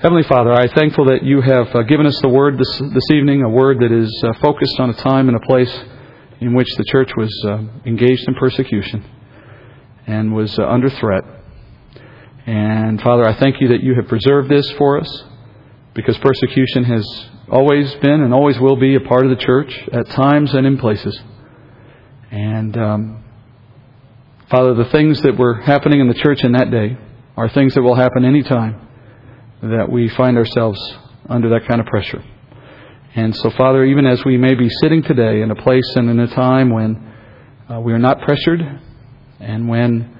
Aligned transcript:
Heavenly 0.00 0.22
Father, 0.28 0.52
I 0.52 0.62
am 0.62 0.68
thankful 0.68 1.06
that 1.06 1.24
you 1.24 1.40
have 1.40 1.74
uh, 1.74 1.82
given 1.82 2.06
us 2.06 2.16
the 2.20 2.28
word 2.28 2.56
this, 2.56 2.78
this 2.94 3.10
evening, 3.10 3.42
a 3.42 3.48
word 3.48 3.80
that 3.80 3.90
is 3.90 4.08
uh, 4.22 4.32
focused 4.40 4.78
on 4.78 4.90
a 4.90 4.94
time 4.94 5.26
and 5.26 5.36
a 5.36 5.40
place 5.40 5.76
in 6.38 6.54
which 6.54 6.72
the 6.76 6.84
church 6.84 7.10
was 7.16 7.44
uh, 7.44 7.64
engaged 7.84 8.28
in 8.28 8.36
persecution 8.36 9.04
and 10.06 10.32
was 10.32 10.56
uh, 10.56 10.68
under 10.68 10.88
threat. 10.88 11.24
And 12.46 13.02
Father, 13.02 13.26
I 13.26 13.40
thank 13.40 13.60
you 13.60 13.66
that 13.70 13.82
you 13.82 13.96
have 13.96 14.06
preserved 14.06 14.48
this 14.48 14.70
for 14.78 15.00
us 15.00 15.24
because 15.94 16.16
persecution 16.18 16.84
has 16.84 17.26
always 17.50 17.92
been 17.96 18.20
and 18.20 18.32
always 18.32 18.56
will 18.60 18.76
be 18.76 18.94
a 18.94 19.00
part 19.00 19.24
of 19.24 19.30
the 19.30 19.44
church 19.44 19.76
at 19.92 20.08
times 20.10 20.54
and 20.54 20.64
in 20.64 20.78
places. 20.78 21.20
And 22.30 22.76
um, 22.76 23.24
Father, 24.48 24.74
the 24.74 24.90
things 24.90 25.20
that 25.22 25.36
were 25.36 25.54
happening 25.54 25.98
in 25.98 26.06
the 26.06 26.14
church 26.14 26.44
in 26.44 26.52
that 26.52 26.70
day 26.70 26.96
are 27.36 27.48
things 27.48 27.74
that 27.74 27.82
will 27.82 27.96
happen 27.96 28.24
any 28.24 28.44
time 28.44 28.84
that 29.62 29.90
we 29.90 30.08
find 30.08 30.36
ourselves 30.36 30.78
under 31.28 31.50
that 31.50 31.66
kind 31.66 31.80
of 31.80 31.86
pressure. 31.86 32.22
And 33.14 33.34
so, 33.36 33.50
Father, 33.50 33.84
even 33.84 34.06
as 34.06 34.24
we 34.24 34.36
may 34.36 34.54
be 34.54 34.68
sitting 34.82 35.02
today 35.02 35.40
in 35.40 35.50
a 35.50 35.56
place 35.56 35.94
and 35.96 36.08
in 36.08 36.20
a 36.20 36.28
time 36.28 36.70
when 36.70 37.12
uh, 37.68 37.80
we 37.80 37.92
are 37.92 37.98
not 37.98 38.20
pressured 38.20 38.60
and 39.40 39.68
when 39.68 40.16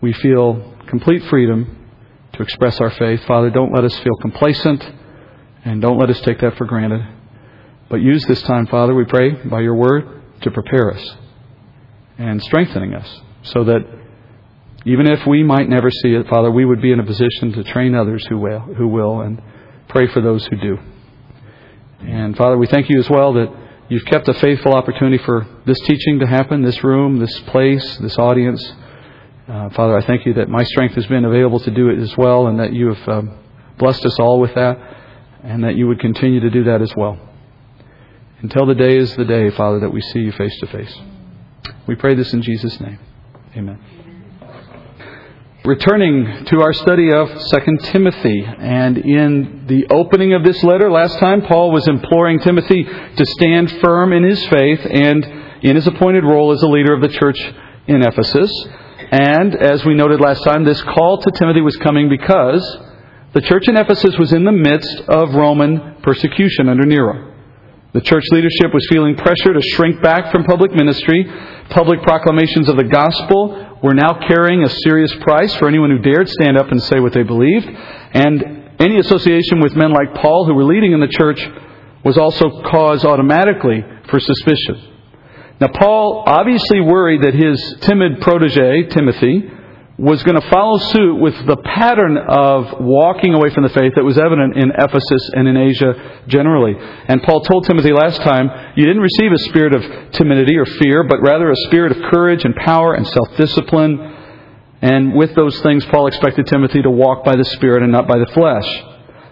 we 0.00 0.12
feel 0.12 0.76
complete 0.88 1.22
freedom 1.30 1.88
to 2.34 2.42
express 2.42 2.80
our 2.80 2.90
faith, 2.90 3.24
Father, 3.24 3.50
don't 3.50 3.72
let 3.72 3.84
us 3.84 3.98
feel 4.00 4.16
complacent 4.20 4.84
and 5.64 5.80
don't 5.80 5.98
let 5.98 6.10
us 6.10 6.20
take 6.22 6.40
that 6.40 6.56
for 6.56 6.66
granted. 6.66 7.00
But 7.88 8.00
use 8.00 8.24
this 8.26 8.42
time, 8.42 8.66
Father, 8.66 8.94
we 8.94 9.04
pray, 9.04 9.32
by 9.32 9.60
your 9.60 9.74
word 9.74 10.22
to 10.42 10.50
prepare 10.50 10.92
us 10.92 11.16
and 12.18 12.42
strengthening 12.42 12.94
us 12.94 13.20
so 13.44 13.64
that 13.64 14.01
even 14.84 15.06
if 15.06 15.26
we 15.26 15.42
might 15.42 15.68
never 15.68 15.90
see 15.90 16.14
it, 16.14 16.28
Father, 16.28 16.50
we 16.50 16.64
would 16.64 16.82
be 16.82 16.92
in 16.92 17.00
a 17.00 17.04
position 17.04 17.52
to 17.52 17.64
train 17.64 17.94
others 17.94 18.26
who 18.28 18.38
will, 18.38 18.60
who 18.60 18.88
will 18.88 19.20
and 19.20 19.40
pray 19.88 20.08
for 20.08 20.20
those 20.20 20.44
who 20.46 20.56
do. 20.56 20.78
And 22.00 22.36
Father, 22.36 22.58
we 22.58 22.66
thank 22.66 22.90
you 22.90 22.98
as 22.98 23.08
well 23.08 23.32
that 23.34 23.52
you've 23.88 24.04
kept 24.06 24.28
a 24.28 24.34
faithful 24.34 24.74
opportunity 24.74 25.22
for 25.22 25.46
this 25.66 25.78
teaching 25.80 26.18
to 26.18 26.26
happen, 26.26 26.62
this 26.62 26.82
room, 26.82 27.18
this 27.18 27.38
place, 27.40 27.98
this 27.98 28.18
audience. 28.18 28.72
Uh, 29.48 29.70
Father, 29.70 29.96
I 29.96 30.04
thank 30.04 30.26
you 30.26 30.34
that 30.34 30.48
my 30.48 30.64
strength 30.64 30.94
has 30.96 31.06
been 31.06 31.24
available 31.24 31.60
to 31.60 31.70
do 31.70 31.88
it 31.88 31.98
as 31.98 32.16
well, 32.16 32.48
and 32.48 32.58
that 32.58 32.72
you 32.72 32.92
have 32.92 33.08
um, 33.08 33.38
blessed 33.78 34.04
us 34.04 34.18
all 34.18 34.40
with 34.40 34.54
that, 34.54 34.78
and 35.44 35.62
that 35.64 35.76
you 35.76 35.86
would 35.86 36.00
continue 36.00 36.40
to 36.40 36.50
do 36.50 36.64
that 36.64 36.82
as 36.82 36.92
well. 36.96 37.18
Until 38.40 38.66
the 38.66 38.74
day 38.74 38.96
is 38.96 39.14
the 39.14 39.24
day, 39.24 39.50
Father, 39.50 39.80
that 39.80 39.90
we 39.90 40.00
see 40.00 40.20
you 40.20 40.32
face 40.32 40.56
to 40.60 40.66
face. 40.66 40.96
We 41.86 41.94
pray 41.94 42.14
this 42.14 42.32
in 42.32 42.42
Jesus' 42.42 42.80
name. 42.80 42.98
Amen. 43.56 44.01
Returning 45.64 46.44
to 46.46 46.60
our 46.60 46.72
study 46.72 47.12
of 47.12 47.28
2 47.28 47.92
Timothy, 47.92 48.44
and 48.44 48.98
in 48.98 49.64
the 49.68 49.86
opening 49.90 50.34
of 50.34 50.42
this 50.42 50.60
letter 50.64 50.90
last 50.90 51.20
time, 51.20 51.42
Paul 51.42 51.70
was 51.70 51.86
imploring 51.86 52.40
Timothy 52.40 52.82
to 52.82 53.24
stand 53.24 53.70
firm 53.80 54.12
in 54.12 54.24
his 54.24 54.44
faith 54.48 54.80
and 54.90 55.24
in 55.62 55.76
his 55.76 55.86
appointed 55.86 56.24
role 56.24 56.50
as 56.50 56.62
a 56.62 56.66
leader 56.66 56.92
of 56.92 57.00
the 57.00 57.16
church 57.16 57.38
in 57.86 58.02
Ephesus. 58.02 58.50
And 59.12 59.54
as 59.54 59.84
we 59.84 59.94
noted 59.94 60.20
last 60.20 60.42
time, 60.42 60.64
this 60.64 60.82
call 60.82 61.18
to 61.18 61.30
Timothy 61.30 61.60
was 61.60 61.76
coming 61.76 62.08
because 62.08 62.78
the 63.32 63.42
church 63.42 63.68
in 63.68 63.76
Ephesus 63.76 64.18
was 64.18 64.32
in 64.32 64.42
the 64.42 64.50
midst 64.50 65.02
of 65.02 65.32
Roman 65.32 66.02
persecution 66.02 66.68
under 66.68 66.84
Nero. 66.84 67.32
The 67.92 68.00
church 68.00 68.24
leadership 68.32 68.74
was 68.74 68.84
feeling 68.90 69.14
pressure 69.14 69.52
to 69.52 69.62
shrink 69.76 70.02
back 70.02 70.32
from 70.32 70.42
public 70.42 70.72
ministry. 70.72 71.24
Public 71.70 72.02
proclamations 72.02 72.68
of 72.68 72.76
the 72.76 72.84
gospel 72.84 73.61
were 73.82 73.94
now 73.94 74.26
carrying 74.28 74.62
a 74.62 74.68
serious 74.84 75.12
price 75.20 75.54
for 75.56 75.68
anyone 75.68 75.90
who 75.90 75.98
dared 75.98 76.28
stand 76.28 76.56
up 76.56 76.70
and 76.70 76.82
say 76.82 77.00
what 77.00 77.12
they 77.12 77.22
believed. 77.22 77.66
And 77.66 78.70
any 78.78 78.98
association 78.98 79.60
with 79.60 79.74
men 79.74 79.92
like 79.92 80.14
Paul 80.14 80.46
who 80.46 80.54
were 80.54 80.64
leading 80.64 80.92
in 80.92 81.00
the 81.00 81.08
church 81.08 81.40
was 82.04 82.16
also 82.16 82.62
cause 82.62 83.04
automatically 83.04 83.84
for 84.08 84.20
suspicion. 84.20 84.90
Now, 85.60 85.68
Paul 85.68 86.24
obviously 86.26 86.80
worried 86.80 87.22
that 87.22 87.34
his 87.34 87.76
timid 87.82 88.20
protege, 88.20 88.88
Timothy, 88.88 89.48
was 89.98 90.22
going 90.22 90.40
to 90.40 90.48
follow 90.48 90.78
suit 90.78 91.16
with 91.16 91.34
the 91.46 91.56
pattern 91.58 92.16
of 92.16 92.80
walking 92.80 93.34
away 93.34 93.50
from 93.50 93.62
the 93.62 93.68
faith 93.68 93.92
that 93.94 94.04
was 94.04 94.18
evident 94.18 94.56
in 94.56 94.72
Ephesus 94.72 95.30
and 95.34 95.46
in 95.46 95.56
Asia 95.56 96.22
generally. 96.28 96.74
And 96.78 97.22
Paul 97.22 97.42
told 97.42 97.66
Timothy 97.66 97.92
last 97.92 98.20
time, 98.22 98.72
you 98.74 98.86
didn't 98.86 99.02
receive 99.02 99.32
a 99.32 99.38
spirit 99.38 99.74
of 99.74 100.12
timidity 100.12 100.56
or 100.56 100.64
fear, 100.64 101.04
but 101.04 101.20
rather 101.20 101.50
a 101.50 101.56
spirit 101.66 101.92
of 101.92 102.10
courage 102.10 102.44
and 102.44 102.56
power 102.56 102.94
and 102.94 103.06
self 103.06 103.36
discipline. 103.36 104.16
And 104.80 105.14
with 105.14 105.34
those 105.34 105.60
things, 105.60 105.84
Paul 105.86 106.06
expected 106.08 106.46
Timothy 106.46 106.82
to 106.82 106.90
walk 106.90 107.24
by 107.24 107.36
the 107.36 107.44
Spirit 107.44 107.84
and 107.84 107.92
not 107.92 108.08
by 108.08 108.18
the 108.18 108.26
flesh. 108.32 108.66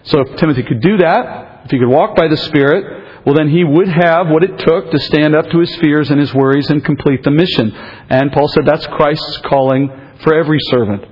So 0.03 0.21
if 0.21 0.37
Timothy 0.37 0.63
could 0.63 0.81
do 0.81 0.97
that, 0.97 1.65
if 1.65 1.71
he 1.71 1.79
could 1.79 1.89
walk 1.89 2.15
by 2.15 2.29
the 2.29 2.37
Spirit, 2.37 3.25
well, 3.25 3.35
then 3.35 3.49
he 3.49 3.63
would 3.63 3.89
have 3.89 4.29
what 4.29 4.43
it 4.43 4.57
took 4.59 4.91
to 4.91 4.99
stand 4.99 5.35
up 5.35 5.49
to 5.49 5.59
his 5.59 5.75
fears 5.75 6.09
and 6.09 6.19
his 6.19 6.33
worries 6.33 6.69
and 6.69 6.83
complete 6.85 7.23
the 7.23 7.31
mission. 7.31 7.71
And 8.09 8.31
Paul 8.31 8.47
said 8.47 8.65
that's 8.65 8.87
Christ's 8.87 9.37
calling 9.45 9.91
for 10.23 10.33
every 10.33 10.59
servant. 10.69 11.05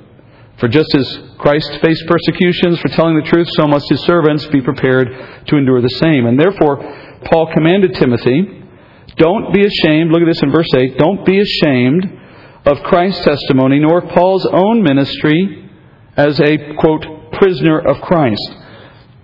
For 0.59 0.67
just 0.67 0.93
as 0.95 1.19
Christ 1.37 1.79
faced 1.81 2.03
persecutions 2.07 2.79
for 2.79 2.89
telling 2.89 3.15
the 3.15 3.29
truth, 3.29 3.47
so 3.51 3.65
must 3.67 3.89
his 3.89 4.01
servants 4.01 4.45
be 4.47 4.61
prepared 4.61 5.07
to 5.47 5.55
endure 5.55 5.81
the 5.81 5.99
same. 6.03 6.25
And 6.25 6.37
therefore, 6.37 6.77
Paul 7.23 7.51
commanded 7.53 7.95
Timothy, 7.95 8.65
don't 9.15 9.53
be 9.53 9.65
ashamed, 9.65 10.11
look 10.11 10.21
at 10.21 10.27
this 10.27 10.43
in 10.43 10.51
verse 10.51 10.67
8, 10.75 10.97
don't 10.97 11.25
be 11.25 11.39
ashamed 11.39 12.05
of 12.65 12.83
Christ's 12.83 13.23
testimony, 13.23 13.79
nor 13.79 14.01
Paul's 14.01 14.45
own 14.45 14.83
ministry 14.83 15.69
as 16.17 16.39
a, 16.41 16.75
quote, 16.77 17.05
prisoner 17.33 17.79
of 17.79 18.01
Christ. 18.01 18.55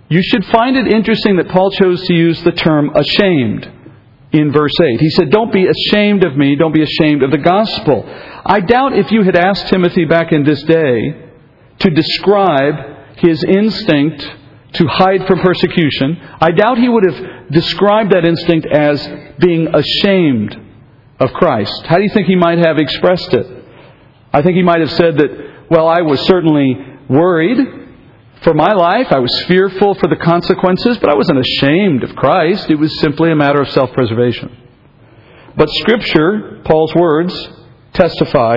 You 0.08 0.22
should 0.22 0.44
find 0.46 0.76
it 0.76 0.92
interesting 0.92 1.36
that 1.36 1.48
Paul 1.48 1.70
chose 1.70 2.06
to 2.06 2.14
use 2.14 2.42
the 2.42 2.52
term 2.52 2.90
ashamed 2.94 3.75
in 4.38 4.52
verse 4.52 4.72
8. 4.80 5.00
He 5.00 5.10
said, 5.10 5.30
Don't 5.30 5.52
be 5.52 5.66
ashamed 5.66 6.24
of 6.24 6.36
me, 6.36 6.56
don't 6.56 6.74
be 6.74 6.82
ashamed 6.82 7.22
of 7.22 7.30
the 7.30 7.38
gospel. 7.38 8.04
I 8.44 8.60
doubt 8.60 8.98
if 8.98 9.10
you 9.10 9.22
had 9.22 9.36
asked 9.36 9.68
Timothy 9.68 10.04
back 10.04 10.32
in 10.32 10.44
this 10.44 10.62
day 10.62 11.30
to 11.80 11.90
describe 11.90 13.18
his 13.18 13.42
instinct 13.44 14.22
to 14.74 14.86
hide 14.86 15.26
from 15.26 15.40
persecution, 15.40 16.20
I 16.40 16.50
doubt 16.50 16.78
he 16.78 16.88
would 16.88 17.04
have 17.10 17.50
described 17.50 18.12
that 18.12 18.24
instinct 18.24 18.66
as 18.66 19.06
being 19.38 19.68
ashamed 19.74 20.56
of 21.18 21.32
Christ. 21.32 21.86
How 21.86 21.96
do 21.96 22.02
you 22.02 22.10
think 22.10 22.26
he 22.26 22.36
might 22.36 22.58
have 22.58 22.78
expressed 22.78 23.32
it? 23.32 23.46
I 24.32 24.42
think 24.42 24.56
he 24.56 24.62
might 24.62 24.80
have 24.80 24.90
said 24.92 25.16
that, 25.16 25.66
well, 25.70 25.88
I 25.88 26.02
was 26.02 26.20
certainly 26.26 26.76
worried 27.08 27.85
for 28.42 28.54
my 28.54 28.72
life. 28.72 29.08
I 29.10 29.18
was 29.18 29.44
fearful 29.46 29.94
for 29.94 30.08
the 30.08 30.16
consequences, 30.16 30.98
but 30.98 31.10
I 31.10 31.14
wasn't 31.14 31.38
ashamed 31.38 32.02
of 32.02 32.14
Christ. 32.16 32.70
It 32.70 32.76
was 32.76 32.98
simply 33.00 33.30
a 33.30 33.36
matter 33.36 33.60
of 33.60 33.70
self 33.70 33.92
preservation. 33.92 34.56
But 35.56 35.70
Scripture, 35.70 36.60
Paul's 36.64 36.94
words, 36.94 37.48
testify 37.92 38.56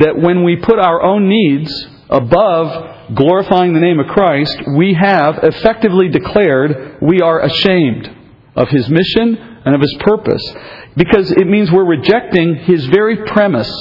that 0.00 0.18
when 0.18 0.44
we 0.44 0.56
put 0.56 0.78
our 0.78 1.02
own 1.02 1.28
needs 1.28 1.72
above 2.10 3.14
glorifying 3.14 3.72
the 3.72 3.80
name 3.80 3.98
of 4.00 4.06
Christ, 4.08 4.62
we 4.76 4.94
have 4.94 5.38
effectively 5.42 6.08
declared 6.08 6.98
we 7.00 7.20
are 7.20 7.40
ashamed 7.40 8.10
of 8.56 8.68
His 8.68 8.88
mission 8.88 9.36
and 9.64 9.74
of 9.74 9.80
His 9.80 9.96
purpose. 10.00 10.54
Because 10.96 11.30
it 11.32 11.46
means 11.46 11.72
we're 11.72 11.84
rejecting 11.84 12.56
His 12.56 12.86
very 12.86 13.24
premise. 13.26 13.72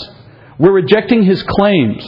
We're 0.57 0.71
rejecting 0.73 1.23
His 1.23 1.43
claims. 1.43 2.05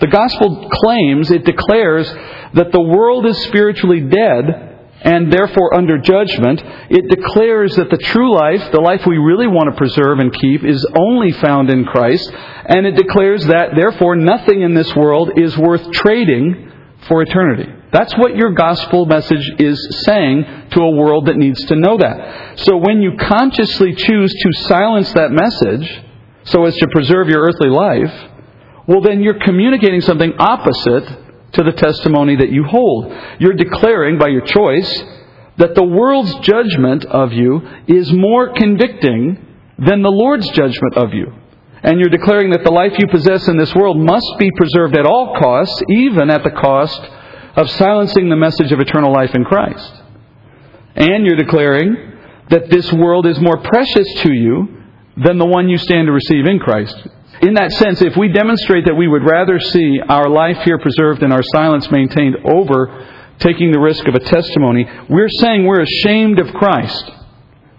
The 0.00 0.06
gospel 0.06 0.68
claims, 0.70 1.30
it 1.30 1.44
declares 1.44 2.08
that 2.54 2.72
the 2.72 2.80
world 2.80 3.26
is 3.26 3.36
spiritually 3.44 4.00
dead 4.00 4.70
and 5.02 5.32
therefore 5.32 5.74
under 5.74 5.98
judgment. 5.98 6.62
It 6.90 7.08
declares 7.08 7.76
that 7.76 7.90
the 7.90 7.98
true 7.98 8.34
life, 8.34 8.70
the 8.72 8.80
life 8.80 9.06
we 9.06 9.18
really 9.18 9.46
want 9.46 9.70
to 9.70 9.76
preserve 9.76 10.18
and 10.18 10.32
keep, 10.32 10.64
is 10.64 10.86
only 10.96 11.32
found 11.32 11.70
in 11.70 11.84
Christ. 11.84 12.30
And 12.32 12.86
it 12.86 12.96
declares 12.96 13.44
that 13.46 13.70
therefore 13.74 14.16
nothing 14.16 14.62
in 14.62 14.74
this 14.74 14.94
world 14.94 15.32
is 15.36 15.56
worth 15.56 15.90
trading 15.92 16.70
for 17.08 17.22
eternity. 17.22 17.70
That's 17.92 18.16
what 18.16 18.36
your 18.36 18.52
gospel 18.52 19.06
message 19.06 19.50
is 19.58 20.04
saying 20.04 20.44
to 20.70 20.80
a 20.80 20.90
world 20.90 21.26
that 21.26 21.36
needs 21.36 21.64
to 21.66 21.76
know 21.76 21.96
that. 21.96 22.58
So 22.60 22.76
when 22.76 23.02
you 23.02 23.16
consciously 23.18 23.94
choose 23.94 24.32
to 24.32 24.52
silence 24.64 25.12
that 25.14 25.32
message 25.32 26.04
so 26.44 26.64
as 26.66 26.76
to 26.76 26.88
preserve 26.88 27.28
your 27.28 27.42
earthly 27.42 27.68
life, 27.68 28.29
well, 28.86 29.00
then 29.00 29.22
you're 29.22 29.38
communicating 29.38 30.00
something 30.00 30.32
opposite 30.38 31.06
to 31.52 31.62
the 31.62 31.72
testimony 31.72 32.36
that 32.36 32.50
you 32.50 32.64
hold. 32.64 33.12
You're 33.38 33.54
declaring 33.54 34.18
by 34.18 34.28
your 34.28 34.44
choice 34.44 35.04
that 35.56 35.74
the 35.74 35.84
world's 35.84 36.34
judgment 36.36 37.04
of 37.04 37.32
you 37.32 37.60
is 37.86 38.12
more 38.12 38.52
convicting 38.54 39.46
than 39.78 40.02
the 40.02 40.10
Lord's 40.10 40.48
judgment 40.50 40.96
of 40.96 41.12
you. 41.12 41.32
And 41.82 41.98
you're 41.98 42.10
declaring 42.10 42.50
that 42.50 42.64
the 42.64 42.70
life 42.70 42.92
you 42.98 43.06
possess 43.08 43.48
in 43.48 43.56
this 43.56 43.74
world 43.74 43.98
must 43.98 44.34
be 44.38 44.50
preserved 44.56 44.96
at 44.96 45.06
all 45.06 45.36
costs, 45.38 45.82
even 45.88 46.30
at 46.30 46.44
the 46.44 46.50
cost 46.50 47.00
of 47.56 47.70
silencing 47.70 48.28
the 48.28 48.36
message 48.36 48.70
of 48.72 48.80
eternal 48.80 49.12
life 49.12 49.34
in 49.34 49.44
Christ. 49.44 49.92
And 50.94 51.24
you're 51.24 51.36
declaring 51.36 51.96
that 52.50 52.68
this 52.70 52.92
world 52.92 53.26
is 53.26 53.40
more 53.40 53.58
precious 53.58 54.12
to 54.22 54.32
you 54.32 54.82
than 55.16 55.38
the 55.38 55.46
one 55.46 55.68
you 55.68 55.78
stand 55.78 56.06
to 56.06 56.12
receive 56.12 56.46
in 56.46 56.58
Christ. 56.58 56.96
In 57.42 57.54
that 57.54 57.72
sense, 57.72 58.02
if 58.02 58.16
we 58.16 58.28
demonstrate 58.28 58.84
that 58.84 58.94
we 58.94 59.08
would 59.08 59.24
rather 59.24 59.58
see 59.58 59.98
our 60.06 60.28
life 60.28 60.58
here 60.64 60.78
preserved 60.78 61.22
and 61.22 61.32
our 61.32 61.42
silence 61.42 61.90
maintained 61.90 62.36
over 62.44 63.08
taking 63.38 63.72
the 63.72 63.80
risk 63.80 64.06
of 64.06 64.14
a 64.14 64.20
testimony, 64.20 64.84
we're 65.08 65.32
saying 65.40 65.64
we're 65.64 65.80
ashamed 65.80 66.38
of 66.38 66.52
Christ. 66.52 67.10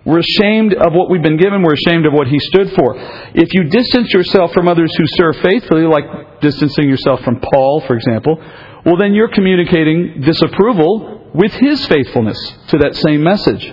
We're 0.03 0.19
ashamed 0.19 0.73
of 0.73 0.93
what 0.93 1.11
we've 1.11 1.21
been 1.21 1.37
given. 1.37 1.61
We're 1.61 1.77
ashamed 1.77 2.07
of 2.07 2.13
what 2.13 2.27
He 2.27 2.39
stood 2.39 2.73
for. 2.73 2.95
If 3.37 3.53
you 3.53 3.69
distance 3.69 4.11
yourself 4.11 4.51
from 4.51 4.67
others 4.67 4.91
who 4.97 5.05
serve 5.05 5.37
faithfully, 5.43 5.85
like 5.85 6.41
distancing 6.41 6.89
yourself 6.89 7.21
from 7.21 7.39
Paul, 7.39 7.81
for 7.85 7.95
example, 7.95 8.41
well, 8.83 8.97
then 8.97 9.13
you're 9.13 9.29
communicating 9.29 10.21
disapproval 10.21 11.29
with 11.35 11.53
His 11.53 11.85
faithfulness 11.85 12.39
to 12.69 12.79
that 12.79 12.95
same 12.95 13.21
message. 13.21 13.71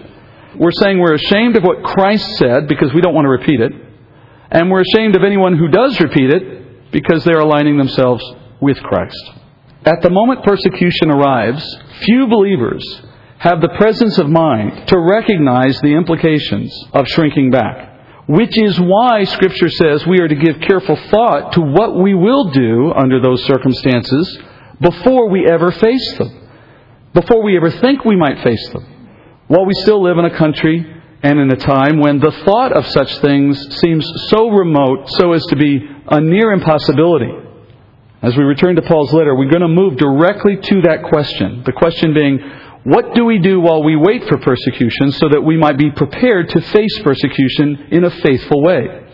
We're 0.54 0.72
saying 0.72 0.98
we're 0.98 1.14
ashamed 1.14 1.56
of 1.56 1.62
what 1.62 1.82
Christ 1.82 2.36
said 2.36 2.68
because 2.68 2.92
we 2.92 3.00
don't 3.00 3.14
want 3.14 3.24
to 3.24 3.30
repeat 3.30 3.60
it. 3.60 3.87
And 4.50 4.70
we're 4.70 4.82
ashamed 4.82 5.16
of 5.16 5.24
anyone 5.24 5.56
who 5.56 5.68
does 5.68 6.00
repeat 6.00 6.30
it 6.30 6.90
because 6.90 7.24
they're 7.24 7.40
aligning 7.40 7.76
themselves 7.76 8.24
with 8.60 8.78
Christ. 8.78 9.32
At 9.84 10.02
the 10.02 10.10
moment 10.10 10.44
persecution 10.44 11.10
arrives, 11.10 11.64
few 12.02 12.26
believers 12.26 12.84
have 13.38 13.60
the 13.60 13.74
presence 13.78 14.18
of 14.18 14.28
mind 14.28 14.88
to 14.88 14.98
recognize 14.98 15.80
the 15.80 15.94
implications 15.94 16.74
of 16.92 17.06
shrinking 17.08 17.50
back. 17.50 18.26
Which 18.26 18.58
is 18.58 18.78
why 18.78 19.24
Scripture 19.24 19.70
says 19.70 20.06
we 20.06 20.20
are 20.20 20.28
to 20.28 20.34
give 20.34 20.60
careful 20.60 20.96
thought 20.96 21.52
to 21.52 21.60
what 21.60 21.96
we 21.96 22.14
will 22.14 22.50
do 22.50 22.92
under 22.92 23.20
those 23.22 23.44
circumstances 23.44 24.38
before 24.80 25.30
we 25.30 25.46
ever 25.48 25.70
face 25.72 26.18
them, 26.18 26.48
before 27.14 27.42
we 27.42 27.56
ever 27.56 27.70
think 27.70 28.04
we 28.04 28.16
might 28.16 28.42
face 28.42 28.68
them. 28.70 28.84
While 29.46 29.64
we 29.64 29.72
still 29.74 30.02
live 30.02 30.18
in 30.18 30.26
a 30.26 30.36
country 30.36 30.97
and 31.22 31.38
in 31.40 31.50
a 31.50 31.56
time 31.56 31.98
when 31.98 32.20
the 32.20 32.30
thought 32.44 32.72
of 32.72 32.86
such 32.86 33.18
things 33.18 33.58
seems 33.80 34.06
so 34.28 34.50
remote 34.50 35.10
so 35.10 35.32
as 35.32 35.44
to 35.46 35.56
be 35.56 35.80
a 36.08 36.20
near 36.20 36.52
impossibility. 36.52 37.32
As 38.22 38.36
we 38.36 38.44
return 38.44 38.76
to 38.76 38.82
Paul's 38.82 39.12
letter, 39.12 39.34
we're 39.34 39.50
going 39.50 39.62
to 39.62 39.68
move 39.68 39.96
directly 39.96 40.56
to 40.56 40.82
that 40.82 41.04
question. 41.04 41.62
The 41.64 41.72
question 41.72 42.14
being, 42.14 42.38
what 42.84 43.14
do 43.14 43.24
we 43.24 43.38
do 43.38 43.60
while 43.60 43.82
we 43.82 43.96
wait 43.96 44.28
for 44.28 44.38
persecution 44.38 45.12
so 45.12 45.28
that 45.28 45.42
we 45.42 45.56
might 45.56 45.76
be 45.76 45.90
prepared 45.90 46.48
to 46.50 46.60
face 46.60 46.98
persecution 47.00 47.88
in 47.90 48.04
a 48.04 48.10
faithful 48.10 48.62
way? 48.62 49.06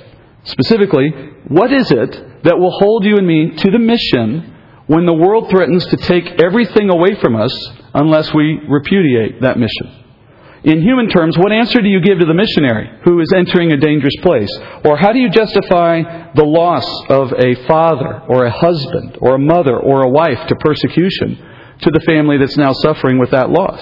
Specifically, 0.44 1.10
what 1.48 1.72
is 1.72 1.90
it 1.90 2.44
that 2.44 2.58
will 2.58 2.70
hold 2.78 3.04
you 3.04 3.16
and 3.16 3.26
me 3.26 3.56
to 3.56 3.70
the 3.70 3.78
mission 3.78 4.54
when 4.86 5.06
the 5.06 5.14
world 5.14 5.48
threatens 5.48 5.86
to 5.86 5.96
take 5.96 6.42
everything 6.42 6.90
away 6.90 7.14
from 7.20 7.36
us 7.36 7.70
unless 7.94 8.32
we 8.34 8.60
repudiate 8.68 9.40
that 9.40 9.58
mission? 9.58 10.03
In 10.64 10.80
human 10.80 11.10
terms, 11.10 11.36
what 11.36 11.52
answer 11.52 11.82
do 11.82 11.88
you 11.88 12.00
give 12.00 12.20
to 12.20 12.24
the 12.24 12.32
missionary 12.32 12.90
who 13.04 13.20
is 13.20 13.30
entering 13.36 13.72
a 13.72 13.76
dangerous 13.76 14.16
place? 14.22 14.48
Or 14.82 14.96
how 14.96 15.12
do 15.12 15.18
you 15.18 15.28
justify 15.28 16.32
the 16.34 16.44
loss 16.44 16.86
of 17.10 17.32
a 17.32 17.54
father 17.66 18.22
or 18.26 18.46
a 18.46 18.50
husband 18.50 19.18
or 19.20 19.34
a 19.34 19.38
mother 19.38 19.78
or 19.78 20.02
a 20.02 20.08
wife 20.08 20.48
to 20.48 20.56
persecution 20.56 21.36
to 21.82 21.90
the 21.90 22.00
family 22.06 22.38
that's 22.38 22.56
now 22.56 22.72
suffering 22.72 23.18
with 23.18 23.30
that 23.32 23.50
loss? 23.50 23.78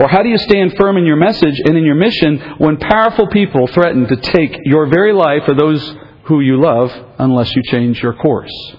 Or 0.00 0.08
how 0.08 0.22
do 0.22 0.30
you 0.30 0.38
stand 0.38 0.76
firm 0.78 0.96
in 0.96 1.04
your 1.04 1.16
message 1.16 1.60
and 1.66 1.76
in 1.76 1.84
your 1.84 1.94
mission 1.94 2.38
when 2.56 2.78
powerful 2.78 3.28
people 3.28 3.66
threaten 3.66 4.06
to 4.08 4.16
take 4.16 4.58
your 4.64 4.88
very 4.88 5.12
life 5.12 5.42
or 5.46 5.54
those 5.54 5.94
who 6.24 6.40
you 6.40 6.58
love 6.58 6.90
unless 7.18 7.54
you 7.54 7.62
change 7.70 8.02
your 8.02 8.14
course? 8.14 8.76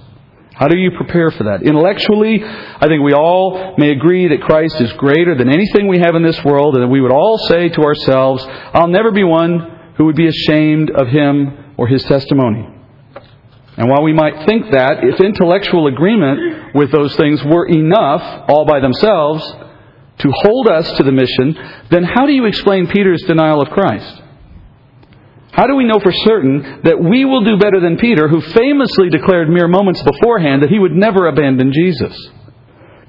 How 0.57 0.67
do 0.67 0.75
you 0.75 0.89
prepare 0.91 1.29
for 1.29 1.43
that? 1.43 1.61
Intellectually, 1.61 2.43
I 2.43 2.87
think 2.87 3.03
we 3.03 3.13
all 3.13 3.75
may 3.77 3.91
agree 3.91 4.27
that 4.29 4.41
Christ 4.41 4.81
is 4.81 4.91
greater 4.93 5.37
than 5.37 5.49
anything 5.49 5.87
we 5.87 5.99
have 5.99 6.15
in 6.15 6.23
this 6.23 6.43
world, 6.43 6.73
and 6.75 6.83
that 6.83 6.87
we 6.87 6.99
would 6.99 7.11
all 7.11 7.37
say 7.47 7.69
to 7.69 7.81
ourselves, 7.81 8.43
I'll 8.73 8.87
never 8.87 9.11
be 9.11 9.23
one 9.23 9.93
who 9.97 10.05
would 10.05 10.15
be 10.15 10.27
ashamed 10.27 10.89
of 10.89 11.09
him 11.09 11.75
or 11.77 11.87
his 11.87 12.03
testimony. 12.03 12.67
And 13.77 13.87
while 13.87 14.01
we 14.01 14.13
might 14.13 14.47
think 14.47 14.71
that, 14.71 15.03
if 15.03 15.19
intellectual 15.19 15.85
agreement 15.85 16.73
with 16.73 16.91
those 16.91 17.15
things 17.15 17.43
were 17.43 17.67
enough 17.67 18.49
all 18.49 18.65
by 18.65 18.79
themselves 18.79 19.45
to 20.17 20.31
hold 20.33 20.67
us 20.69 20.91
to 20.93 21.03
the 21.03 21.11
mission, 21.11 21.55
then 21.91 22.03
how 22.03 22.25
do 22.25 22.33
you 22.33 22.45
explain 22.45 22.87
Peter's 22.87 23.21
denial 23.27 23.61
of 23.61 23.69
Christ? 23.69 24.23
How 25.57 25.65
do 25.65 25.75
we 25.75 25.85
know 25.85 25.99
for 25.99 26.11
certain 26.11 26.81
that 26.83 27.01
we 27.01 27.25
will 27.25 27.43
do 27.43 27.57
better 27.57 27.79
than 27.79 27.97
Peter, 27.97 28.27
who 28.27 28.41
famously 28.41 29.09
declared 29.09 29.49
mere 29.49 29.67
moments 29.67 30.03
beforehand 30.03 30.61
that 30.61 30.69
he 30.69 30.77
would 30.77 30.93
never 30.93 31.27
abandon 31.27 31.73
Jesus? 31.73 32.13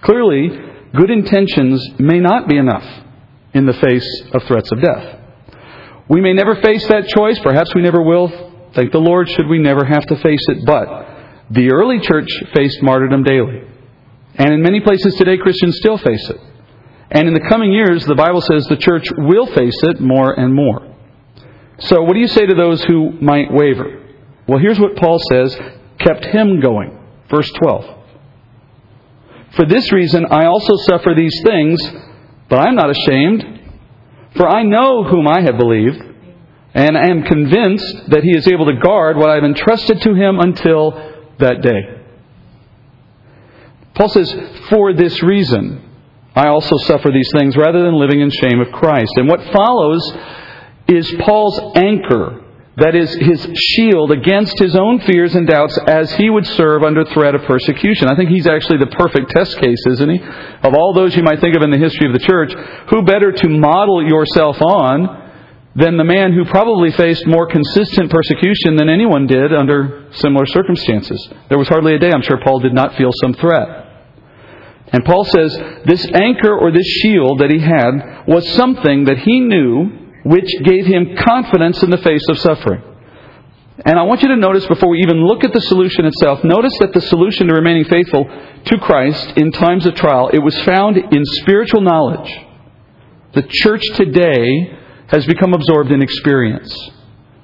Clearly, 0.00 0.48
good 0.96 1.10
intentions 1.10 1.86
may 1.98 2.20
not 2.20 2.48
be 2.48 2.56
enough 2.56 2.84
in 3.52 3.66
the 3.66 3.74
face 3.74 4.08
of 4.32 4.44
threats 4.44 4.72
of 4.72 4.80
death. 4.80 5.20
We 6.08 6.22
may 6.22 6.32
never 6.32 6.56
face 6.62 6.88
that 6.88 7.08
choice, 7.08 7.38
perhaps 7.40 7.74
we 7.74 7.82
never 7.82 8.02
will. 8.02 8.28
Thank 8.72 8.92
the 8.92 8.98
Lord, 8.98 9.28
should 9.28 9.46
we 9.46 9.58
never 9.58 9.84
have 9.84 10.06
to 10.06 10.16
face 10.16 10.44
it. 10.48 10.64
But 10.64 10.88
the 11.50 11.70
early 11.70 12.00
church 12.00 12.28
faced 12.54 12.82
martyrdom 12.82 13.24
daily. 13.24 13.60
And 14.36 14.54
in 14.54 14.62
many 14.62 14.80
places 14.80 15.14
today, 15.16 15.36
Christians 15.36 15.76
still 15.76 15.98
face 15.98 16.30
it. 16.30 16.40
And 17.10 17.28
in 17.28 17.34
the 17.34 17.46
coming 17.46 17.72
years, 17.72 18.06
the 18.06 18.14
Bible 18.14 18.40
says 18.40 18.64
the 18.64 18.76
church 18.76 19.06
will 19.18 19.46
face 19.46 19.78
it 19.82 20.00
more 20.00 20.32
and 20.32 20.54
more. 20.54 20.87
So, 21.80 22.02
what 22.02 22.14
do 22.14 22.20
you 22.20 22.28
say 22.28 22.46
to 22.46 22.54
those 22.54 22.82
who 22.84 23.12
might 23.20 23.52
waver? 23.52 24.04
Well, 24.46 24.58
here's 24.58 24.80
what 24.80 24.96
Paul 24.96 25.18
says 25.30 25.58
kept 25.98 26.24
him 26.24 26.60
going. 26.60 26.98
Verse 27.30 27.50
12. 27.52 27.96
For 29.56 29.66
this 29.66 29.92
reason, 29.92 30.26
I 30.30 30.46
also 30.46 30.76
suffer 30.76 31.14
these 31.16 31.40
things, 31.44 31.80
but 32.48 32.58
I 32.58 32.68
am 32.68 32.76
not 32.76 32.90
ashamed, 32.90 33.60
for 34.36 34.48
I 34.48 34.62
know 34.62 35.04
whom 35.04 35.26
I 35.26 35.40
have 35.40 35.58
believed, 35.58 36.02
and 36.74 36.96
I 36.96 37.08
am 37.08 37.22
convinced 37.22 38.08
that 38.08 38.22
he 38.22 38.36
is 38.36 38.46
able 38.46 38.66
to 38.66 38.76
guard 38.76 39.16
what 39.16 39.30
I 39.30 39.34
have 39.34 39.44
entrusted 39.44 40.00
to 40.02 40.14
him 40.14 40.38
until 40.38 40.92
that 41.38 41.62
day. 41.62 42.02
Paul 43.94 44.08
says, 44.08 44.32
For 44.68 44.92
this 44.92 45.22
reason, 45.22 45.82
I 46.34 46.48
also 46.48 46.76
suffer 46.76 47.10
these 47.10 47.30
things 47.32 47.56
rather 47.56 47.82
than 47.82 47.98
living 47.98 48.20
in 48.20 48.30
shame 48.30 48.60
of 48.60 48.70
Christ. 48.72 49.12
And 49.16 49.28
what 49.28 49.40
follows 49.52 50.02
is 50.88 51.14
Paul's 51.20 51.60
anchor, 51.76 52.44
that 52.76 52.94
is, 52.94 53.12
his 53.12 53.46
shield 53.54 54.10
against 54.10 54.58
his 54.58 54.74
own 54.74 55.00
fears 55.00 55.34
and 55.34 55.46
doubts 55.46 55.78
as 55.86 56.12
he 56.14 56.30
would 56.30 56.46
serve 56.46 56.82
under 56.82 57.04
threat 57.04 57.34
of 57.34 57.42
persecution. 57.42 58.08
I 58.08 58.16
think 58.16 58.30
he's 58.30 58.46
actually 58.46 58.78
the 58.78 58.94
perfect 58.96 59.30
test 59.30 59.58
case, 59.58 59.84
isn't 59.86 60.10
he? 60.10 60.18
Of 60.62 60.74
all 60.74 60.94
those 60.94 61.14
you 61.14 61.22
might 61.22 61.40
think 61.40 61.56
of 61.56 61.62
in 61.62 61.70
the 61.70 61.78
history 61.78 62.06
of 62.06 62.14
the 62.14 62.24
church, 62.24 62.54
who 62.88 63.02
better 63.02 63.32
to 63.32 63.48
model 63.48 64.06
yourself 64.06 64.62
on 64.62 65.26
than 65.76 65.96
the 65.96 66.04
man 66.04 66.32
who 66.32 66.44
probably 66.44 66.90
faced 66.92 67.26
more 67.26 67.46
consistent 67.46 68.10
persecution 68.10 68.76
than 68.76 68.88
anyone 68.88 69.26
did 69.26 69.52
under 69.52 70.08
similar 70.12 70.46
circumstances? 70.46 71.28
There 71.48 71.58
was 71.58 71.68
hardly 71.68 71.94
a 71.94 71.98
day, 71.98 72.10
I'm 72.10 72.22
sure, 72.22 72.40
Paul 72.42 72.60
did 72.60 72.72
not 72.72 72.96
feel 72.96 73.10
some 73.20 73.34
threat. 73.34 73.86
And 74.90 75.04
Paul 75.04 75.24
says 75.24 75.54
this 75.84 76.06
anchor 76.14 76.56
or 76.56 76.72
this 76.72 76.86
shield 76.86 77.40
that 77.40 77.50
he 77.50 77.58
had 77.58 78.24
was 78.26 78.48
something 78.54 79.04
that 79.04 79.18
he 79.18 79.40
knew 79.40 80.07
which 80.24 80.50
gave 80.64 80.86
him 80.86 81.16
confidence 81.16 81.82
in 81.82 81.90
the 81.90 81.98
face 81.98 82.22
of 82.28 82.38
suffering. 82.38 82.82
And 83.84 83.96
I 83.98 84.02
want 84.02 84.22
you 84.22 84.28
to 84.28 84.36
notice 84.36 84.66
before 84.66 84.88
we 84.88 84.98
even 84.98 85.24
look 85.24 85.44
at 85.44 85.52
the 85.52 85.60
solution 85.60 86.04
itself, 86.04 86.42
notice 86.42 86.76
that 86.80 86.92
the 86.92 87.00
solution 87.00 87.46
to 87.46 87.54
remaining 87.54 87.84
faithful 87.84 88.24
to 88.24 88.78
Christ 88.78 89.34
in 89.36 89.52
times 89.52 89.86
of 89.86 89.94
trial, 89.94 90.30
it 90.32 90.40
was 90.40 90.56
found 90.62 90.96
in 90.96 91.24
spiritual 91.42 91.80
knowledge. 91.80 92.28
The 93.34 93.46
church 93.48 93.82
today 93.94 94.76
has 95.08 95.24
become 95.26 95.54
absorbed 95.54 95.92
in 95.92 96.02
experience. 96.02 96.74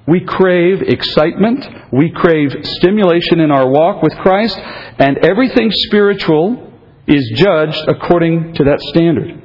We 0.09 0.25
crave 0.25 0.83
excitement, 0.83 1.67
we 1.93 2.11
crave 2.11 2.51
stimulation 2.63 3.41
in 3.41 3.51
our 3.51 3.71
walk 3.71 4.03
with 4.03 4.15
Christ, 4.17 4.59
and 4.59 5.19
everything 5.25 5.71
spiritual 5.71 6.73
is 7.07 7.31
judged 7.37 7.79
according 7.89 8.55
to 8.55 8.65
that 8.65 8.81
standard. 8.81 9.41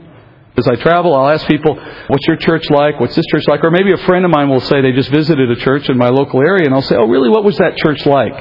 As 0.58 0.68
I 0.68 0.76
travel, 0.76 1.16
I'll 1.16 1.30
ask 1.30 1.48
people, 1.48 1.76
what's 2.08 2.28
your 2.28 2.36
church 2.38 2.70
like? 2.70 3.00
What's 3.00 3.16
this 3.16 3.26
church 3.32 3.48
like? 3.48 3.64
Or 3.64 3.72
maybe 3.72 3.94
a 3.94 3.98
friend 3.98 4.26
of 4.26 4.32
mine 4.32 4.50
will 4.50 4.60
say 4.60 4.82
they 4.82 4.92
just 4.92 5.10
visited 5.10 5.50
a 5.50 5.56
church 5.56 5.88
in 5.90 5.98
my 5.98 6.10
local 6.10 6.42
area, 6.42 6.66
and 6.66 6.74
I'll 6.74 6.82
say, 6.82 6.96
oh, 6.96 7.06
really, 7.06 7.30
what 7.30 7.44
was 7.44 7.58
that 7.58 7.78
church 7.78 8.06
like? 8.06 8.34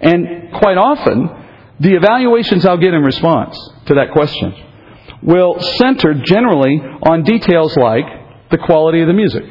And 0.00 0.52
quite 0.54 0.78
often, 0.78 1.28
the 1.80 1.94
evaluations 1.94 2.64
I'll 2.64 2.78
get 2.78 2.94
in 2.94 3.02
response 3.02 3.58
to 3.86 3.94
that 3.94 4.12
question 4.12 4.54
will 5.22 5.60
center 5.78 6.14
generally 6.14 6.78
on 6.78 7.22
details 7.24 7.76
like 7.76 8.04
the 8.50 8.58
quality 8.58 9.02
of 9.02 9.06
the 9.06 9.12
music, 9.12 9.44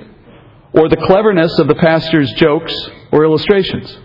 or 0.74 0.90
the 0.90 0.98
cleverness 0.98 1.58
of 1.60 1.68
the 1.68 1.76
pastor's 1.76 2.32
jokes 2.34 2.74
or 3.12 3.24
illustrations, 3.24 3.96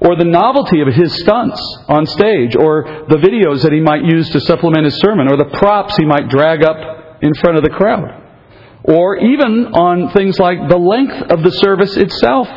or 0.00 0.16
the 0.16 0.24
novelty 0.24 0.80
of 0.80 0.88
his 0.88 1.12
stunts 1.20 1.60
on 1.88 2.06
stage, 2.06 2.56
or 2.56 3.04
the 3.08 3.16
videos 3.16 3.62
that 3.62 3.72
he 3.72 3.80
might 3.80 4.02
use 4.02 4.30
to 4.30 4.40
supplement 4.40 4.84
his 4.84 4.98
sermon, 4.98 5.28
or 5.30 5.36
the 5.36 5.58
props 5.58 5.96
he 5.96 6.06
might 6.06 6.28
drag 6.28 6.64
up 6.64 7.22
in 7.22 7.34
front 7.34 7.58
of 7.58 7.64
the 7.64 7.70
crowd, 7.70 8.08
or 8.84 9.18
even 9.18 9.66
on 9.74 10.10
things 10.12 10.38
like 10.38 10.68
the 10.68 10.78
length 10.78 11.30
of 11.30 11.42
the 11.42 11.50
service 11.50 11.96
itself. 11.98 12.48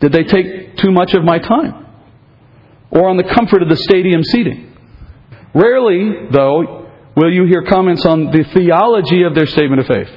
Did 0.00 0.12
they 0.12 0.24
take 0.24 0.76
too 0.76 0.92
much 0.92 1.14
of 1.14 1.24
my 1.24 1.38
time? 1.38 1.86
Or 2.90 3.08
on 3.08 3.16
the 3.16 3.24
comfort 3.24 3.62
of 3.62 3.70
the 3.70 3.76
stadium 3.76 4.22
seating. 4.22 4.76
Rarely, 5.54 6.28
though, 6.30 6.90
will 7.16 7.32
you 7.32 7.46
hear 7.46 7.62
comments 7.62 8.04
on 8.04 8.26
the 8.26 8.44
theology 8.52 9.22
of 9.22 9.34
their 9.34 9.46
statement 9.46 9.80
of 9.80 9.86
faith, 9.86 10.10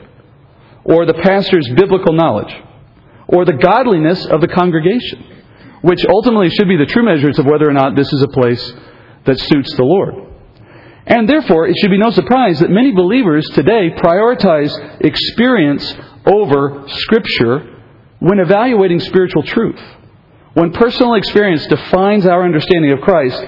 or 0.84 1.06
the 1.06 1.14
pastor's 1.14 1.70
biblical 1.74 2.12
knowledge, 2.12 2.54
or 3.30 3.46
the 3.46 3.54
godliness 3.54 4.26
of 4.26 4.42
the 4.42 4.50
congregation 4.50 5.39
which 5.82 6.06
ultimately 6.08 6.50
should 6.50 6.68
be 6.68 6.78
the 6.78 6.86
true 6.86 7.04
measures 7.04 7.40
of 7.40 7.46
whether 7.46 7.70
or 7.70 7.74
not 7.74 7.96
this 7.96 8.12
is 8.12 8.22
a 8.22 8.28
place 8.28 8.74
that 9.26 9.40
suits 9.40 9.76
the 9.76 9.84
Lord. 9.84 10.30
And 11.06 11.28
therefore, 11.28 11.68
it 11.68 11.76
should 11.82 11.90
be 11.90 11.98
no 11.98 12.12
surprise 12.12 12.60
that 12.60 12.70
many 12.70 12.92
believers 12.92 13.48
today 13.54 13.90
prioritize 13.98 14.72
experience 15.02 15.96
over 16.26 16.86
Scripture 16.88 17.78
when 18.20 18.40
evaluating 18.40 19.00
spiritual 19.00 19.44
truth. 19.44 19.80
When 20.54 20.72
personal 20.72 21.16
experience 21.16 21.66
defines 21.68 22.26
our 22.26 22.44
understanding 22.44 22.92
of 22.92 23.02
Christ, 23.02 23.44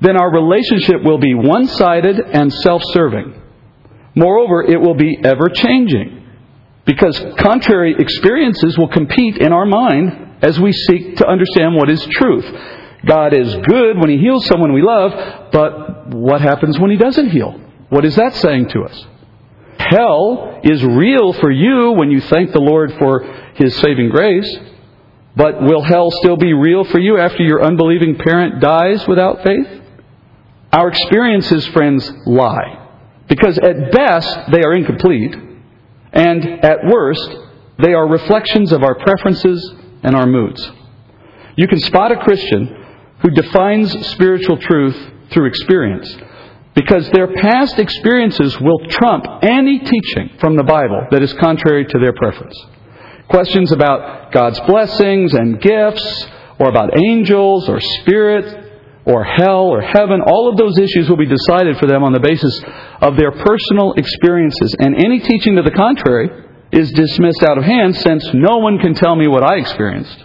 then 0.00 0.16
our 0.16 0.30
relationship 0.30 1.02
will 1.02 1.18
be 1.18 1.34
one 1.34 1.66
sided 1.66 2.18
and 2.18 2.52
self 2.52 2.82
serving. 2.92 3.40
Moreover, 4.14 4.62
it 4.62 4.80
will 4.80 4.94
be 4.94 5.18
ever 5.22 5.48
changing 5.48 6.26
because 6.84 7.18
contrary 7.38 7.94
experiences 7.98 8.76
will 8.76 8.88
compete 8.88 9.38
in 9.38 9.52
our 9.52 9.66
mind 9.66 10.27
as 10.42 10.58
we 10.58 10.72
seek 10.72 11.16
to 11.16 11.26
understand 11.26 11.74
what 11.74 11.90
is 11.90 12.04
truth. 12.12 12.46
God 13.04 13.32
is 13.32 13.54
good 13.66 13.98
when 13.98 14.10
He 14.10 14.18
heals 14.18 14.46
someone 14.46 14.72
we 14.72 14.82
love, 14.82 15.50
but 15.52 16.14
what 16.14 16.40
happens 16.40 16.78
when 16.78 16.90
He 16.90 16.96
doesn't 16.96 17.30
heal? 17.30 17.60
What 17.88 18.04
is 18.04 18.16
that 18.16 18.34
saying 18.34 18.68
to 18.70 18.82
us? 18.82 19.06
Hell 19.78 20.60
is 20.62 20.84
real 20.84 21.32
for 21.34 21.50
you 21.50 21.92
when 21.92 22.10
you 22.10 22.20
thank 22.20 22.52
the 22.52 22.60
Lord 22.60 22.92
for 22.98 23.22
His 23.54 23.76
saving 23.76 24.10
grace, 24.10 24.56
but 25.36 25.62
will 25.62 25.82
hell 25.82 26.10
still 26.10 26.36
be 26.36 26.52
real 26.52 26.84
for 26.84 26.98
you 26.98 27.18
after 27.18 27.42
your 27.42 27.62
unbelieving 27.62 28.16
parent 28.16 28.60
dies 28.60 29.06
without 29.06 29.44
faith? 29.44 29.82
Our 30.72 30.88
experiences, 30.88 31.66
friends, 31.68 32.10
lie. 32.26 32.86
Because 33.28 33.58
at 33.58 33.92
best, 33.92 34.50
they 34.50 34.62
are 34.62 34.74
incomplete, 34.74 35.34
and 36.12 36.44
at 36.64 36.78
worst, 36.90 37.36
they 37.78 37.92
are 37.92 38.08
reflections 38.08 38.72
of 38.72 38.82
our 38.82 38.96
preferences 38.96 39.74
and 40.02 40.14
our 40.14 40.26
moods. 40.26 40.70
You 41.56 41.66
can 41.66 41.80
spot 41.80 42.12
a 42.12 42.16
Christian 42.16 42.84
who 43.20 43.30
defines 43.30 43.90
spiritual 44.08 44.58
truth 44.58 44.96
through 45.30 45.46
experience 45.46 46.16
because 46.74 47.10
their 47.10 47.34
past 47.34 47.78
experiences 47.78 48.58
will 48.60 48.78
trump 48.88 49.24
any 49.42 49.80
teaching 49.80 50.30
from 50.38 50.56
the 50.56 50.62
Bible 50.62 51.06
that 51.10 51.22
is 51.22 51.32
contrary 51.34 51.84
to 51.84 51.98
their 51.98 52.12
preference. 52.12 52.54
Questions 53.28 53.72
about 53.72 54.32
God's 54.32 54.60
blessings 54.60 55.34
and 55.34 55.60
gifts, 55.60 56.28
or 56.58 56.68
about 56.68 56.98
angels 56.98 57.68
or 57.68 57.80
spirit 57.80 58.66
or 59.06 59.24
hell 59.24 59.68
or 59.68 59.80
heaven, 59.80 60.20
all 60.20 60.50
of 60.50 60.58
those 60.58 60.78
issues 60.78 61.08
will 61.08 61.16
be 61.16 61.26
decided 61.26 61.78
for 61.78 61.86
them 61.86 62.04
on 62.04 62.12
the 62.12 62.20
basis 62.20 62.60
of 63.00 63.16
their 63.16 63.32
personal 63.32 63.94
experiences. 63.94 64.74
And 64.78 64.94
any 65.02 65.20
teaching 65.20 65.56
to 65.56 65.62
the 65.62 65.70
contrary 65.70 66.28
is 66.72 66.90
dismissed 66.92 67.42
out 67.42 67.58
of 67.58 67.64
hand 67.64 67.96
since 67.96 68.28
no 68.34 68.58
one 68.58 68.78
can 68.78 68.94
tell 68.94 69.16
me 69.16 69.26
what 69.26 69.42
I 69.42 69.56
experienced. 69.56 70.24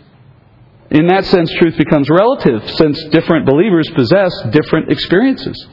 In 0.92 1.08
that 1.08 1.26
sense, 1.26 1.52
truth 1.58 1.78
becomes 1.78 2.10
relative 2.10 2.70
since 2.72 3.04
different 3.06 3.46
believers 3.46 3.90
possess 3.96 4.32
different 4.52 4.92
experiences. 4.92 5.68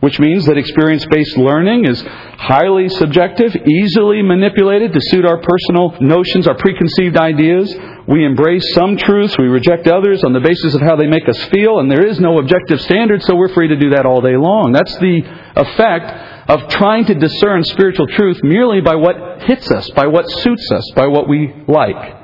Which 0.00 0.18
means 0.18 0.46
that 0.46 0.56
experience 0.56 1.04
based 1.10 1.36
learning 1.36 1.86
is 1.86 2.02
highly 2.02 2.88
subjective, 2.88 3.54
easily 3.54 4.22
manipulated 4.22 4.94
to 4.94 5.00
suit 5.00 5.26
our 5.26 5.36
personal 5.36 5.94
notions, 6.00 6.46
our 6.46 6.56
preconceived 6.56 7.18
ideas. 7.18 7.74
We 8.08 8.24
embrace 8.24 8.64
some 8.74 8.96
truths, 8.96 9.36
we 9.38 9.48
reject 9.48 9.86
others 9.86 10.24
on 10.24 10.32
the 10.32 10.40
basis 10.40 10.74
of 10.74 10.80
how 10.80 10.96
they 10.96 11.06
make 11.06 11.28
us 11.28 11.38
feel, 11.50 11.80
and 11.80 11.90
there 11.90 12.06
is 12.06 12.18
no 12.18 12.38
objective 12.38 12.80
standard, 12.80 13.22
so 13.22 13.36
we're 13.36 13.52
free 13.52 13.68
to 13.68 13.76
do 13.76 13.90
that 13.90 14.06
all 14.06 14.22
day 14.22 14.36
long. 14.36 14.72
That's 14.72 14.96
the 14.98 15.22
effect 15.56 16.50
of 16.50 16.68
trying 16.70 17.04
to 17.04 17.14
discern 17.14 17.62
spiritual 17.64 18.06
truth 18.06 18.40
merely 18.42 18.80
by 18.80 18.94
what 18.94 19.42
hits 19.42 19.70
us, 19.70 19.90
by 19.90 20.06
what 20.06 20.28
suits 20.30 20.70
us, 20.72 20.90
by 20.96 21.08
what 21.08 21.28
we 21.28 21.54
like. 21.68 22.16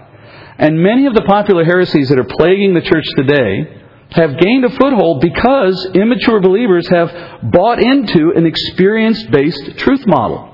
And 0.59 0.83
many 0.83 1.05
of 1.07 1.15
the 1.15 1.23
popular 1.23 1.65
heresies 1.65 2.09
that 2.09 2.19
are 2.19 2.25
plaguing 2.25 2.73
the 2.73 2.81
church 2.81 3.05
today 3.17 3.76
have 4.11 4.39
gained 4.39 4.65
a 4.65 4.71
foothold 4.71 5.21
because 5.21 5.91
immature 5.95 6.41
believers 6.41 6.89
have 6.89 7.43
bought 7.43 7.83
into 7.83 8.33
an 8.37 8.47
experience 8.47 9.23
based 9.25 9.79
truth 9.79 10.07
model. 10.07 10.53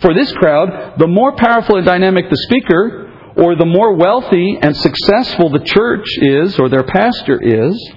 For 0.00 0.14
this 0.14 0.32
crowd, 0.32 0.98
the 0.98 1.06
more 1.06 1.34
powerful 1.36 1.76
and 1.76 1.86
dynamic 1.86 2.28
the 2.28 2.36
speaker, 2.48 3.10
or 3.36 3.56
the 3.56 3.64
more 3.64 3.94
wealthy 3.94 4.58
and 4.60 4.76
successful 4.76 5.48
the 5.50 5.64
church 5.64 6.06
is, 6.18 6.58
or 6.58 6.68
their 6.68 6.82
pastor 6.82 7.40
is, 7.40 7.92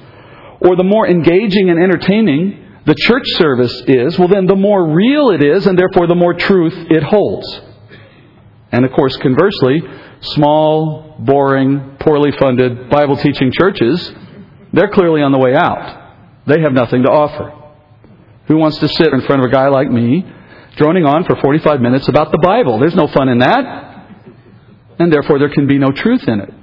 or 0.62 0.76
the 0.76 0.84
more 0.84 1.08
engaging 1.08 1.70
and 1.70 1.82
entertaining 1.82 2.62
the 2.86 2.96
church 2.96 3.26
service 3.38 3.84
is, 3.88 4.18
well, 4.18 4.28
then 4.28 4.46
the 4.46 4.56
more 4.56 4.94
real 4.94 5.32
it 5.32 5.44
is, 5.44 5.66
and 5.66 5.78
therefore 5.78 6.08
the 6.08 6.16
more 6.16 6.36
truth 6.36 6.76
it 6.90 7.04
holds. 7.04 7.62
And 8.72 8.86
of 8.86 8.92
course, 8.92 9.18
conversely, 9.18 9.82
small, 10.22 11.16
boring, 11.20 11.98
poorly 12.00 12.32
funded 12.38 12.90
Bible 12.90 13.18
teaching 13.18 13.52
churches 13.52 14.14
they're 14.74 14.90
clearly 14.90 15.22
on 15.22 15.32
the 15.32 15.40
way 15.40 15.56
out. 15.56 16.04
They 16.48 16.62
have 16.62 16.74
nothing 16.74 17.04
to 17.04 17.10
offer. 17.10 17.54
Who 18.48 18.58
wants 18.58 18.78
to 18.80 18.88
sit 18.88 19.12
in 19.12 19.22
front 19.22 19.44
of 19.44 19.50
a 19.50 19.52
guy 19.52 19.68
like 19.70 19.90
me, 19.90 20.26
droning 20.78 21.06
on 21.06 21.24
for 21.26 21.36
45 21.42 21.82
minutes 21.82 22.08
about 22.08 22.32
the 22.32 22.38
Bible? 22.38 22.80
There's 22.80 22.96
no 22.96 23.08
fun 23.08 23.30
in 23.30 23.40
that. 23.40 23.86
And 25.00 25.12
therefore, 25.12 25.40
there 25.40 25.50
can 25.50 25.68
be 25.68 25.78
no 25.78 25.92
truth 25.92 26.28
in 26.28 26.40
it. 26.40 26.54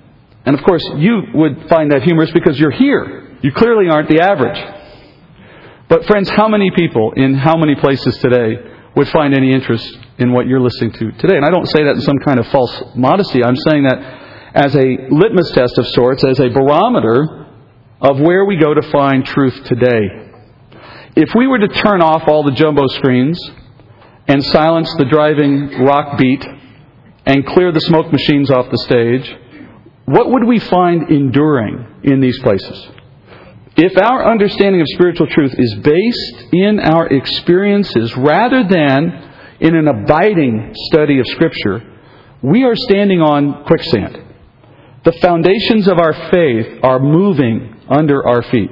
And 0.45 0.59
of 0.59 0.65
course, 0.65 0.83
you 0.97 1.23
would 1.35 1.69
find 1.69 1.91
that 1.93 2.03
humorous 2.03 2.31
because 2.31 2.59
you're 2.59 2.71
here. 2.71 3.39
You 3.43 3.53
clearly 3.53 3.89
aren't 3.89 4.09
the 4.09 4.21
average. 4.21 4.59
But, 5.89 6.07
friends, 6.07 6.31
how 6.31 6.49
many 6.49 6.71
people 6.71 7.13
in 7.13 7.35
how 7.35 7.57
many 7.57 7.75
places 7.75 8.17
today 8.19 8.57
would 8.97 9.09
find 9.09 9.35
any 9.35 9.53
interest 9.53 9.99
in 10.19 10.33
what 10.33 10.47
you're 10.47 10.61
listening 10.61 10.93
to 10.93 11.13
today? 11.13 11.37
And 11.37 11.45
I 11.45 11.51
don't 11.51 11.67
say 11.67 11.85
that 11.85 11.97
in 11.97 12.01
some 12.01 12.19
kind 12.25 12.39
of 12.39 12.47
false 12.49 12.83
modesty. 12.95 13.45
I'm 13.45 13.57
saying 13.57 13.85
that 13.85 13.99
as 14.55 14.75
a 14.77 14.97
litmus 15.11 15.51
test 15.53 15.79
of 15.79 15.87
sorts, 15.89 16.25
as 16.25 16.39
a 16.41 16.49
barometer 16.49 17.42
of 18.03 18.19
where 18.19 18.45
we 18.45 18.57
go 18.57 18.75
to 18.75 18.83
find 18.91 19.25
truth 19.25 19.65
today. 19.65 20.31
If 21.15 21.35
we 21.37 21.47
were 21.47 21.59
to 21.59 21.69
turn 21.69 22.03
off 22.03 22.27
all 22.27 22.43
the 22.43 22.51
jumbo 22.51 22.89
screens 22.89 23.39
and 24.27 24.45
silence 24.45 24.93
the 24.99 25.05
driving 25.05 25.85
rock 25.85 26.19
beat 26.19 26.45
and 27.25 27.47
clear 27.47 27.71
the 27.71 27.81
smoke 27.81 28.11
machines 28.11 28.51
off 28.51 28.71
the 28.71 28.79
stage, 28.79 29.37
what 30.07 30.31
would 30.31 30.45
we 30.45 30.59
find 30.59 31.11
enduring 31.11 31.87
in 32.03 32.21
these 32.21 32.39
places? 32.41 32.89
If 33.77 33.97
our 33.97 34.31
understanding 34.31 34.81
of 34.81 34.87
spiritual 34.89 35.29
truth 35.29 35.55
is 35.57 35.75
based 35.77 36.53
in 36.53 36.81
our 36.81 37.07
experiences 37.07 38.17
rather 38.17 38.65
than 38.65 39.31
in 39.61 39.77
an 39.77 39.87
abiding 39.87 40.75
study 40.91 41.21
of 41.21 41.27
Scripture, 41.29 41.81
we 42.43 42.65
are 42.65 42.75
standing 42.75 43.21
on 43.21 43.65
quicksand. 43.65 44.19
The 45.05 45.13
foundations 45.13 45.89
of 45.89 45.99
our 45.99 46.13
faith 46.31 46.81
are 46.83 46.99
moving 46.99 47.72
under 47.93 48.27
our 48.27 48.43
feet. 48.43 48.71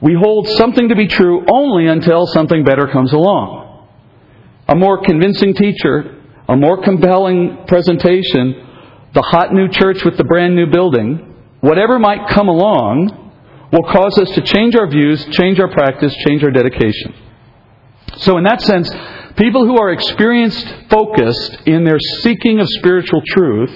We 0.00 0.14
hold 0.14 0.48
something 0.48 0.88
to 0.88 0.94
be 0.94 1.08
true 1.08 1.44
only 1.50 1.86
until 1.86 2.26
something 2.26 2.64
better 2.64 2.86
comes 2.86 3.12
along. 3.12 3.88
A 4.68 4.74
more 4.74 5.02
convincing 5.02 5.54
teacher, 5.54 6.22
a 6.48 6.56
more 6.56 6.82
compelling 6.82 7.64
presentation, 7.66 8.66
the 9.14 9.22
hot 9.22 9.52
new 9.52 9.68
church 9.68 10.04
with 10.04 10.16
the 10.16 10.24
brand 10.24 10.54
new 10.54 10.66
building, 10.66 11.34
whatever 11.60 11.98
might 11.98 12.28
come 12.28 12.48
along, 12.48 13.32
will 13.72 13.84
cause 13.84 14.16
us 14.18 14.30
to 14.30 14.42
change 14.42 14.76
our 14.76 14.88
views, 14.88 15.24
change 15.32 15.58
our 15.58 15.70
practice, 15.70 16.14
change 16.26 16.44
our 16.44 16.50
dedication. 16.50 17.14
So, 18.18 18.38
in 18.38 18.44
that 18.44 18.62
sense, 18.62 18.90
people 19.36 19.66
who 19.66 19.78
are 19.78 19.92
experienced 19.92 20.66
focused 20.88 21.58
in 21.66 21.84
their 21.84 21.98
seeking 22.20 22.60
of 22.60 22.66
spiritual 22.68 23.22
truth 23.26 23.70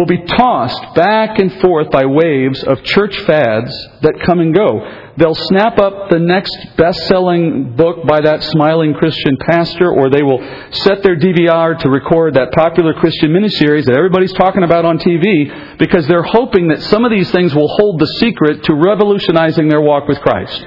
will 0.00 0.06
be 0.06 0.24
tossed 0.24 0.94
back 0.94 1.38
and 1.38 1.60
forth 1.60 1.90
by 1.90 2.06
waves 2.06 2.64
of 2.64 2.82
church 2.84 3.14
fads 3.20 3.70
that 4.00 4.18
come 4.24 4.40
and 4.40 4.54
go. 4.54 4.80
They'll 5.18 5.34
snap 5.34 5.78
up 5.78 6.08
the 6.08 6.18
next 6.18 6.56
best 6.78 7.06
selling 7.06 7.76
book 7.76 8.06
by 8.06 8.22
that 8.22 8.42
smiling 8.42 8.94
Christian 8.94 9.36
pastor, 9.36 9.92
or 9.92 10.08
they 10.08 10.22
will 10.22 10.40
set 10.72 11.02
their 11.02 11.18
DVR 11.18 11.78
to 11.80 11.90
record 11.90 12.34
that 12.34 12.52
popular 12.52 12.94
Christian 12.94 13.30
miniseries 13.30 13.84
that 13.84 13.94
everybody's 13.94 14.32
talking 14.32 14.62
about 14.62 14.86
on 14.86 14.98
TV 14.98 15.76
because 15.78 16.06
they're 16.06 16.22
hoping 16.22 16.68
that 16.68 16.80
some 16.84 17.04
of 17.04 17.10
these 17.10 17.30
things 17.30 17.54
will 17.54 17.68
hold 17.68 18.00
the 18.00 18.06
secret 18.24 18.64
to 18.64 18.74
revolutionizing 18.74 19.68
their 19.68 19.82
walk 19.82 20.08
with 20.08 20.18
Christ. 20.20 20.64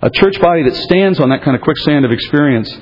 A 0.00 0.08
church 0.08 0.40
body 0.40 0.62
that 0.62 0.76
stands 0.76 1.20
on 1.20 1.28
that 1.28 1.42
kind 1.42 1.54
of 1.54 1.60
quicksand 1.60 2.06
of 2.06 2.10
experience 2.10 2.74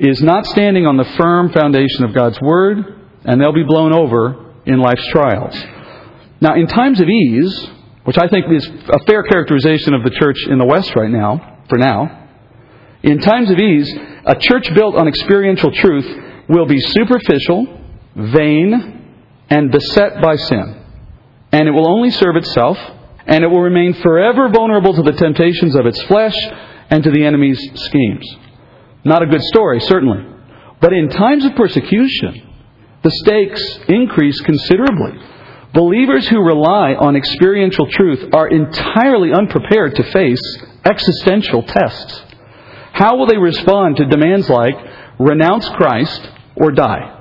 is 0.00 0.20
not 0.20 0.46
standing 0.46 0.84
on 0.84 0.96
the 0.96 1.04
firm 1.16 1.52
foundation 1.52 2.02
of 2.02 2.12
God's 2.12 2.40
Word, 2.40 2.78
and 3.24 3.40
they'll 3.40 3.52
be 3.52 3.62
blown 3.62 3.92
over 3.92 4.45
in 4.66 4.78
life's 4.80 5.06
trials. 5.08 5.56
Now, 6.40 6.54
in 6.54 6.66
times 6.66 7.00
of 7.00 7.08
ease, 7.08 7.68
which 8.04 8.18
I 8.18 8.28
think 8.28 8.46
is 8.50 8.66
a 8.66 8.98
fair 9.06 9.22
characterization 9.22 9.94
of 9.94 10.02
the 10.04 10.10
church 10.10 10.36
in 10.48 10.58
the 10.58 10.66
West 10.66 10.94
right 10.94 11.10
now, 11.10 11.62
for 11.68 11.78
now, 11.78 12.28
in 13.02 13.18
times 13.18 13.50
of 13.50 13.58
ease, 13.58 13.92
a 14.24 14.34
church 14.34 14.72
built 14.74 14.96
on 14.96 15.08
experiential 15.08 15.70
truth 15.72 16.06
will 16.48 16.66
be 16.66 16.80
superficial, 16.80 17.80
vain, 18.14 19.14
and 19.48 19.70
beset 19.70 20.20
by 20.20 20.36
sin. 20.36 20.82
And 21.52 21.68
it 21.68 21.70
will 21.70 21.88
only 21.88 22.10
serve 22.10 22.36
itself, 22.36 22.78
and 23.26 23.44
it 23.44 23.48
will 23.48 23.62
remain 23.62 23.94
forever 23.94 24.48
vulnerable 24.48 24.94
to 24.94 25.02
the 25.02 25.12
temptations 25.12 25.74
of 25.74 25.86
its 25.86 26.02
flesh 26.02 26.36
and 26.90 27.02
to 27.02 27.10
the 27.10 27.24
enemy's 27.24 27.60
schemes. 27.74 28.36
Not 29.04 29.22
a 29.22 29.26
good 29.26 29.42
story, 29.42 29.80
certainly. 29.80 30.24
But 30.80 30.92
in 30.92 31.08
times 31.08 31.44
of 31.44 31.54
persecution, 31.54 32.45
the 33.06 33.10
stakes 33.22 33.78
increase 33.86 34.40
considerably. 34.40 35.12
Believers 35.72 36.26
who 36.26 36.40
rely 36.40 36.94
on 36.94 37.14
experiential 37.14 37.86
truth 37.88 38.34
are 38.34 38.48
entirely 38.48 39.32
unprepared 39.32 39.94
to 39.94 40.10
face 40.10 40.42
existential 40.84 41.62
tests. 41.62 42.24
How 42.92 43.16
will 43.16 43.26
they 43.26 43.36
respond 43.36 43.98
to 43.98 44.06
demands 44.06 44.50
like 44.50 44.74
renounce 45.20 45.68
Christ 45.68 46.28
or 46.56 46.72
die? 46.72 47.12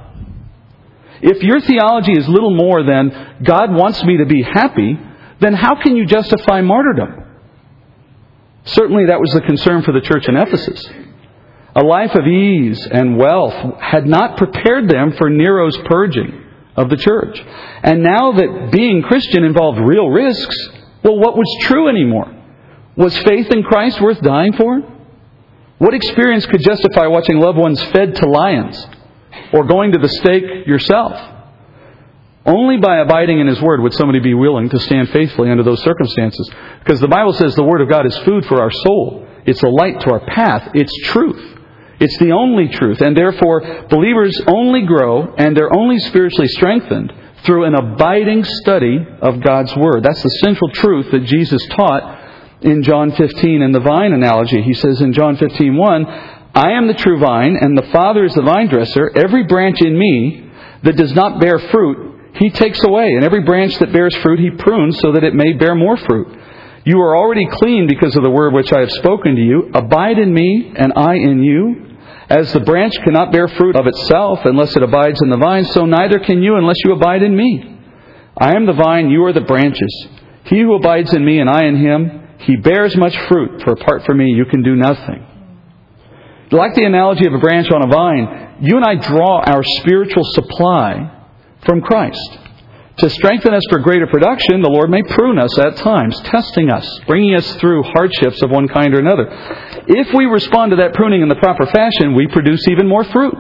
If 1.21 1.43
your 1.43 1.61
theology 1.61 2.13
is 2.13 2.27
little 2.27 2.55
more 2.55 2.83
than 2.83 3.43
God 3.43 3.71
wants 3.71 4.03
me 4.03 4.17
to 4.17 4.25
be 4.25 4.41
happy, 4.41 4.97
then 5.39 5.53
how 5.53 5.75
can 5.83 5.95
you 5.95 6.07
justify 6.07 6.61
martyrdom? 6.61 7.25
Certainly 8.63 9.05
that 9.07 9.19
was 9.19 9.29
the 9.33 9.41
concern 9.41 9.83
for 9.83 9.91
the 9.91 10.01
church 10.01 10.27
in 10.27 10.35
Ephesus. 10.35 10.83
A 11.75 11.83
life 11.83 12.15
of 12.15 12.25
ease 12.25 12.87
and 12.89 13.17
wealth 13.17 13.81
had 13.81 14.05
not 14.05 14.37
prepared 14.37 14.89
them 14.89 15.13
for 15.17 15.29
Nero's 15.29 15.77
purging 15.85 16.43
of 16.75 16.89
the 16.89 16.97
church. 16.97 17.41
And 17.83 18.01
now 18.01 18.31
that 18.31 18.69
being 18.71 19.01
Christian 19.01 19.43
involved 19.43 19.79
real 19.79 20.07
risks, 20.09 20.55
well, 21.03 21.19
what 21.19 21.35
was 21.35 21.57
true 21.63 21.89
anymore? 21.89 22.33
Was 22.95 23.17
faith 23.19 23.51
in 23.51 23.63
Christ 23.63 23.99
worth 23.99 24.21
dying 24.21 24.53
for? 24.53 24.79
What 25.77 25.93
experience 25.93 26.45
could 26.45 26.61
justify 26.61 27.07
watching 27.07 27.39
loved 27.39 27.57
ones 27.57 27.81
fed 27.91 28.15
to 28.15 28.25
lions 28.25 28.87
or 29.51 29.65
going 29.65 29.91
to 29.91 29.99
the 29.99 30.07
stake 30.07 30.65
yourself? 30.65 31.33
Only 32.45 32.77
by 32.77 32.99
abiding 32.99 33.39
in 33.39 33.47
His 33.47 33.61
Word 33.61 33.81
would 33.81 33.93
somebody 33.93 34.19
be 34.19 34.33
willing 34.33 34.69
to 34.69 34.79
stand 34.79 35.09
faithfully 35.09 35.49
under 35.49 35.63
those 35.63 35.83
circumstances. 35.83 36.49
Because 36.79 37.01
the 37.01 37.07
Bible 37.07 37.33
says 37.33 37.55
the 37.55 37.63
Word 37.63 37.81
of 37.81 37.89
God 37.89 38.05
is 38.05 38.17
food 38.19 38.45
for 38.45 38.61
our 38.61 38.71
soul. 38.71 39.27
It's 39.45 39.63
a 39.63 39.67
light 39.67 39.99
to 40.01 40.11
our 40.11 40.19
path. 40.21 40.71
It's 40.73 40.95
truth. 41.09 41.54
It's 41.99 42.17
the 42.17 42.31
only 42.31 42.67
truth. 42.69 43.01
And 43.01 43.15
therefore, 43.15 43.87
believers 43.89 44.39
only 44.47 44.85
grow 44.85 45.33
and 45.37 45.55
they're 45.55 45.73
only 45.75 45.99
spiritually 45.99 46.47
strengthened 46.49 47.13
through 47.43 47.65
an 47.65 47.75
abiding 47.75 48.43
study 48.43 48.97
of 49.21 49.41
God's 49.41 49.75
Word. 49.75 50.03
That's 50.03 50.23
the 50.23 50.29
central 50.43 50.69
truth 50.71 51.11
that 51.11 51.25
Jesus 51.25 51.65
taught 51.67 52.23
in 52.61 52.83
John 52.83 53.11
15 53.11 53.61
in 53.61 53.71
the 53.71 53.79
vine 53.79 54.13
analogy. 54.13 54.61
He 54.61 54.73
says 54.73 55.01
in 55.01 55.13
John 55.13 55.37
15, 55.37 55.77
1, 55.77 56.05
I 56.55 56.71
am 56.71 56.87
the 56.87 56.93
true 56.93 57.19
vine, 57.19 57.57
and 57.59 57.77
the 57.77 57.89
Father 57.91 58.23
is 58.25 58.33
the 58.33 58.41
vine 58.41 58.67
dresser. 58.67 59.11
Every 59.15 59.43
branch 59.43 59.81
in 59.81 59.97
me 59.97 60.49
that 60.83 60.95
does 60.95 61.13
not 61.13 61.39
bear 61.39 61.59
fruit, 61.59 62.33
he 62.35 62.49
takes 62.49 62.83
away, 62.83 63.13
and 63.13 63.23
every 63.23 63.43
branch 63.43 63.77
that 63.79 63.91
bears 63.91 64.15
fruit 64.17 64.39
he 64.39 64.51
prunes 64.51 64.99
so 64.99 65.11
that 65.11 65.23
it 65.23 65.33
may 65.33 65.53
bear 65.53 65.75
more 65.75 65.97
fruit. 65.97 66.27
You 66.85 66.99
are 67.01 67.17
already 67.17 67.47
clean 67.51 67.87
because 67.87 68.15
of 68.15 68.21
the 68.21 68.29
word 68.29 68.53
which 68.53 68.71
I 68.71 68.79
have 68.81 68.91
spoken 68.91 69.35
to 69.35 69.41
you. 69.41 69.71
Abide 69.73 70.19
in 70.19 70.31
me, 70.31 70.71
and 70.75 70.93
I 70.95 71.15
in 71.15 71.41
you. 71.41 71.97
As 72.29 72.53
the 72.53 72.59
branch 72.59 72.93
cannot 73.03 73.31
bear 73.31 73.47
fruit 73.47 73.75
of 73.75 73.87
itself 73.87 74.39
unless 74.45 74.75
it 74.75 74.83
abides 74.83 75.19
in 75.21 75.29
the 75.29 75.37
vine, 75.37 75.65
so 75.65 75.85
neither 75.85 76.19
can 76.19 76.41
you 76.41 76.57
unless 76.57 76.77
you 76.83 76.93
abide 76.93 77.23
in 77.23 77.35
me. 77.35 77.79
I 78.37 78.55
am 78.55 78.65
the 78.65 78.73
vine, 78.73 79.09
you 79.09 79.23
are 79.25 79.33
the 79.33 79.41
branches. 79.41 80.07
He 80.45 80.59
who 80.61 80.75
abides 80.75 81.13
in 81.13 81.25
me 81.25 81.39
and 81.39 81.49
I 81.49 81.65
in 81.65 81.77
him, 81.77 82.27
he 82.39 82.55
bears 82.57 82.95
much 82.95 83.17
fruit, 83.27 83.63
for 83.63 83.71
apart 83.71 84.05
from 84.05 84.17
me 84.17 84.25
you 84.25 84.45
can 84.45 84.61
do 84.61 84.75
nothing. 84.75 85.25
Like 86.51 86.75
the 86.75 86.85
analogy 86.85 87.25
of 87.25 87.33
a 87.33 87.39
branch 87.39 87.71
on 87.71 87.83
a 87.83 87.87
vine, 87.87 88.57
you 88.61 88.77
and 88.77 88.85
I 88.85 88.95
draw 88.95 89.41
our 89.41 89.63
spiritual 89.63 90.23
supply 90.23 91.11
from 91.65 91.81
Christ. 91.81 92.39
To 92.97 93.09
strengthen 93.09 93.53
us 93.53 93.63
for 93.69 93.79
greater 93.79 94.07
production, 94.07 94.61
the 94.61 94.69
Lord 94.69 94.89
may 94.89 95.03
prune 95.03 95.37
us 95.37 95.59
at 95.59 95.75
times, 95.75 96.17
testing 96.21 96.69
us, 96.69 96.87
bringing 97.07 97.35
us 97.35 97.55
through 97.57 97.83
hardships 97.83 98.41
of 98.41 98.51
one 98.51 98.69
kind 98.69 98.95
or 98.95 98.99
another. 98.99 99.27
If 99.87 100.13
we 100.13 100.25
respond 100.25 100.71
to 100.71 100.77
that 100.77 100.93
pruning 100.93 101.21
in 101.21 101.27
the 101.27 101.35
proper 101.35 101.65
fashion, 101.65 102.15
we 102.15 102.27
produce 102.27 102.65
even 102.69 102.87
more 102.87 103.03
fruit. 103.03 103.35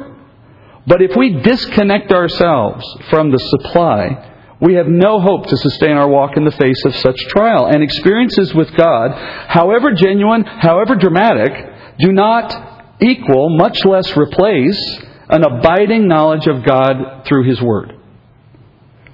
But 0.85 1.01
if 1.01 1.15
we 1.15 1.39
disconnect 1.41 2.11
ourselves 2.11 2.85
from 3.09 3.31
the 3.31 3.39
supply, 3.39 4.33
we 4.59 4.73
have 4.75 4.87
no 4.87 5.21
hope 5.21 5.47
to 5.47 5.57
sustain 5.57 5.91
our 5.91 6.07
walk 6.07 6.35
in 6.35 6.43
the 6.43 6.51
face 6.51 6.83
of 6.85 6.95
such 6.97 7.17
trial. 7.29 7.65
And 7.65 7.81
experiences 7.81 8.53
with 8.53 8.75
God, 8.75 9.11
however 9.47 9.93
genuine, 9.93 10.43
however 10.43 10.95
dramatic, 10.95 11.53
do 11.99 12.11
not 12.11 12.97
equal, 13.01 13.57
much 13.57 13.85
less 13.85 14.15
replace, 14.17 14.99
an 15.29 15.43
abiding 15.43 16.07
knowledge 16.09 16.47
of 16.47 16.63
God 16.63 17.23
through 17.25 17.47
His 17.49 17.61
Word. 17.61 17.94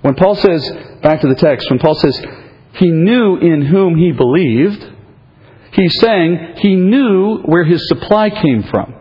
When 0.01 0.15
Paul 0.15 0.35
says, 0.35 0.69
back 1.01 1.21
to 1.21 1.27
the 1.27 1.35
text, 1.35 1.69
when 1.69 1.79
Paul 1.79 1.95
says, 1.95 2.19
he 2.73 2.89
knew 2.89 3.37
in 3.37 3.61
whom 3.61 3.97
he 3.97 4.11
believed, 4.11 4.83
he's 5.73 5.99
saying 5.99 6.55
he 6.57 6.75
knew 6.75 7.39
where 7.43 7.63
his 7.63 7.87
supply 7.87 8.29
came 8.29 8.63
from. 8.63 8.95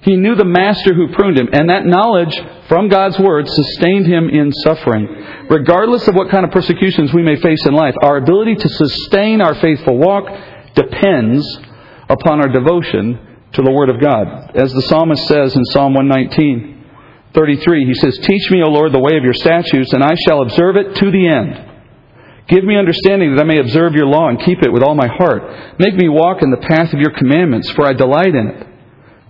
He 0.00 0.16
knew 0.16 0.36
the 0.36 0.44
master 0.44 0.94
who 0.94 1.12
pruned 1.12 1.38
him, 1.38 1.48
and 1.52 1.70
that 1.70 1.84
knowledge 1.84 2.34
from 2.68 2.88
God's 2.88 3.18
word 3.18 3.48
sustained 3.48 4.06
him 4.06 4.28
in 4.28 4.52
suffering. 4.52 5.06
Regardless 5.50 6.06
of 6.06 6.14
what 6.14 6.30
kind 6.30 6.44
of 6.44 6.52
persecutions 6.52 7.12
we 7.12 7.22
may 7.22 7.36
face 7.36 7.66
in 7.66 7.74
life, 7.74 7.94
our 8.02 8.16
ability 8.16 8.54
to 8.56 8.68
sustain 8.68 9.40
our 9.40 9.54
faithful 9.56 9.98
walk 9.98 10.24
depends 10.74 11.44
upon 12.08 12.40
our 12.40 12.48
devotion 12.48 13.18
to 13.52 13.62
the 13.62 13.72
word 13.72 13.90
of 13.90 14.00
God. 14.00 14.56
As 14.56 14.72
the 14.72 14.82
psalmist 14.82 15.26
says 15.26 15.56
in 15.56 15.64
Psalm 15.64 15.94
119, 15.94 16.77
33, 17.34 17.86
he 17.86 17.94
says, 17.94 18.18
Teach 18.22 18.50
me, 18.50 18.62
O 18.62 18.70
Lord, 18.70 18.92
the 18.92 19.00
way 19.00 19.16
of 19.16 19.24
your 19.24 19.34
statutes, 19.34 19.92
and 19.92 20.02
I 20.02 20.14
shall 20.26 20.42
observe 20.42 20.76
it 20.76 20.96
to 20.96 21.10
the 21.10 21.28
end. 21.28 21.68
Give 22.48 22.64
me 22.64 22.78
understanding 22.78 23.34
that 23.34 23.42
I 23.42 23.44
may 23.44 23.60
observe 23.60 23.92
your 23.92 24.06
law 24.06 24.28
and 24.28 24.40
keep 24.40 24.62
it 24.62 24.72
with 24.72 24.82
all 24.82 24.94
my 24.94 25.06
heart. 25.06 25.78
Make 25.78 25.94
me 25.94 26.08
walk 26.08 26.42
in 26.42 26.50
the 26.50 26.56
path 26.56 26.94
of 26.94 27.00
your 27.00 27.10
commandments, 27.10 27.70
for 27.72 27.86
I 27.86 27.92
delight 27.92 28.34
in 28.34 28.48
it. 28.48 28.66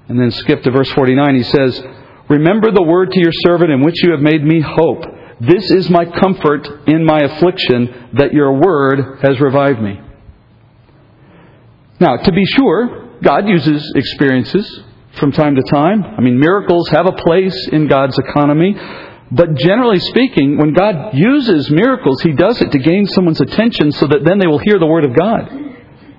And 0.08 0.18
then 0.18 0.30
skip 0.30 0.62
to 0.62 0.70
verse 0.70 0.90
49. 0.92 1.34
He 1.34 1.42
says, 1.42 1.82
Remember 2.28 2.70
the 2.70 2.82
word 2.82 3.10
to 3.10 3.20
your 3.20 3.32
servant 3.32 3.72
in 3.72 3.82
which 3.82 4.02
you 4.04 4.12
have 4.12 4.20
made 4.20 4.44
me 4.44 4.60
hope. 4.60 5.02
This 5.40 5.70
is 5.70 5.90
my 5.90 6.04
comfort 6.04 6.66
in 6.86 7.04
my 7.04 7.18
affliction, 7.18 8.10
that 8.14 8.32
your 8.32 8.52
word 8.52 9.18
has 9.22 9.40
revived 9.40 9.80
me. 9.80 10.00
Now, 12.00 12.16
to 12.18 12.32
be 12.32 12.44
sure, 12.44 13.18
God 13.22 13.48
uses 13.48 13.92
experiences 13.96 14.84
from 15.14 15.32
time 15.32 15.56
to 15.56 15.62
time. 15.62 16.04
I 16.04 16.20
mean, 16.20 16.38
miracles 16.38 16.88
have 16.90 17.06
a 17.06 17.12
place 17.12 17.68
in 17.72 17.88
God's 17.88 18.18
economy. 18.18 18.76
But 19.30 19.56
generally 19.56 19.98
speaking, 19.98 20.56
when 20.56 20.72
God 20.72 21.14
uses 21.14 21.70
miracles, 21.70 22.22
He 22.22 22.32
does 22.32 22.60
it 22.62 22.72
to 22.72 22.78
gain 22.78 23.06
someone's 23.06 23.40
attention 23.40 23.92
so 23.92 24.06
that 24.06 24.24
then 24.24 24.38
they 24.38 24.46
will 24.46 24.58
hear 24.58 24.78
the 24.78 24.86
Word 24.86 25.04
of 25.04 25.14
God. 25.14 25.48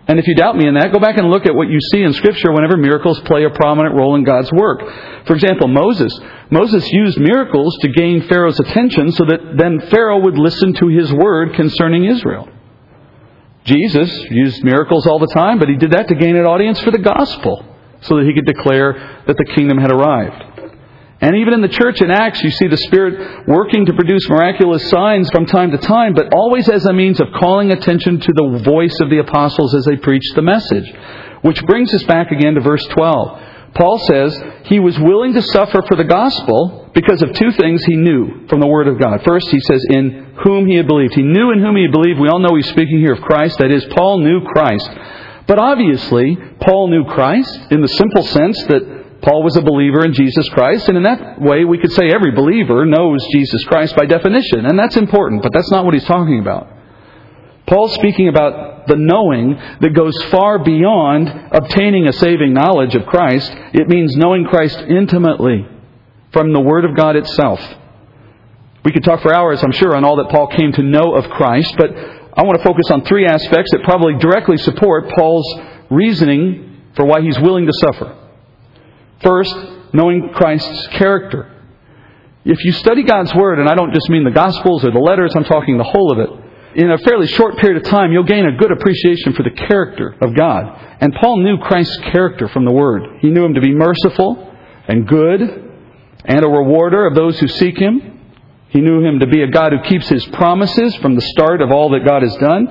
And 0.07 0.17
if 0.17 0.27
you 0.27 0.35
doubt 0.35 0.57
me 0.57 0.67
in 0.67 0.73
that, 0.73 0.91
go 0.91 0.99
back 0.99 1.17
and 1.17 1.29
look 1.29 1.45
at 1.45 1.53
what 1.53 1.69
you 1.69 1.79
see 1.91 2.01
in 2.01 2.13
Scripture 2.13 2.51
whenever 2.51 2.77
miracles 2.77 3.19
play 3.21 3.45
a 3.45 3.49
prominent 3.51 3.95
role 3.95 4.15
in 4.15 4.23
God's 4.23 4.51
work. 4.51 4.81
For 5.25 5.33
example, 5.33 5.67
Moses. 5.67 6.19
Moses 6.49 6.87
used 6.91 7.19
miracles 7.19 7.77
to 7.81 7.89
gain 7.89 8.27
Pharaoh's 8.27 8.59
attention 8.59 9.11
so 9.11 9.25
that 9.25 9.55
then 9.55 9.79
Pharaoh 9.91 10.19
would 10.19 10.37
listen 10.37 10.73
to 10.73 10.87
his 10.87 11.13
word 11.13 11.53
concerning 11.53 12.05
Israel. 12.05 12.49
Jesus 13.65 14.11
used 14.31 14.63
miracles 14.63 15.05
all 15.05 15.19
the 15.19 15.27
time, 15.27 15.59
but 15.59 15.67
he 15.67 15.77
did 15.77 15.91
that 15.91 16.07
to 16.07 16.15
gain 16.15 16.35
an 16.35 16.45
audience 16.45 16.79
for 16.81 16.89
the 16.89 16.97
gospel 16.97 17.68
so 18.01 18.17
that 18.17 18.25
he 18.25 18.33
could 18.33 18.45
declare 18.45 19.23
that 19.27 19.37
the 19.37 19.45
kingdom 19.55 19.77
had 19.77 19.91
arrived. 19.91 20.43
And 21.21 21.35
even 21.35 21.53
in 21.53 21.61
the 21.61 21.67
church 21.67 21.99
in 21.99 22.11
Acts, 22.11 22.41
you 22.41 22.49
see 22.49 22.67
the 22.67 22.77
Spirit 22.77 23.45
working 23.45 23.85
to 23.87 23.93
produce 23.93 24.29
miraculous 24.29 24.89
signs 24.89 25.29
from 25.31 25.45
time 25.45 25.71
to 25.71 25.77
time, 25.77 26.13
but 26.13 26.33
always 26.33 26.69
as 26.69 26.85
a 26.85 26.93
means 26.93 27.19
of 27.19 27.27
calling 27.35 27.71
attention 27.71 28.21
to 28.21 28.31
the 28.31 28.61
voice 28.63 28.95
of 29.01 29.09
the 29.09 29.19
apostles 29.19 29.75
as 29.75 29.83
they 29.83 29.97
preached 29.97 30.33
the 30.35 30.41
message. 30.41 30.87
Which 31.41 31.61
brings 31.65 31.93
us 31.93 32.03
back 32.03 32.31
again 32.31 32.55
to 32.55 32.61
verse 32.61 32.85
12. 32.85 33.39
Paul 33.75 33.99
says 33.99 34.35
he 34.63 34.79
was 34.79 34.97
willing 34.97 35.33
to 35.33 35.41
suffer 35.41 35.81
for 35.87 35.95
the 35.95 36.05
gospel 36.05 36.89
because 36.93 37.21
of 37.21 37.33
two 37.33 37.51
things 37.51 37.83
he 37.83 37.95
knew 37.95 38.47
from 38.47 38.61
the 38.61 38.67
Word 38.67 38.87
of 38.87 38.97
God. 38.97 39.21
First, 39.25 39.49
he 39.49 39.59
says, 39.59 39.83
in 39.89 40.35
whom 40.43 40.67
he 40.67 40.75
had 40.75 40.87
believed. 40.87 41.13
He 41.13 41.21
knew 41.21 41.51
in 41.51 41.59
whom 41.59 41.75
he 41.75 41.83
had 41.83 41.91
believed. 41.91 42.19
We 42.19 42.29
all 42.29 42.39
know 42.39 42.55
he's 42.55 42.69
speaking 42.69 42.99
here 42.99 43.13
of 43.13 43.21
Christ. 43.21 43.59
That 43.59 43.71
is, 43.71 43.85
Paul 43.95 44.19
knew 44.19 44.41
Christ. 44.45 44.89
But 45.49 45.57
obviously, 45.57 46.37
Paul 46.61 46.89
knew 46.89 47.05
Christ 47.05 47.59
in 47.71 47.81
the 47.81 47.87
simple 47.87 48.21
sense 48.21 48.63
that 48.65 49.21
Paul 49.23 49.41
was 49.41 49.57
a 49.57 49.63
believer 49.63 50.05
in 50.05 50.13
Jesus 50.13 50.47
Christ, 50.49 50.87
and 50.87 50.95
in 50.95 51.03
that 51.03 51.41
way, 51.41 51.65
we 51.65 51.79
could 51.79 51.91
say 51.91 52.07
every 52.13 52.31
believer 52.31 52.85
knows 52.85 53.25
Jesus 53.33 53.63
Christ 53.65 53.95
by 53.95 54.05
definition, 54.05 54.67
and 54.67 54.77
that's 54.77 54.95
important, 54.95 55.41
but 55.41 55.51
that's 55.51 55.71
not 55.71 55.85
what 55.85 55.95
he's 55.95 56.05
talking 56.05 56.39
about. 56.39 56.71
Paul's 57.65 57.95
speaking 57.95 58.27
about 58.27 58.85
the 58.85 58.95
knowing 58.95 59.59
that 59.81 59.95
goes 59.95 60.15
far 60.29 60.59
beyond 60.59 61.27
obtaining 61.51 62.07
a 62.07 62.13
saving 62.13 62.53
knowledge 62.53 62.93
of 62.93 63.07
Christ. 63.07 63.51
It 63.73 63.87
means 63.87 64.15
knowing 64.15 64.45
Christ 64.45 64.77
intimately 64.87 65.67
from 66.31 66.53
the 66.53 66.61
Word 66.61 66.85
of 66.85 66.95
God 66.95 67.15
itself. 67.15 67.59
We 68.85 68.91
could 68.91 69.03
talk 69.03 69.21
for 69.21 69.33
hours, 69.33 69.63
I'm 69.63 69.71
sure, 69.71 69.95
on 69.95 70.05
all 70.05 70.17
that 70.17 70.29
Paul 70.29 70.47
came 70.47 70.71
to 70.73 70.83
know 70.83 71.15
of 71.15 71.27
Christ, 71.31 71.75
but 71.75 72.18
I 72.39 72.43
want 72.43 72.57
to 72.57 72.63
focus 72.63 72.89
on 72.89 73.03
three 73.03 73.25
aspects 73.25 73.69
that 73.73 73.83
probably 73.83 74.15
directly 74.15 74.55
support 74.55 75.09
Paul's 75.09 75.59
reasoning 75.89 76.87
for 76.95 77.03
why 77.03 77.19
he's 77.19 77.37
willing 77.37 77.65
to 77.65 77.73
suffer. 77.81 78.15
First, 79.21 79.53
knowing 79.91 80.29
Christ's 80.33 80.87
character. 80.93 81.53
If 82.45 82.63
you 82.63 82.71
study 82.71 83.03
God's 83.03 83.35
Word, 83.35 83.59
and 83.59 83.67
I 83.67 83.75
don't 83.75 83.93
just 83.93 84.09
mean 84.09 84.23
the 84.23 84.31
Gospels 84.31 84.85
or 84.85 84.91
the 84.91 84.99
letters, 84.99 85.33
I'm 85.35 85.43
talking 85.43 85.77
the 85.77 85.83
whole 85.83 86.13
of 86.13 86.19
it, 86.19 86.81
in 86.81 86.89
a 86.89 86.97
fairly 86.99 87.27
short 87.27 87.57
period 87.57 87.83
of 87.83 87.89
time, 87.91 88.13
you'll 88.13 88.23
gain 88.23 88.45
a 88.45 88.55
good 88.55 88.71
appreciation 88.71 89.33
for 89.33 89.43
the 89.43 89.51
character 89.51 90.15
of 90.21 90.33
God. 90.33 90.97
And 91.01 91.13
Paul 91.19 91.43
knew 91.43 91.57
Christ's 91.57 91.97
character 92.13 92.47
from 92.47 92.63
the 92.63 92.71
Word. 92.71 93.19
He 93.19 93.31
knew 93.31 93.43
him 93.43 93.55
to 93.55 93.61
be 93.61 93.75
merciful 93.75 94.55
and 94.87 95.05
good 95.05 95.41
and 96.23 96.45
a 96.45 96.47
rewarder 96.47 97.05
of 97.05 97.15
those 97.15 97.37
who 97.37 97.49
seek 97.49 97.77
him. 97.77 98.18
He 98.69 98.81
knew 98.81 99.03
him 99.03 99.19
to 99.19 99.27
be 99.27 99.41
a 99.41 99.47
God 99.47 99.73
who 99.73 99.81
keeps 99.89 100.07
his 100.07 100.25
promises 100.27 100.95
from 100.97 101.15
the 101.15 101.21
start 101.21 101.61
of 101.61 101.71
all 101.71 101.89
that 101.91 102.05
God 102.05 102.21
has 102.21 102.35
done. 102.35 102.67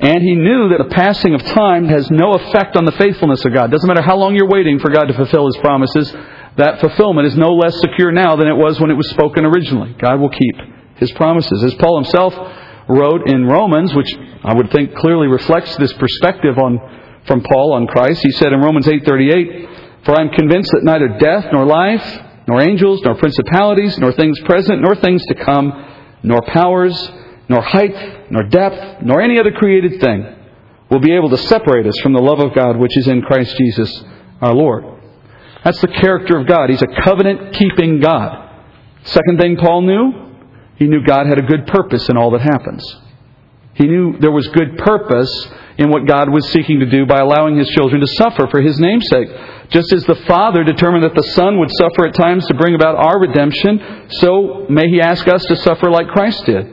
And 0.00 0.22
he 0.22 0.34
knew 0.34 0.70
that 0.70 0.78
the 0.78 0.94
passing 0.94 1.34
of 1.34 1.42
time 1.42 1.86
has 1.86 2.10
no 2.10 2.32
effect 2.32 2.76
on 2.76 2.84
the 2.84 2.92
faithfulness 2.92 3.44
of 3.44 3.52
God. 3.52 3.70
Doesn't 3.70 3.86
matter 3.86 4.02
how 4.02 4.16
long 4.16 4.34
you're 4.34 4.48
waiting 4.48 4.78
for 4.80 4.90
God 4.90 5.04
to 5.04 5.14
fulfill 5.14 5.46
his 5.46 5.56
promises, 5.58 6.12
that 6.56 6.80
fulfillment 6.80 7.26
is 7.26 7.36
no 7.36 7.54
less 7.54 7.78
secure 7.80 8.10
now 8.10 8.36
than 8.36 8.48
it 8.48 8.56
was 8.56 8.80
when 8.80 8.90
it 8.90 8.94
was 8.94 9.08
spoken 9.10 9.44
originally. 9.44 9.94
God 9.98 10.18
will 10.18 10.30
keep 10.30 10.56
his 10.96 11.12
promises. 11.12 11.62
As 11.62 11.74
Paul 11.74 12.02
himself 12.02 12.34
wrote 12.88 13.28
in 13.28 13.46
Romans, 13.46 13.94
which 13.94 14.12
I 14.42 14.54
would 14.54 14.70
think 14.70 14.94
clearly 14.96 15.26
reflects 15.26 15.76
this 15.76 15.92
perspective 15.92 16.58
on, 16.58 16.78
from 17.26 17.42
Paul 17.42 17.72
on 17.74 17.86
Christ, 17.86 18.22
he 18.22 18.30
said 18.32 18.52
in 18.52 18.60
Romans 18.60 18.86
8:38, 18.86 19.68
"For 20.04 20.18
I 20.18 20.22
am 20.22 20.30
convinced 20.30 20.70
that 20.72 20.84
neither 20.84 21.08
death 21.18 21.46
nor 21.52 21.66
life, 21.66 22.23
nor 22.46 22.60
angels, 22.60 23.00
nor 23.02 23.14
principalities, 23.14 23.98
nor 23.98 24.12
things 24.12 24.38
present, 24.40 24.82
nor 24.82 24.94
things 24.94 25.24
to 25.26 25.34
come, 25.34 25.72
nor 26.22 26.42
powers, 26.42 27.12
nor 27.48 27.62
height, 27.62 28.30
nor 28.30 28.42
depth, 28.44 29.02
nor 29.02 29.20
any 29.20 29.38
other 29.38 29.52
created 29.52 30.00
thing 30.00 30.26
will 30.90 31.00
be 31.00 31.14
able 31.14 31.30
to 31.30 31.38
separate 31.38 31.86
us 31.86 31.98
from 32.02 32.12
the 32.12 32.20
love 32.20 32.40
of 32.40 32.54
God 32.54 32.76
which 32.76 32.96
is 32.96 33.08
in 33.08 33.22
Christ 33.22 33.56
Jesus 33.56 34.04
our 34.40 34.54
Lord." 34.54 34.84
That's 35.64 35.80
the 35.80 35.88
character 35.88 36.36
of 36.38 36.46
God. 36.46 36.68
He's 36.68 36.82
a 36.82 37.02
covenant 37.02 37.54
keeping 37.54 38.00
God. 38.00 38.38
Second 39.04 39.40
thing 39.40 39.56
Paul 39.56 39.82
knew, 39.82 40.12
he 40.76 40.86
knew 40.86 41.02
God 41.04 41.26
had 41.26 41.38
a 41.38 41.42
good 41.42 41.66
purpose 41.66 42.08
in 42.08 42.16
all 42.16 42.30
that 42.32 42.42
happens. 42.42 43.00
He 43.74 43.86
knew 43.86 44.16
there 44.18 44.30
was 44.30 44.46
good 44.48 44.78
purpose 44.78 45.52
in 45.78 45.90
what 45.90 46.06
God 46.06 46.28
was 46.30 46.48
seeking 46.50 46.80
to 46.80 46.86
do 46.86 47.06
by 47.06 47.18
allowing 47.18 47.58
his 47.58 47.68
children 47.68 48.00
to 48.00 48.06
suffer 48.06 48.46
for 48.46 48.60
his 48.60 48.78
namesake. 48.78 49.28
Just 49.70 49.92
as 49.92 50.04
the 50.04 50.14
Father 50.26 50.62
determined 50.62 51.04
that 51.04 51.14
the 51.14 51.32
Son 51.32 51.58
would 51.58 51.70
suffer 51.72 52.06
at 52.06 52.14
times 52.14 52.46
to 52.46 52.54
bring 52.54 52.74
about 52.74 52.96
our 52.96 53.18
redemption, 53.18 54.08
so 54.10 54.66
may 54.68 54.88
he 54.88 55.00
ask 55.00 55.26
us 55.26 55.44
to 55.46 55.56
suffer 55.56 55.90
like 55.90 56.08
Christ 56.08 56.44
did. 56.46 56.66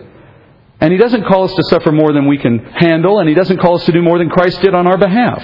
And 0.79 0.91
he 0.91 0.97
doesn't 0.97 1.25
call 1.25 1.45
us 1.45 1.53
to 1.53 1.63
suffer 1.69 1.91
more 1.91 2.11
than 2.11 2.27
we 2.27 2.37
can 2.37 2.59
handle, 2.59 3.19
and 3.19 3.29
he 3.29 3.35
doesn't 3.35 3.59
call 3.59 3.75
us 3.75 3.85
to 3.85 3.91
do 3.91 4.01
more 4.01 4.17
than 4.17 4.29
Christ 4.29 4.61
did 4.61 4.73
on 4.73 4.87
our 4.87 4.97
behalf. 4.97 5.41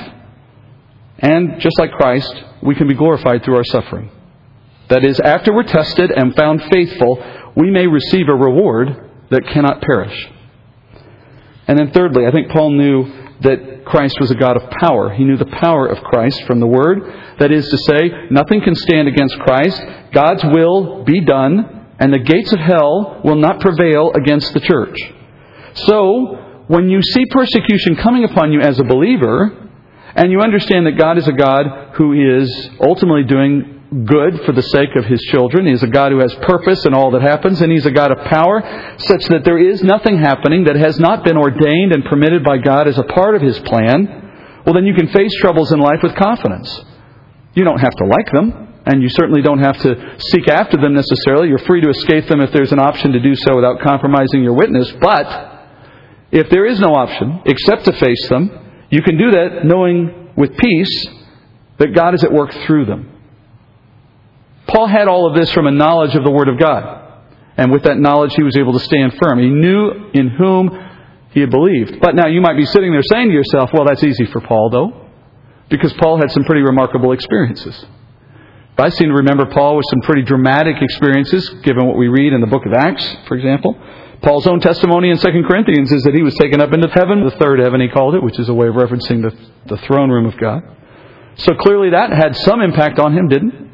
And 1.19 1.59
just 1.59 1.79
like 1.79 1.91
Christ, 1.91 2.43
we 2.61 2.75
can 2.75 2.87
be 2.87 2.93
glorified 2.93 3.43
through 3.43 3.55
our 3.55 3.63
suffering. 3.63 4.11
That 4.89 5.05
is, 5.05 5.19
after 5.19 5.53
we're 5.53 5.63
tested 5.63 6.11
and 6.11 6.35
found 6.35 6.63
faithful, 6.71 7.23
we 7.55 7.71
may 7.71 7.87
receive 7.87 8.29
a 8.29 8.35
reward 8.35 9.09
that 9.29 9.47
cannot 9.47 9.81
perish. 9.81 10.27
And 11.67 11.77
then, 11.77 11.91
thirdly, 11.91 12.25
I 12.25 12.31
think 12.31 12.49
Paul 12.49 12.71
knew 12.71 13.26
that 13.41 13.85
Christ 13.85 14.19
was 14.19 14.31
a 14.31 14.35
God 14.35 14.57
of 14.57 14.69
power. 14.81 15.13
He 15.13 15.23
knew 15.23 15.37
the 15.37 15.45
power 15.45 15.87
of 15.87 16.03
Christ 16.03 16.43
from 16.45 16.59
the 16.59 16.67
Word. 16.67 17.01
That 17.39 17.51
is 17.51 17.69
to 17.69 17.77
say, 17.77 18.11
nothing 18.31 18.61
can 18.61 18.75
stand 18.75 19.07
against 19.07 19.37
Christ. 19.39 19.81
God's 20.11 20.43
will 20.43 21.03
be 21.03 21.21
done, 21.21 21.85
and 21.99 22.13
the 22.13 22.19
gates 22.19 22.51
of 22.51 22.59
hell 22.59 23.21
will 23.23 23.35
not 23.35 23.59
prevail 23.59 24.11
against 24.15 24.53
the 24.53 24.59
church. 24.59 24.97
So, 25.73 26.63
when 26.67 26.89
you 26.89 27.01
see 27.01 27.25
persecution 27.31 27.95
coming 27.95 28.23
upon 28.23 28.51
you 28.51 28.61
as 28.61 28.79
a 28.79 28.83
believer, 28.83 29.69
and 30.15 30.31
you 30.31 30.41
understand 30.41 30.87
that 30.87 30.97
God 30.97 31.17
is 31.17 31.27
a 31.27 31.31
God 31.31 31.93
who 31.95 32.13
is 32.13 32.69
ultimately 32.81 33.23
doing 33.23 33.76
good 34.05 34.43
for 34.45 34.51
the 34.51 34.61
sake 34.61 34.95
of 34.95 35.05
his 35.05 35.21
children. 35.31 35.65
He's 35.65 35.83
a 35.83 35.87
God 35.87 36.11
who 36.11 36.19
has 36.19 36.33
purpose 36.35 36.85
in 36.85 36.93
all 36.93 37.11
that 37.11 37.21
happens, 37.21 37.61
and 37.61 37.71
he's 37.71 37.85
a 37.85 37.91
God 37.91 38.11
of 38.11 38.25
power, 38.25 38.61
such 38.97 39.25
that 39.25 39.43
there 39.45 39.57
is 39.57 39.83
nothing 39.83 40.17
happening 40.17 40.65
that 40.65 40.75
has 40.75 40.99
not 40.99 41.23
been 41.23 41.37
ordained 41.37 41.93
and 41.93 42.03
permitted 42.05 42.43
by 42.43 42.57
God 42.57 42.87
as 42.87 42.97
a 42.97 43.03
part 43.03 43.35
of 43.35 43.41
his 43.41 43.57
plan. 43.59 44.61
Well, 44.65 44.73
then 44.73 44.85
you 44.85 44.93
can 44.93 45.07
face 45.07 45.31
troubles 45.39 45.71
in 45.71 45.79
life 45.79 46.03
with 46.03 46.15
confidence. 46.15 46.83
You 47.53 47.63
don't 47.63 47.79
have 47.79 47.95
to 47.95 48.05
like 48.05 48.31
them, 48.31 48.73
and 48.85 49.01
you 49.01 49.09
certainly 49.09 49.41
don't 49.41 49.59
have 49.59 49.77
to 49.79 50.19
seek 50.19 50.49
after 50.49 50.77
them 50.77 50.93
necessarily. 50.93 51.47
You're 51.47 51.59
free 51.59 51.81
to 51.81 51.89
escape 51.89 52.27
them 52.27 52.41
if 52.41 52.51
there's 52.51 52.73
an 52.73 52.79
option 52.79 53.13
to 53.13 53.19
do 53.19 53.35
so 53.35 53.55
without 53.55 53.79
compromising 53.79 54.43
your 54.43 54.53
witness. 54.53 54.91
But 54.99 55.69
if 56.31 56.49
there 56.49 56.65
is 56.65 56.79
no 56.79 56.93
option 56.93 57.41
except 57.45 57.85
to 57.85 57.93
face 57.93 58.27
them, 58.27 58.51
you 58.89 59.01
can 59.01 59.17
do 59.17 59.31
that 59.31 59.63
knowing 59.63 60.31
with 60.35 60.57
peace 60.57 61.07
that 61.79 61.93
God 61.93 62.13
is 62.15 62.23
at 62.23 62.33
work 62.33 62.51
through 62.65 62.85
them. 62.85 63.16
Paul 64.67 64.87
had 64.87 65.07
all 65.07 65.27
of 65.29 65.35
this 65.35 65.51
from 65.51 65.67
a 65.67 65.71
knowledge 65.71 66.15
of 66.15 66.23
the 66.23 66.31
Word 66.31 66.49
of 66.49 66.59
God. 66.59 67.05
And 67.57 67.71
with 67.71 67.83
that 67.83 67.97
knowledge, 67.97 68.33
he 68.35 68.43
was 68.43 68.55
able 68.55 68.73
to 68.73 68.79
stand 68.79 69.17
firm. 69.21 69.39
He 69.39 69.49
knew 69.49 70.11
in 70.13 70.29
whom 70.29 70.69
he 71.31 71.39
had 71.39 71.49
believed. 71.49 71.99
But 71.99 72.15
now 72.15 72.27
you 72.27 72.41
might 72.41 72.55
be 72.55 72.65
sitting 72.65 72.91
there 72.91 73.01
saying 73.01 73.29
to 73.29 73.33
yourself, 73.33 73.71
well, 73.73 73.85
that's 73.85 74.03
easy 74.03 74.25
for 74.25 74.41
Paul, 74.41 74.69
though, 74.69 75.07
because 75.69 75.91
Paul 75.93 76.17
had 76.19 76.31
some 76.31 76.43
pretty 76.43 76.61
remarkable 76.61 77.13
experiences. 77.13 77.85
I 78.79 78.89
seem 78.89 79.09
to 79.09 79.15
remember 79.15 79.47
Paul 79.47 79.77
with 79.77 79.85
some 79.89 80.01
pretty 80.01 80.21
dramatic 80.21 80.75
experiences, 80.79 81.49
given 81.63 81.87
what 81.87 81.97
we 81.97 82.09
read 82.09 82.31
in 82.31 82.41
the 82.41 82.47
book 82.47 82.63
of 82.67 82.73
Acts, 82.73 83.17
for 83.27 83.35
example. 83.35 83.75
Paul's 84.21 84.45
own 84.45 84.59
testimony 84.59 85.09
in 85.09 85.17
2 85.17 85.25
Corinthians 85.47 85.91
is 85.91 86.03
that 86.03 86.13
he 86.13 86.21
was 86.21 86.35
taken 86.35 86.61
up 86.61 86.73
into 86.73 86.87
heaven, 86.89 87.23
the 87.23 87.35
third 87.37 87.59
heaven 87.59 87.81
he 87.81 87.87
called 87.87 88.13
it, 88.13 88.21
which 88.21 88.37
is 88.37 88.49
a 88.49 88.53
way 88.53 88.67
of 88.67 88.75
referencing 88.75 89.23
the, 89.23 89.35
the 89.65 89.77
throne 89.87 90.11
room 90.11 90.27
of 90.27 90.37
God. 90.37 90.61
So 91.37 91.55
clearly 91.55 91.89
that 91.89 92.11
had 92.11 92.35
some 92.35 92.61
impact 92.61 92.99
on 92.99 93.17
him, 93.17 93.27
didn't 93.27 93.53
it? 93.53 93.66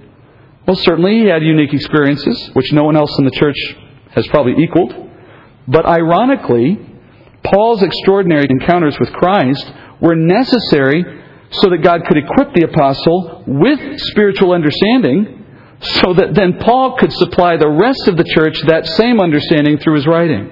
Well, 0.65 0.78
certainly 0.78 1.19
he 1.19 1.26
had 1.28 1.43
unique 1.43 1.73
experiences, 1.73 2.52
which 2.54 2.71
no 2.71 2.84
one 2.84 2.95
else 2.95 3.17
in 3.19 3.26
the 3.26 3.32
church 3.32 3.58
has 4.12 4.26
probably 4.28 4.63
equaled. 4.63 4.93
But 5.67 5.86
ironically, 5.86 6.80
Paul's 7.43 7.84
extraordinary 7.84 8.47
encounters 8.49 8.97
with 8.99 9.12
Christ 9.12 9.71
were 9.99 10.15
necessary 10.15 11.04
so 11.52 11.69
that 11.69 11.84
God 11.84 12.02
could 12.08 12.17
equip 12.17 12.54
the 12.54 12.65
apostle 12.65 13.43
with 13.45 13.80
spiritual 13.99 14.54
understanding 14.54 15.43
so 15.82 16.13
that 16.13 16.34
then 16.34 16.60
Paul 16.60 16.97
could 16.97 17.12
supply 17.12 17.58
the 17.58 17.69
rest 17.69 18.08
of 18.08 18.15
the 18.15 18.23
church 18.23 18.62
that 18.67 18.88
same 18.88 19.19
understanding 19.19 19.78
through 19.78 19.95
his 19.95 20.08
writing. 20.08 20.52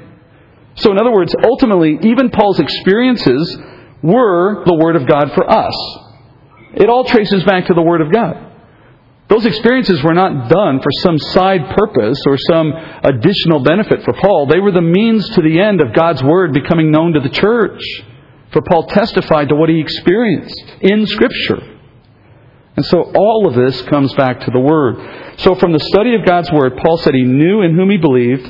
So, 0.76 0.92
in 0.92 1.00
other 1.00 1.12
words, 1.12 1.34
ultimately, 1.44 1.98
even 2.04 2.30
Paul's 2.30 2.60
experiences 2.60 3.58
were 4.04 4.64
the 4.66 4.76
Word 4.76 4.96
of 4.96 5.08
God 5.08 5.32
for 5.34 5.50
us. 5.50 5.76
It 6.74 6.90
all 6.90 7.06
traces 7.06 7.44
back 7.44 7.68
to 7.68 7.74
the 7.74 7.82
Word 7.82 8.02
of 8.02 8.12
God. 8.12 8.51
Those 9.32 9.46
experiences 9.46 10.04
were 10.04 10.14
not 10.14 10.50
done 10.50 10.82
for 10.82 10.90
some 11.04 11.18
side 11.18 11.62
purpose 11.78 12.20
or 12.28 12.38
some 12.50 12.74
additional 13.02 13.64
benefit 13.64 14.04
for 14.04 14.12
Paul. 14.12 14.48
They 14.48 14.60
were 14.60 14.74
the 14.74 14.82
means 14.82 15.26
to 15.30 15.42
the 15.42 15.58
end 15.58 15.80
of 15.80 15.94
God's 15.94 16.22
Word 16.22 16.52
becoming 16.52 16.92
known 16.92 17.14
to 17.14 17.22
the 17.22 17.30
church. 17.30 17.82
For 18.52 18.62
Paul 18.62 18.88
testified 18.88 19.48
to 19.48 19.56
what 19.56 19.70
he 19.70 19.80
experienced 19.80 20.62
in 20.82 21.08
Scripture. 21.08 21.80
And 22.76 22.86
so 22.86 23.04
all 23.16 23.48
of 23.48 23.56
this 23.56 23.82
comes 23.84 24.14
back 24.16 24.42
to 24.42 24.52
the 24.52 24.60
Word. 24.60 24.98
So 25.38 25.56
from 25.56 25.72
the 25.72 25.80
study 25.80 26.14
of 26.16 26.26
God's 26.26 26.52
Word, 26.52 26.76
Paul 26.84 26.98
said 26.98 27.16
he 27.16 27.24
knew 27.24 27.62
in 27.62 27.74
whom 27.74 27.90
he 27.90 27.98
believed, 27.98 28.46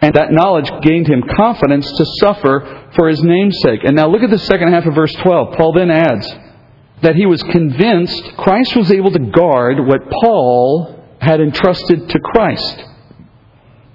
and 0.00 0.14
that 0.14 0.30
knowledge 0.30 0.70
gained 0.82 1.08
him 1.08 1.24
confidence 1.36 1.90
to 1.90 2.06
suffer 2.20 2.88
for 2.94 3.08
his 3.08 3.20
name's 3.20 3.58
sake. 3.64 3.80
And 3.82 3.96
now 3.96 4.06
look 4.06 4.22
at 4.22 4.30
the 4.30 4.38
second 4.38 4.72
half 4.72 4.86
of 4.86 4.94
verse 4.94 5.12
12. 5.14 5.56
Paul 5.56 5.72
then 5.72 5.90
adds 5.90 6.28
that 7.02 7.16
he 7.16 7.26
was 7.26 7.42
convinced 7.42 8.36
Christ 8.36 8.76
was 8.76 8.90
able 8.90 9.10
to 9.10 9.18
guard 9.18 9.78
what 9.86 10.10
Paul 10.22 11.04
had 11.20 11.40
entrusted 11.40 12.08
to 12.08 12.18
Christ. 12.18 12.84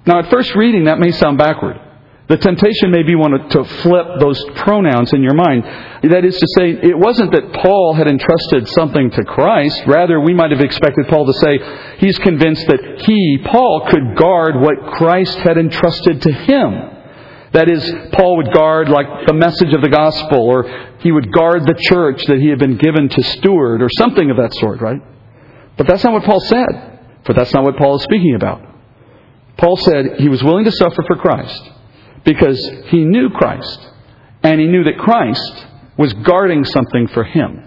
Now, 0.06 0.20
at 0.20 0.30
first 0.30 0.54
reading, 0.54 0.84
that 0.84 0.98
may 0.98 1.10
sound 1.12 1.38
backward. 1.38 1.80
The 2.28 2.36
temptation 2.36 2.90
may 2.90 3.04
be 3.04 3.14
one 3.14 3.30
to 3.30 3.64
flip 3.82 4.06
those 4.18 4.42
pronouns 4.56 5.12
in 5.12 5.22
your 5.22 5.34
mind. 5.34 5.62
That 6.10 6.24
is 6.24 6.36
to 6.36 6.46
say, 6.56 6.70
it 6.70 6.98
wasn't 6.98 7.30
that 7.30 7.52
Paul 7.52 7.94
had 7.94 8.08
entrusted 8.08 8.68
something 8.68 9.10
to 9.12 9.22
Christ. 9.22 9.82
Rather, 9.86 10.20
we 10.20 10.34
might 10.34 10.50
have 10.50 10.60
expected 10.60 11.06
Paul 11.08 11.26
to 11.26 11.32
say 11.34 11.58
he's 11.98 12.18
convinced 12.18 12.66
that 12.66 13.02
he, 13.06 13.38
Paul, 13.44 13.86
could 13.88 14.16
guard 14.16 14.56
what 14.60 14.94
Christ 14.94 15.38
had 15.38 15.56
entrusted 15.56 16.22
to 16.22 16.32
him. 16.32 16.95
That 17.52 17.70
is, 17.70 17.82
Paul 18.12 18.36
would 18.38 18.52
guard 18.52 18.88
like 18.88 19.26
the 19.26 19.34
message 19.34 19.72
of 19.72 19.80
the 19.80 19.88
gospel, 19.88 20.40
or 20.40 20.96
he 21.00 21.12
would 21.12 21.32
guard 21.32 21.62
the 21.62 21.78
church 21.88 22.24
that 22.26 22.38
he 22.38 22.48
had 22.48 22.58
been 22.58 22.76
given 22.76 23.08
to 23.08 23.22
steward, 23.22 23.82
or 23.82 23.88
something 23.98 24.30
of 24.30 24.36
that 24.36 24.52
sort, 24.54 24.80
right? 24.80 25.00
But 25.76 25.86
that's 25.86 26.02
not 26.04 26.12
what 26.12 26.24
Paul 26.24 26.40
said, 26.40 27.00
for 27.24 27.34
that's 27.34 27.52
not 27.54 27.64
what 27.64 27.76
Paul 27.76 27.96
is 27.96 28.02
speaking 28.02 28.34
about. 28.34 28.62
Paul 29.56 29.76
said 29.76 30.16
he 30.18 30.28
was 30.28 30.42
willing 30.42 30.64
to 30.64 30.72
suffer 30.72 31.02
for 31.06 31.16
Christ 31.16 31.70
because 32.24 32.60
he 32.86 33.04
knew 33.04 33.30
Christ, 33.30 33.88
and 34.42 34.60
he 34.60 34.66
knew 34.66 34.84
that 34.84 34.98
Christ 34.98 35.66
was 35.96 36.12
guarding 36.12 36.64
something 36.64 37.08
for 37.08 37.24
him. 37.24 37.62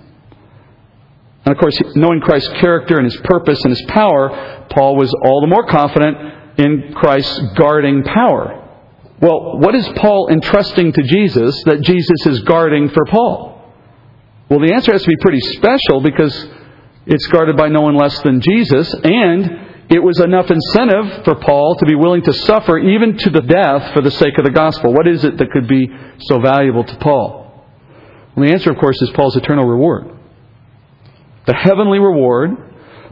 And 1.46 1.56
of 1.56 1.60
course, 1.60 1.80
knowing 1.96 2.20
Christ's 2.20 2.50
character 2.60 2.98
and 2.98 3.06
his 3.06 3.18
purpose 3.24 3.60
and 3.64 3.72
his 3.72 3.84
power, 3.88 4.68
Paul 4.70 4.98
was 4.98 5.12
all 5.24 5.42
the 5.42 5.48
more 5.48 5.66
confident 5.66 6.18
in 6.60 6.94
Christ's 6.94 7.40
guarding 7.56 8.04
power. 8.04 8.59
Well, 9.22 9.60
what 9.60 9.76
is 9.76 9.88
Paul 9.98 10.30
entrusting 10.32 10.94
to 10.94 11.04
Jesus 11.04 11.64
that 11.66 11.82
Jesus 11.82 12.26
is 12.26 12.42
guarding 12.44 12.90
for 12.90 13.06
Paul? 13.06 13.74
Well, 14.50 14.60
the 14.60 14.74
answer 14.74 14.92
has 14.92 15.04
to 15.04 15.10
be 15.10 15.18
pretty 15.22 15.42
special 15.42 16.02
because 16.02 16.48
it's 17.06 17.28
guarded 17.28 17.58
by 17.58 17.68
no 17.68 17.82
one 17.82 17.96
less 17.96 18.20
than 18.22 18.42
Jesus, 18.42 18.94
and 19.04 19.68
it 19.90 20.00
was 20.00 20.20
enough 20.20 20.50
incentive 20.50 21.26
for 21.26 21.36
Paul 21.36 21.76
to 21.76 21.86
be 21.86 21.96
willing 21.96 22.24
to 22.24 22.34
suffer 22.34 22.78
even 22.78 23.18
to 23.18 23.30
the 23.30 23.42
death 23.42 23.94
for 23.94 24.02
the 24.02 24.12
sake 24.12 24.38
of 24.38 24.46
the 24.46 24.52
gospel. 24.52 24.94
What 24.94 25.08
is 25.08 25.24
it 25.24 25.38
that 25.38 25.52
could 25.52 25.68
be 25.68 25.90
so 26.20 26.40
valuable 26.40 26.84
to 26.84 26.96
Paul? 26.98 27.66
Well, 28.36 28.48
the 28.48 28.54
answer, 28.54 28.72
of 28.72 28.78
course, 28.78 29.02
is 29.02 29.10
Paul's 29.12 29.36
eternal 29.36 29.66
reward. 29.66 30.18
The 31.46 31.54
heavenly 31.54 32.00
reward 32.00 32.70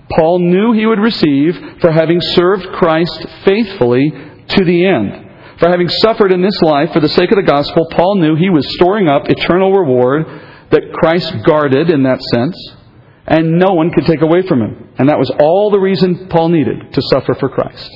Paul 0.10 0.40
knew 0.40 0.74
he 0.74 0.86
would 0.86 1.00
receive 1.00 1.56
for 1.82 1.92
having 1.92 2.22
served 2.22 2.68
Christ 2.74 3.26
faithfully 3.44 4.10
to 4.50 4.64
the 4.64 4.86
end. 4.86 5.27
For 5.60 5.70
having 5.70 5.90
suffered 5.90 6.32
in 6.32 6.42
this 6.42 6.62
life 6.62 6.92
for 6.94 7.00
the 7.00 7.10
sake 7.10 7.32
of 7.32 7.36
the 7.36 7.44
gospel, 7.44 7.88
Paul 7.92 8.18
knew 8.18 8.36
he 8.36 8.50
was 8.50 8.66
storing 8.76 9.08
up 9.08 9.28
eternal 9.28 9.74
reward 9.74 10.26
that 10.70 10.94
Christ 10.94 11.34
guarded 11.46 11.90
in 11.90 12.04
that 12.04 12.22
sense, 12.22 12.56
and 13.26 13.58
no 13.58 13.74
one 13.74 13.92
could 13.92 14.06
take 14.06 14.22
away 14.22 14.44
from 14.48 14.62
him. 14.62 14.90
And 15.00 15.10
that 15.10 15.18
was 15.18 15.32
all 15.40 15.72
the 15.72 15.80
reason 15.80 16.28
Paul 16.28 16.50
needed 16.50 16.94
to 16.94 17.02
suffer 17.10 17.34
for 17.34 17.50
Christ. 17.50 17.90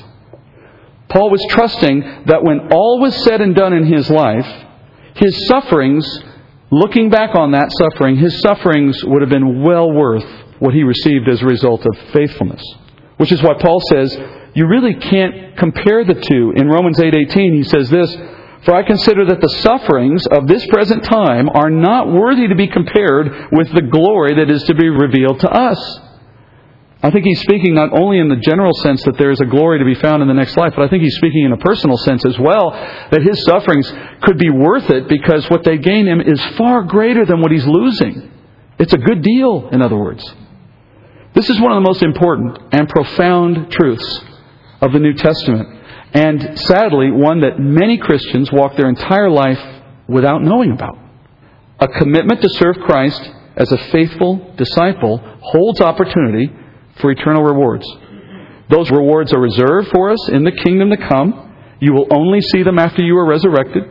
Paul 1.09 1.29
was 1.29 1.45
trusting 1.49 2.23
that 2.25 2.43
when 2.43 2.71
all 2.71 2.99
was 2.99 3.15
said 3.23 3.41
and 3.41 3.53
done 3.53 3.73
in 3.73 3.85
his 3.85 4.09
life, 4.09 4.47
his 5.15 5.47
sufferings, 5.47 6.07
looking 6.71 7.09
back 7.09 7.35
on 7.35 7.51
that 7.51 7.71
suffering, 7.71 8.15
his 8.17 8.39
sufferings 8.39 9.03
would 9.05 9.21
have 9.21 9.29
been 9.29 9.61
well 9.61 9.91
worth 9.91 10.25
what 10.59 10.73
he 10.73 10.83
received 10.83 11.27
as 11.27 11.41
a 11.41 11.45
result 11.45 11.85
of 11.85 12.11
faithfulness. 12.11 12.63
Which 13.21 13.31
is 13.31 13.43
why 13.43 13.53
Paul 13.53 13.79
says, 13.81 14.17
you 14.55 14.65
really 14.65 14.95
can't 14.95 15.55
compare 15.55 16.03
the 16.03 16.15
two. 16.15 16.53
In 16.55 16.67
Romans 16.67 16.99
8:18 16.99 17.53
he 17.53 17.61
says 17.61 17.87
this, 17.87 18.17
"For 18.63 18.73
I 18.73 18.81
consider 18.81 19.25
that 19.25 19.39
the 19.39 19.49
sufferings 19.61 20.25
of 20.25 20.47
this 20.47 20.65
present 20.65 21.03
time 21.03 21.47
are 21.53 21.69
not 21.69 22.11
worthy 22.11 22.47
to 22.47 22.55
be 22.55 22.65
compared 22.65 23.31
with 23.51 23.71
the 23.73 23.83
glory 23.83 24.33
that 24.33 24.49
is 24.49 24.63
to 24.63 24.73
be 24.73 24.89
revealed 24.89 25.39
to 25.41 25.51
us." 25.51 26.01
I 27.03 27.11
think 27.11 27.25
he's 27.25 27.41
speaking 27.41 27.75
not 27.75 27.93
only 27.93 28.17
in 28.17 28.27
the 28.27 28.37
general 28.37 28.73
sense 28.73 29.03
that 29.03 29.17
there 29.19 29.29
is 29.29 29.39
a 29.39 29.45
glory 29.45 29.77
to 29.77 29.85
be 29.85 29.93
found 29.93 30.23
in 30.23 30.27
the 30.27 30.33
next 30.33 30.57
life, 30.57 30.73
but 30.75 30.83
I 30.83 30.87
think 30.87 31.03
he's 31.03 31.17
speaking 31.17 31.43
in 31.43 31.51
a 31.51 31.57
personal 31.57 31.97
sense 31.97 32.25
as 32.25 32.39
well, 32.39 32.71
that 33.11 33.21
his 33.21 33.43
sufferings 33.43 33.93
could 34.21 34.39
be 34.39 34.49
worth 34.49 34.89
it 34.89 35.07
because 35.07 35.47
what 35.47 35.63
they 35.63 35.77
gain 35.77 36.07
him 36.07 36.21
is 36.21 36.43
far 36.57 36.81
greater 36.81 37.23
than 37.23 37.39
what 37.39 37.51
he's 37.51 37.67
losing. 37.67 38.31
It's 38.79 38.93
a 38.93 38.97
good 38.97 39.21
deal, 39.21 39.69
in 39.71 39.83
other 39.83 39.97
words. 39.97 40.23
This 41.33 41.49
is 41.49 41.61
one 41.61 41.71
of 41.71 41.77
the 41.77 41.87
most 41.87 42.03
important 42.03 42.57
and 42.73 42.89
profound 42.89 43.71
truths 43.71 44.21
of 44.81 44.91
the 44.91 44.99
New 44.99 45.13
Testament, 45.13 45.79
and 46.13 46.59
sadly, 46.59 47.09
one 47.09 47.39
that 47.41 47.57
many 47.57 47.97
Christians 47.97 48.51
walk 48.51 48.75
their 48.75 48.89
entire 48.89 49.29
life 49.29 49.59
without 50.09 50.41
knowing 50.41 50.71
about. 50.71 50.97
A 51.79 51.87
commitment 51.87 52.41
to 52.41 52.49
serve 52.49 52.75
Christ 52.79 53.31
as 53.55 53.71
a 53.71 53.77
faithful 53.77 54.53
disciple 54.57 55.19
holds 55.41 55.79
opportunity 55.79 56.51
for 56.99 57.11
eternal 57.11 57.43
rewards. 57.43 57.87
Those 58.69 58.91
rewards 58.91 59.33
are 59.33 59.39
reserved 59.39 59.89
for 59.93 60.09
us 60.09 60.29
in 60.29 60.43
the 60.43 60.51
kingdom 60.51 60.89
to 60.89 60.97
come. 60.97 61.55
You 61.79 61.93
will 61.93 62.07
only 62.11 62.41
see 62.41 62.63
them 62.63 62.77
after 62.77 63.03
you 63.03 63.17
are 63.17 63.25
resurrected. 63.25 63.83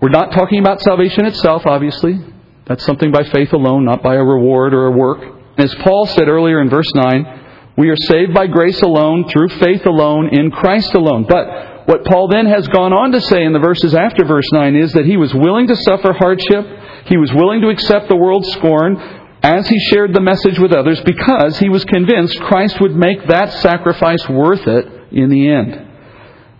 We're 0.00 0.08
not 0.08 0.32
talking 0.32 0.60
about 0.60 0.80
salvation 0.80 1.26
itself, 1.26 1.66
obviously. 1.66 2.18
That's 2.66 2.84
something 2.84 3.12
by 3.12 3.24
faith 3.24 3.52
alone, 3.52 3.84
not 3.84 4.02
by 4.02 4.14
a 4.14 4.24
reward 4.24 4.72
or 4.72 4.86
a 4.86 4.90
work. 4.90 5.39
As 5.60 5.74
Paul 5.76 6.06
said 6.06 6.28
earlier 6.28 6.60
in 6.60 6.70
verse 6.70 6.90
9, 6.94 7.74
we 7.76 7.90
are 7.90 7.96
saved 7.96 8.32
by 8.32 8.46
grace 8.46 8.80
alone, 8.80 9.28
through 9.28 9.48
faith 9.48 9.84
alone, 9.84 10.28
in 10.32 10.50
Christ 10.50 10.94
alone. 10.94 11.26
But 11.28 11.86
what 11.86 12.04
Paul 12.04 12.28
then 12.28 12.46
has 12.46 12.66
gone 12.68 12.92
on 12.92 13.12
to 13.12 13.20
say 13.20 13.44
in 13.44 13.52
the 13.52 13.58
verses 13.58 13.94
after 13.94 14.24
verse 14.24 14.48
9 14.52 14.74
is 14.76 14.92
that 14.92 15.04
he 15.04 15.16
was 15.16 15.34
willing 15.34 15.66
to 15.66 15.76
suffer 15.76 16.12
hardship, 16.12 16.66
he 17.06 17.16
was 17.16 17.32
willing 17.32 17.60
to 17.60 17.68
accept 17.68 18.08
the 18.08 18.16
world's 18.16 18.50
scorn, 18.52 18.96
as 19.42 19.68
he 19.68 19.78
shared 19.90 20.14
the 20.14 20.20
message 20.20 20.58
with 20.58 20.72
others 20.72 21.00
because 21.02 21.58
he 21.58 21.68
was 21.68 21.84
convinced 21.84 22.40
Christ 22.40 22.80
would 22.80 22.94
make 22.94 23.26
that 23.28 23.52
sacrifice 23.54 24.26
worth 24.28 24.66
it 24.66 24.86
in 25.12 25.30
the 25.30 25.48
end. 25.48 25.88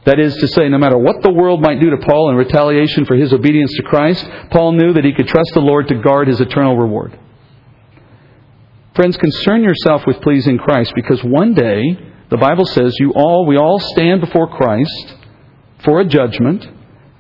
That 0.04 0.18
is 0.18 0.34
to 0.36 0.48
say, 0.48 0.68
no 0.68 0.78
matter 0.78 0.96
what 0.98 1.22
the 1.22 1.32
world 1.32 1.60
might 1.60 1.80
do 1.80 1.90
to 1.90 1.98
Paul 1.98 2.30
in 2.30 2.36
retaliation 2.36 3.04
for 3.04 3.16
his 3.16 3.32
obedience 3.32 3.72
to 3.76 3.82
Christ, 3.82 4.26
Paul 4.50 4.72
knew 4.72 4.94
that 4.94 5.04
he 5.04 5.12
could 5.12 5.28
trust 5.28 5.52
the 5.54 5.60
Lord 5.60 5.88
to 5.88 5.94
guard 5.96 6.28
his 6.28 6.40
eternal 6.40 6.76
reward. 6.76 7.18
Friends, 8.94 9.16
concern 9.16 9.62
yourself 9.62 10.03
with 10.07 10.20
pleasing 10.20 10.59
Christ 10.59 10.92
because 10.94 11.22
one 11.22 11.55
day, 11.55 11.83
the 12.29 12.37
Bible 12.37 12.64
says, 12.64 12.94
you 12.98 13.12
all, 13.14 13.46
we 13.46 13.57
all 13.57 13.79
stand 13.79 14.20
before 14.20 14.48
Christ 14.48 15.14
for 15.85 16.00
a 16.00 16.05
judgment, 16.05 16.66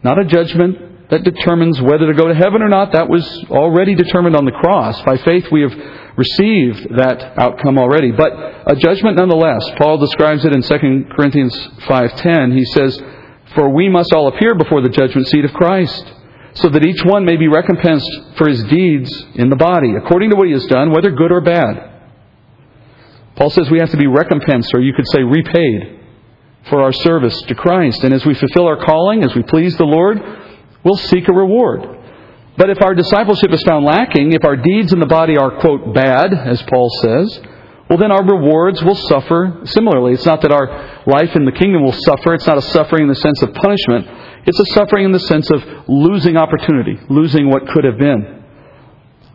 not 0.02 0.18
a 0.18 0.24
judgment 0.24 1.08
that 1.10 1.24
determines 1.24 1.80
whether 1.80 2.06
to 2.06 2.14
go 2.14 2.28
to 2.28 2.34
heaven 2.34 2.62
or 2.62 2.68
not. 2.68 2.92
That 2.92 3.08
was 3.08 3.26
already 3.50 3.94
determined 3.94 4.36
on 4.36 4.44
the 4.44 4.52
cross. 4.52 5.00
By 5.02 5.16
faith, 5.18 5.46
we 5.50 5.62
have 5.62 5.74
received 6.16 6.96
that 6.96 7.38
outcome 7.38 7.78
already. 7.78 8.12
But 8.12 8.32
a 8.66 8.76
judgment 8.76 9.16
nonetheless. 9.16 9.62
Paul 9.76 9.98
describes 9.98 10.44
it 10.44 10.54
in 10.54 10.62
2 10.62 11.14
Corinthians 11.16 11.56
5.10. 11.86 12.56
He 12.56 12.64
says, 12.64 13.00
For 13.54 13.68
we 13.68 13.88
must 13.88 14.12
all 14.12 14.28
appear 14.28 14.54
before 14.54 14.82
the 14.82 14.88
judgment 14.88 15.26
seat 15.28 15.44
of 15.44 15.52
Christ, 15.52 16.14
so 16.54 16.68
that 16.68 16.84
each 16.84 17.04
one 17.04 17.24
may 17.24 17.36
be 17.36 17.48
recompensed 17.48 18.10
for 18.36 18.48
his 18.48 18.62
deeds 18.64 19.10
in 19.34 19.50
the 19.50 19.56
body, 19.56 19.94
according 19.96 20.30
to 20.30 20.36
what 20.36 20.46
he 20.46 20.52
has 20.52 20.64
done, 20.66 20.90
whether 20.90 21.10
good 21.10 21.32
or 21.32 21.40
bad. 21.40 21.88
Paul 23.36 23.50
says 23.50 23.70
we 23.70 23.78
have 23.78 23.90
to 23.90 23.96
be 23.96 24.06
recompensed, 24.06 24.74
or 24.74 24.80
you 24.80 24.92
could 24.92 25.08
say 25.08 25.22
repaid, 25.22 26.00
for 26.68 26.82
our 26.82 26.92
service 26.92 27.40
to 27.42 27.54
Christ. 27.54 28.04
And 28.04 28.12
as 28.12 28.26
we 28.26 28.34
fulfill 28.34 28.66
our 28.66 28.84
calling, 28.84 29.24
as 29.24 29.34
we 29.34 29.42
please 29.42 29.76
the 29.76 29.84
Lord, 29.84 30.20
we'll 30.84 30.96
seek 30.96 31.28
a 31.28 31.32
reward. 31.32 31.98
But 32.56 32.68
if 32.68 32.82
our 32.82 32.94
discipleship 32.94 33.52
is 33.52 33.62
found 33.62 33.86
lacking, 33.86 34.32
if 34.32 34.44
our 34.44 34.56
deeds 34.56 34.92
in 34.92 35.00
the 35.00 35.06
body 35.06 35.38
are, 35.38 35.58
quote, 35.60 35.94
bad, 35.94 36.34
as 36.34 36.60
Paul 36.62 36.90
says, 37.00 37.40
well, 37.90 37.98
then 37.98 38.12
our 38.12 38.22
rewards 38.22 38.84
will 38.84 38.94
suffer 38.94 39.62
similarly. 39.64 40.12
It's 40.12 40.24
not 40.24 40.42
that 40.42 40.52
our 40.52 41.02
life 41.06 41.34
in 41.34 41.44
the 41.44 41.50
kingdom 41.50 41.82
will 41.82 41.92
suffer. 41.92 42.34
It's 42.34 42.46
not 42.46 42.56
a 42.56 42.62
suffering 42.62 43.02
in 43.02 43.08
the 43.08 43.16
sense 43.16 43.42
of 43.42 43.52
punishment. 43.52 44.06
It's 44.46 44.60
a 44.60 44.74
suffering 44.74 45.06
in 45.06 45.12
the 45.12 45.18
sense 45.18 45.50
of 45.50 45.64
losing 45.88 46.36
opportunity, 46.36 47.00
losing 47.08 47.50
what 47.50 47.66
could 47.66 47.82
have 47.82 47.98
been. 47.98 48.44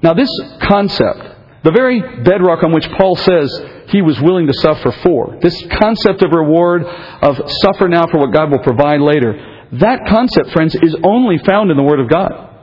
Now, 0.02 0.14
this 0.14 0.30
concept, 0.62 1.64
the 1.66 1.72
very 1.72 2.00
bedrock 2.24 2.64
on 2.64 2.72
which 2.72 2.90
Paul 2.92 3.18
says 3.18 3.52
he 3.90 4.02
was 4.02 4.22
willing 4.22 4.48
to 4.48 4.54
suffer 4.54 4.92
for, 5.04 5.38
this 5.42 5.62
concept 5.78 6.24
of 6.24 6.32
reward, 6.32 6.86
of 6.86 7.36
suffer 7.62 7.90
now 7.90 8.08
for 8.08 8.20
what 8.20 8.32
God 8.32 8.52
will 8.52 8.60
provide 8.60 9.02
later, 9.02 9.68
that 9.74 10.08
concept, 10.08 10.52
friends, 10.52 10.76
is 10.76 10.96
only 11.04 11.40
found 11.40 11.72
in 11.72 11.78
the 11.78 11.84
Word 11.84 12.00
of 12.00 12.08
God. 12.08 12.56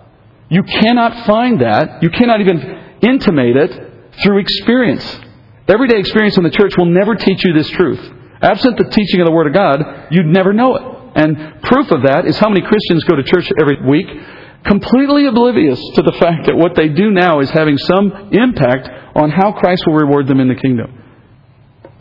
You 0.49 0.63
cannot 0.63 1.27
find 1.27 1.61
that. 1.61 2.03
You 2.03 2.09
cannot 2.09 2.41
even 2.41 2.81
intimate 3.03 3.57
it 3.57 3.93
through 4.23 4.39
experience. 4.39 5.21
Everyday 5.69 5.99
experience 5.99 6.37
in 6.37 6.45
the 6.45 6.51
church 6.51 6.77
will 6.77 6.87
never 6.87 7.15
teach 7.15 7.45
you 7.45 7.53
this 7.53 7.69
truth. 7.71 8.01
Absent 8.41 8.77
the 8.77 8.91
teaching 8.91 9.21
of 9.21 9.27
the 9.27 9.33
Word 9.33 9.47
of 9.47 9.55
God, 9.55 10.09
you'd 10.11 10.27
never 10.27 10.53
know 10.53 10.77
it. 10.77 10.83
And 11.15 11.63
proof 11.63 11.91
of 11.91 12.03
that 12.03 12.27
is 12.27 12.39
how 12.39 12.49
many 12.49 12.63
Christians 12.67 13.05
go 13.05 13.17
to 13.17 13.23
church 13.23 13.51
every 13.61 13.79
week 13.87 14.09
completely 14.65 15.27
oblivious 15.27 15.79
to 15.95 16.03
the 16.03 16.13
fact 16.19 16.47
that 16.47 16.57
what 16.57 16.75
they 16.77 16.89
do 16.89 17.11
now 17.11 17.41
is 17.41 17.51
having 17.51 17.77
some 17.79 18.31
impact 18.33 18.89
on 19.15 19.31
how 19.31 19.53
Christ 19.53 19.87
will 19.87 19.95
reward 19.95 20.27
them 20.27 20.41
in 20.41 20.49
the 20.49 20.55
kingdom. 20.55 20.99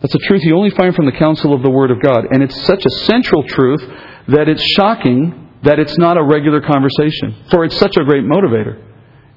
That's 0.00 0.14
a 0.14 0.18
truth 0.26 0.42
you 0.42 0.56
only 0.56 0.70
find 0.70 0.94
from 0.94 1.06
the 1.06 1.12
counsel 1.12 1.54
of 1.54 1.62
the 1.62 1.70
Word 1.70 1.90
of 1.90 2.00
God. 2.02 2.24
And 2.30 2.42
it's 2.42 2.60
such 2.62 2.84
a 2.84 2.90
central 3.06 3.44
truth 3.44 3.82
that 4.28 4.48
it's 4.48 4.62
shocking 4.76 5.50
that 5.62 5.78
it's 5.78 5.96
not 5.96 6.16
a 6.16 6.24
regular 6.24 6.60
conversation, 6.60 7.36
for 7.50 7.64
it's 7.64 7.78
such 7.78 7.96
a 7.96 8.04
great 8.04 8.24
motivator. 8.24 8.82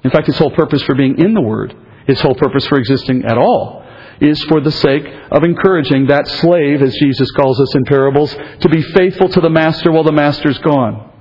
In 0.02 0.10
fact, 0.10 0.28
its 0.28 0.38
whole 0.38 0.50
purpose 0.50 0.82
for 0.82 0.94
being 0.96 1.18
in 1.18 1.34
the 1.34 1.40
Word, 1.40 1.74
its 2.08 2.20
whole 2.20 2.34
purpose 2.34 2.66
for 2.66 2.78
existing 2.78 3.24
at 3.24 3.38
all, 3.38 3.85
is 4.20 4.42
for 4.44 4.60
the 4.60 4.72
sake 4.72 5.06
of 5.30 5.44
encouraging 5.44 6.06
that 6.06 6.26
slave, 6.26 6.82
as 6.82 6.94
Jesus 6.96 7.30
calls 7.32 7.60
us 7.60 7.74
in 7.74 7.84
parables, 7.84 8.34
to 8.60 8.68
be 8.68 8.82
faithful 8.82 9.28
to 9.28 9.40
the 9.40 9.50
master 9.50 9.92
while 9.92 10.04
the 10.04 10.12
master's 10.12 10.58
gone. 10.58 11.12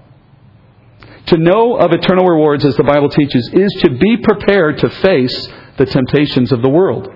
To 1.27 1.37
know 1.37 1.75
of 1.77 1.91
eternal 1.91 2.25
rewards, 2.25 2.63
as 2.65 2.75
the 2.77 2.83
Bible 2.83 3.09
teaches, 3.09 3.49
is 3.53 3.73
to 3.81 3.97
be 3.97 4.17
prepared 4.17 4.77
to 4.79 4.89
face 4.89 5.49
the 5.77 5.85
temptations 5.85 6.51
of 6.51 6.61
the 6.61 6.69
world. 6.69 7.07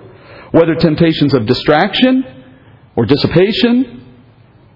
Whether 0.52 0.76
temptations 0.76 1.34
of 1.34 1.46
distraction 1.46 2.24
or 2.96 3.06
dissipation 3.06 4.16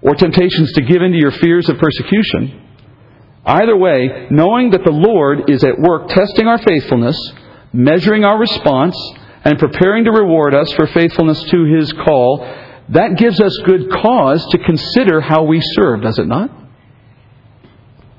or 0.02 0.14
temptations 0.14 0.72
to 0.74 0.82
give 0.82 1.02
in 1.02 1.12
to 1.12 1.18
your 1.18 1.32
fears 1.32 1.68
of 1.68 1.78
persecution. 1.78 2.62
Either 3.44 3.76
way, 3.76 4.28
knowing 4.30 4.70
that 4.70 4.84
the 4.84 4.92
Lord 4.92 5.50
is 5.50 5.64
at 5.64 5.78
work 5.78 6.08
testing 6.08 6.46
our 6.46 6.58
faithfulness, 6.58 7.16
measuring 7.72 8.24
our 8.24 8.38
response, 8.38 8.96
and 9.44 9.58
preparing 9.58 10.04
to 10.04 10.10
reward 10.10 10.54
us 10.54 10.72
for 10.72 10.86
faithfulness 10.86 11.42
to 11.44 11.64
His 11.64 11.92
call, 11.92 12.46
that 12.90 13.16
gives 13.16 13.40
us 13.40 13.56
good 13.64 13.90
cause 13.90 14.44
to 14.50 14.58
consider 14.58 15.20
how 15.20 15.44
we 15.44 15.60
serve, 15.60 16.02
does 16.02 16.18
it 16.18 16.26
not? 16.26 16.50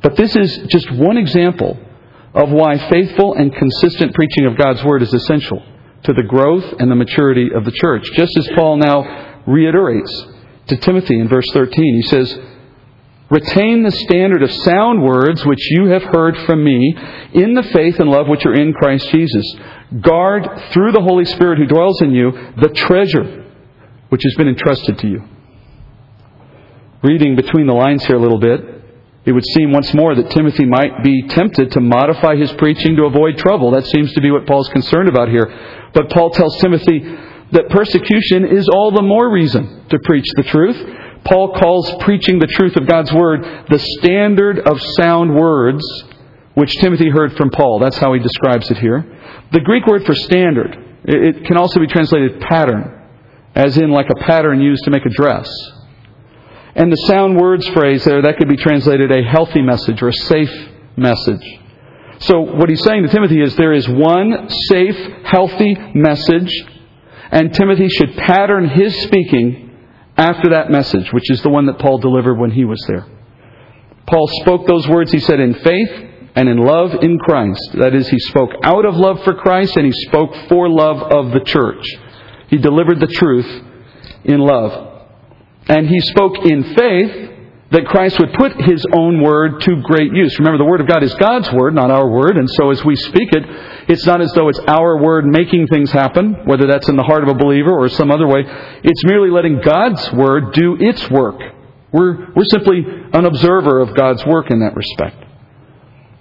But 0.01 0.15
this 0.15 0.35
is 0.35 0.57
just 0.69 0.91
one 0.91 1.17
example 1.17 1.79
of 2.33 2.49
why 2.51 2.77
faithful 2.89 3.33
and 3.33 3.53
consistent 3.55 4.13
preaching 4.13 4.45
of 4.45 4.57
God's 4.57 4.83
Word 4.83 5.01
is 5.01 5.13
essential 5.13 5.63
to 6.03 6.13
the 6.13 6.23
growth 6.23 6.75
and 6.79 6.91
the 6.91 6.95
maturity 6.95 7.49
of 7.55 7.65
the 7.65 7.71
church, 7.71 8.07
just 8.13 8.37
as 8.37 8.47
Paul 8.55 8.77
now 8.77 9.41
reiterates 9.47 10.25
to 10.67 10.77
Timothy 10.77 11.19
in 11.19 11.27
verse 11.27 11.49
13. 11.51 11.95
He 11.95 12.03
says, 12.03 12.39
Retain 13.29 13.81
the 13.81 13.91
standard 13.91 14.43
of 14.43 14.51
sound 14.51 15.01
words 15.01 15.43
which 15.45 15.71
you 15.71 15.87
have 15.87 16.03
heard 16.03 16.37
from 16.45 16.63
me 16.63 16.95
in 17.33 17.55
the 17.55 17.63
faith 17.63 17.99
and 17.99 18.09
love 18.09 18.27
which 18.27 18.45
are 18.45 18.53
in 18.53 18.73
Christ 18.73 19.09
Jesus. 19.09 19.55
Guard 19.99 20.47
through 20.71 20.91
the 20.91 21.01
Holy 21.01 21.25
Spirit 21.25 21.57
who 21.57 21.65
dwells 21.65 22.01
in 22.01 22.11
you 22.11 22.31
the 22.57 22.69
treasure 22.69 23.45
which 24.09 24.21
has 24.23 24.35
been 24.35 24.47
entrusted 24.47 24.99
to 24.99 25.07
you. 25.07 25.23
Reading 27.01 27.35
between 27.35 27.65
the 27.65 27.73
lines 27.73 28.05
here 28.05 28.15
a 28.15 28.21
little 28.21 28.39
bit, 28.39 28.61
it 29.25 29.31
would 29.31 29.45
seem 29.53 29.71
once 29.71 29.91
more 29.95 30.13
that 30.13 30.29
Timothy 30.29 30.65
might 30.65 31.03
be 31.03 31.27
tempted 31.27 31.71
to 31.71 31.79
modify 31.79 32.35
his 32.35 32.51
preaching 32.53 32.95
to 32.95 33.05
avoid 33.05 33.39
trouble. 33.39 33.71
That 33.71 33.87
seems 33.87 34.13
to 34.13 34.21
be 34.21 34.29
what 34.29 34.45
Paul's 34.45 34.69
concerned 34.69 35.09
about 35.09 35.29
here. 35.29 35.51
But 35.93 36.11
Paul 36.11 36.29
tells 36.29 36.59
Timothy, 36.59 36.99
that 37.51 37.69
persecution 37.69 38.45
is 38.45 38.67
all 38.69 38.91
the 38.91 39.01
more 39.01 39.31
reason 39.31 39.85
to 39.89 39.99
preach 40.03 40.25
the 40.35 40.43
truth. 40.43 40.75
Paul 41.25 41.53
calls 41.53 41.91
preaching 42.01 42.39
the 42.39 42.47
truth 42.47 42.75
of 42.75 42.87
God's 42.87 43.11
Word 43.11 43.43
the 43.69 43.79
standard 43.99 44.59
of 44.59 44.79
sound 44.97 45.35
words 45.35 45.83
which 46.53 46.73
Timothy 46.77 47.09
heard 47.09 47.35
from 47.35 47.49
Paul. 47.49 47.79
That's 47.79 47.97
how 47.97 48.13
he 48.13 48.19
describes 48.19 48.71
it 48.71 48.77
here. 48.77 49.03
The 49.51 49.59
Greek 49.59 49.85
word 49.85 50.05
for 50.05 50.15
standard, 50.15 50.77
it 51.03 51.45
can 51.45 51.57
also 51.57 51.79
be 51.79 51.87
translated 51.87 52.39
pattern, 52.39 53.01
as 53.53 53.77
in 53.77 53.89
like 53.91 54.09
a 54.09 54.23
pattern 54.23 54.61
used 54.61 54.85
to 54.85 54.91
make 54.91 55.05
a 55.05 55.09
dress. 55.09 55.49
And 56.75 56.91
the 56.91 57.07
sound 57.07 57.37
words 57.37 57.67
phrase 57.69 58.03
there, 58.05 58.21
that 58.21 58.37
could 58.37 58.49
be 58.49 58.57
translated 58.57 59.11
a 59.11 59.23
healthy 59.23 59.61
message 59.61 60.01
or 60.01 60.09
a 60.09 60.13
safe 60.13 60.69
message. 60.95 61.59
So 62.19 62.39
what 62.39 62.69
he's 62.69 62.83
saying 62.83 63.03
to 63.03 63.09
Timothy 63.09 63.41
is 63.41 63.55
there 63.55 63.73
is 63.73 63.87
one 63.87 64.49
safe, 64.69 64.97
healthy 65.25 65.75
message, 65.93 66.51
and 67.31 67.53
Timothy 67.53 67.89
should 67.89 68.15
pattern 68.15 68.69
his 68.69 68.95
speaking 69.03 69.64
after 70.17 70.49
that 70.51 70.71
message, 70.71 71.11
which 71.11 71.29
is 71.29 71.41
the 71.41 71.49
one 71.49 71.65
that 71.65 71.79
Paul 71.79 71.97
delivered 71.97 72.35
when 72.35 72.51
he 72.51 72.65
was 72.65 72.83
there. 72.87 73.05
Paul 74.07 74.27
spoke 74.41 74.67
those 74.67 74.87
words, 74.87 75.11
he 75.11 75.19
said, 75.19 75.39
in 75.39 75.55
faith 75.55 75.89
and 76.35 76.47
in 76.47 76.57
love 76.57 76.93
in 77.01 77.17
Christ. 77.17 77.71
That 77.73 77.95
is, 77.95 78.07
he 78.07 78.19
spoke 78.19 78.51
out 78.63 78.85
of 78.85 78.95
love 78.95 79.23
for 79.23 79.33
Christ 79.33 79.75
and 79.77 79.85
he 79.85 79.91
spoke 80.07 80.35
for 80.47 80.69
love 80.69 81.11
of 81.11 81.31
the 81.31 81.39
church. 81.39 81.85
He 82.49 82.57
delivered 82.57 82.99
the 82.99 83.07
truth 83.07 83.63
in 84.23 84.39
love. 84.39 85.03
And 85.67 85.87
he 85.87 85.99
spoke 86.01 86.37
in 86.45 86.75
faith 86.75 87.31
that 87.71 87.85
Christ 87.85 88.19
would 88.19 88.33
put 88.33 88.61
his 88.61 88.85
own 88.93 89.21
word 89.21 89.61
to 89.61 89.81
great 89.81 90.13
use. 90.13 90.37
Remember, 90.37 90.57
the 90.57 90.69
word 90.69 90.81
of 90.81 90.87
God 90.87 91.03
is 91.03 91.13
God's 91.15 91.51
word, 91.51 91.73
not 91.73 91.89
our 91.89 92.07
word, 92.07 92.37
and 92.37 92.47
so 92.49 92.69
as 92.69 92.85
we 92.85 92.95
speak 92.95 93.29
it, 93.33 93.43
it's 93.89 94.05
not 94.05 94.21
as 94.21 94.31
though 94.33 94.49
it's 94.49 94.59
our 94.59 95.01
word 95.01 95.25
making 95.25 95.67
things 95.67 95.91
happen, 95.91 96.45
whether 96.45 96.67
that's 96.67 96.87
in 96.87 96.95
the 96.95 97.03
heart 97.03 97.23
of 97.23 97.29
a 97.29 97.33
believer 97.33 97.71
or 97.71 97.89
some 97.89 98.11
other 98.11 98.27
way. 98.27 98.43
It's 98.83 99.03
merely 99.05 99.31
letting 99.31 99.61
God's 99.61 100.11
word 100.13 100.53
do 100.53 100.77
its 100.79 101.09
work. 101.09 101.41
We're, 101.91 102.33
we're 102.33 102.45
simply 102.45 102.83
an 103.13 103.25
observer 103.25 103.79
of 103.79 103.95
God's 103.95 104.25
work 104.25 104.51
in 104.51 104.59
that 104.59 104.75
respect. 104.75 105.23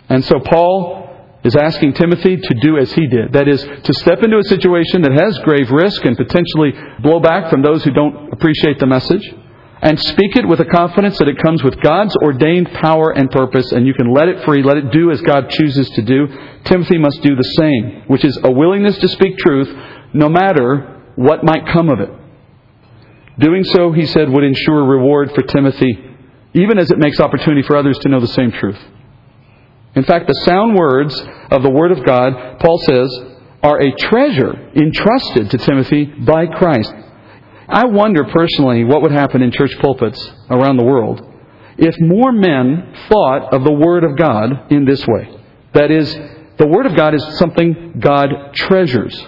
And 0.08 0.24
so 0.24 0.40
Paul 0.40 1.04
is 1.44 1.54
asking 1.56 1.92
Timothy 1.92 2.38
to 2.38 2.54
do 2.62 2.78
as 2.78 2.90
he 2.92 3.06
did. 3.06 3.32
That 3.34 3.48
is, 3.48 3.62
to 3.62 3.94
step 3.94 4.22
into 4.22 4.38
a 4.38 4.44
situation 4.44 5.02
that 5.02 5.12
has 5.12 5.38
grave 5.40 5.70
risk 5.70 6.04
and 6.04 6.16
potentially 6.16 6.72
blow 7.02 7.20
back 7.20 7.50
from 7.50 7.60
those 7.60 7.84
who 7.84 7.90
don't 7.90 8.32
appreciate 8.32 8.78
the 8.78 8.86
message, 8.86 9.34
and 9.84 10.00
speak 10.00 10.34
it 10.34 10.48
with 10.48 10.60
a 10.60 10.64
confidence 10.64 11.18
that 11.18 11.28
it 11.28 11.36
comes 11.42 11.62
with 11.62 11.78
God's 11.82 12.16
ordained 12.16 12.72
power 12.72 13.10
and 13.14 13.30
purpose, 13.30 13.70
and 13.70 13.86
you 13.86 13.92
can 13.92 14.10
let 14.10 14.28
it 14.28 14.42
free, 14.46 14.62
let 14.62 14.78
it 14.78 14.90
do 14.90 15.10
as 15.10 15.20
God 15.20 15.50
chooses 15.50 15.90
to 15.90 16.02
do. 16.02 16.26
Timothy 16.64 16.96
must 16.96 17.20
do 17.20 17.36
the 17.36 17.52
same, 17.58 18.04
which 18.06 18.24
is 18.24 18.38
a 18.42 18.50
willingness 18.50 18.96
to 18.98 19.08
speak 19.08 19.36
truth 19.36 19.68
no 20.14 20.30
matter 20.30 21.02
what 21.16 21.44
might 21.44 21.66
come 21.66 21.90
of 21.90 22.00
it. 22.00 22.08
Doing 23.38 23.62
so, 23.64 23.92
he 23.92 24.06
said, 24.06 24.30
would 24.30 24.44
ensure 24.44 24.86
reward 24.86 25.32
for 25.34 25.42
Timothy, 25.42 25.98
even 26.54 26.78
as 26.78 26.90
it 26.90 26.98
makes 26.98 27.20
opportunity 27.20 27.62
for 27.62 27.76
others 27.76 27.98
to 27.98 28.08
know 28.08 28.20
the 28.20 28.26
same 28.28 28.52
truth. 28.52 28.78
In 29.94 30.04
fact, 30.04 30.28
the 30.28 30.42
sound 30.46 30.76
words 30.76 31.14
of 31.50 31.62
the 31.62 31.70
Word 31.70 31.92
of 31.92 32.06
God, 32.06 32.58
Paul 32.58 32.78
says, 32.78 33.10
are 33.62 33.80
a 33.80 33.94
treasure 33.96 34.70
entrusted 34.74 35.50
to 35.50 35.58
Timothy 35.58 36.06
by 36.06 36.46
Christ. 36.46 36.94
I 37.68 37.86
wonder 37.86 38.24
personally 38.24 38.84
what 38.84 39.02
would 39.02 39.12
happen 39.12 39.42
in 39.42 39.50
church 39.52 39.76
pulpits 39.78 40.20
around 40.50 40.76
the 40.76 40.84
world 40.84 41.34
if 41.76 41.94
more 42.00 42.32
men 42.32 42.94
thought 43.08 43.52
of 43.52 43.64
the 43.64 43.72
Word 43.72 44.04
of 44.04 44.16
God 44.16 44.72
in 44.72 44.84
this 44.84 45.04
way. 45.06 45.28
That 45.72 45.90
is, 45.90 46.12
the 46.56 46.66
Word 46.66 46.86
of 46.86 46.96
God 46.96 47.14
is 47.14 47.38
something 47.38 47.94
God 47.98 48.30
treasures. 48.54 49.20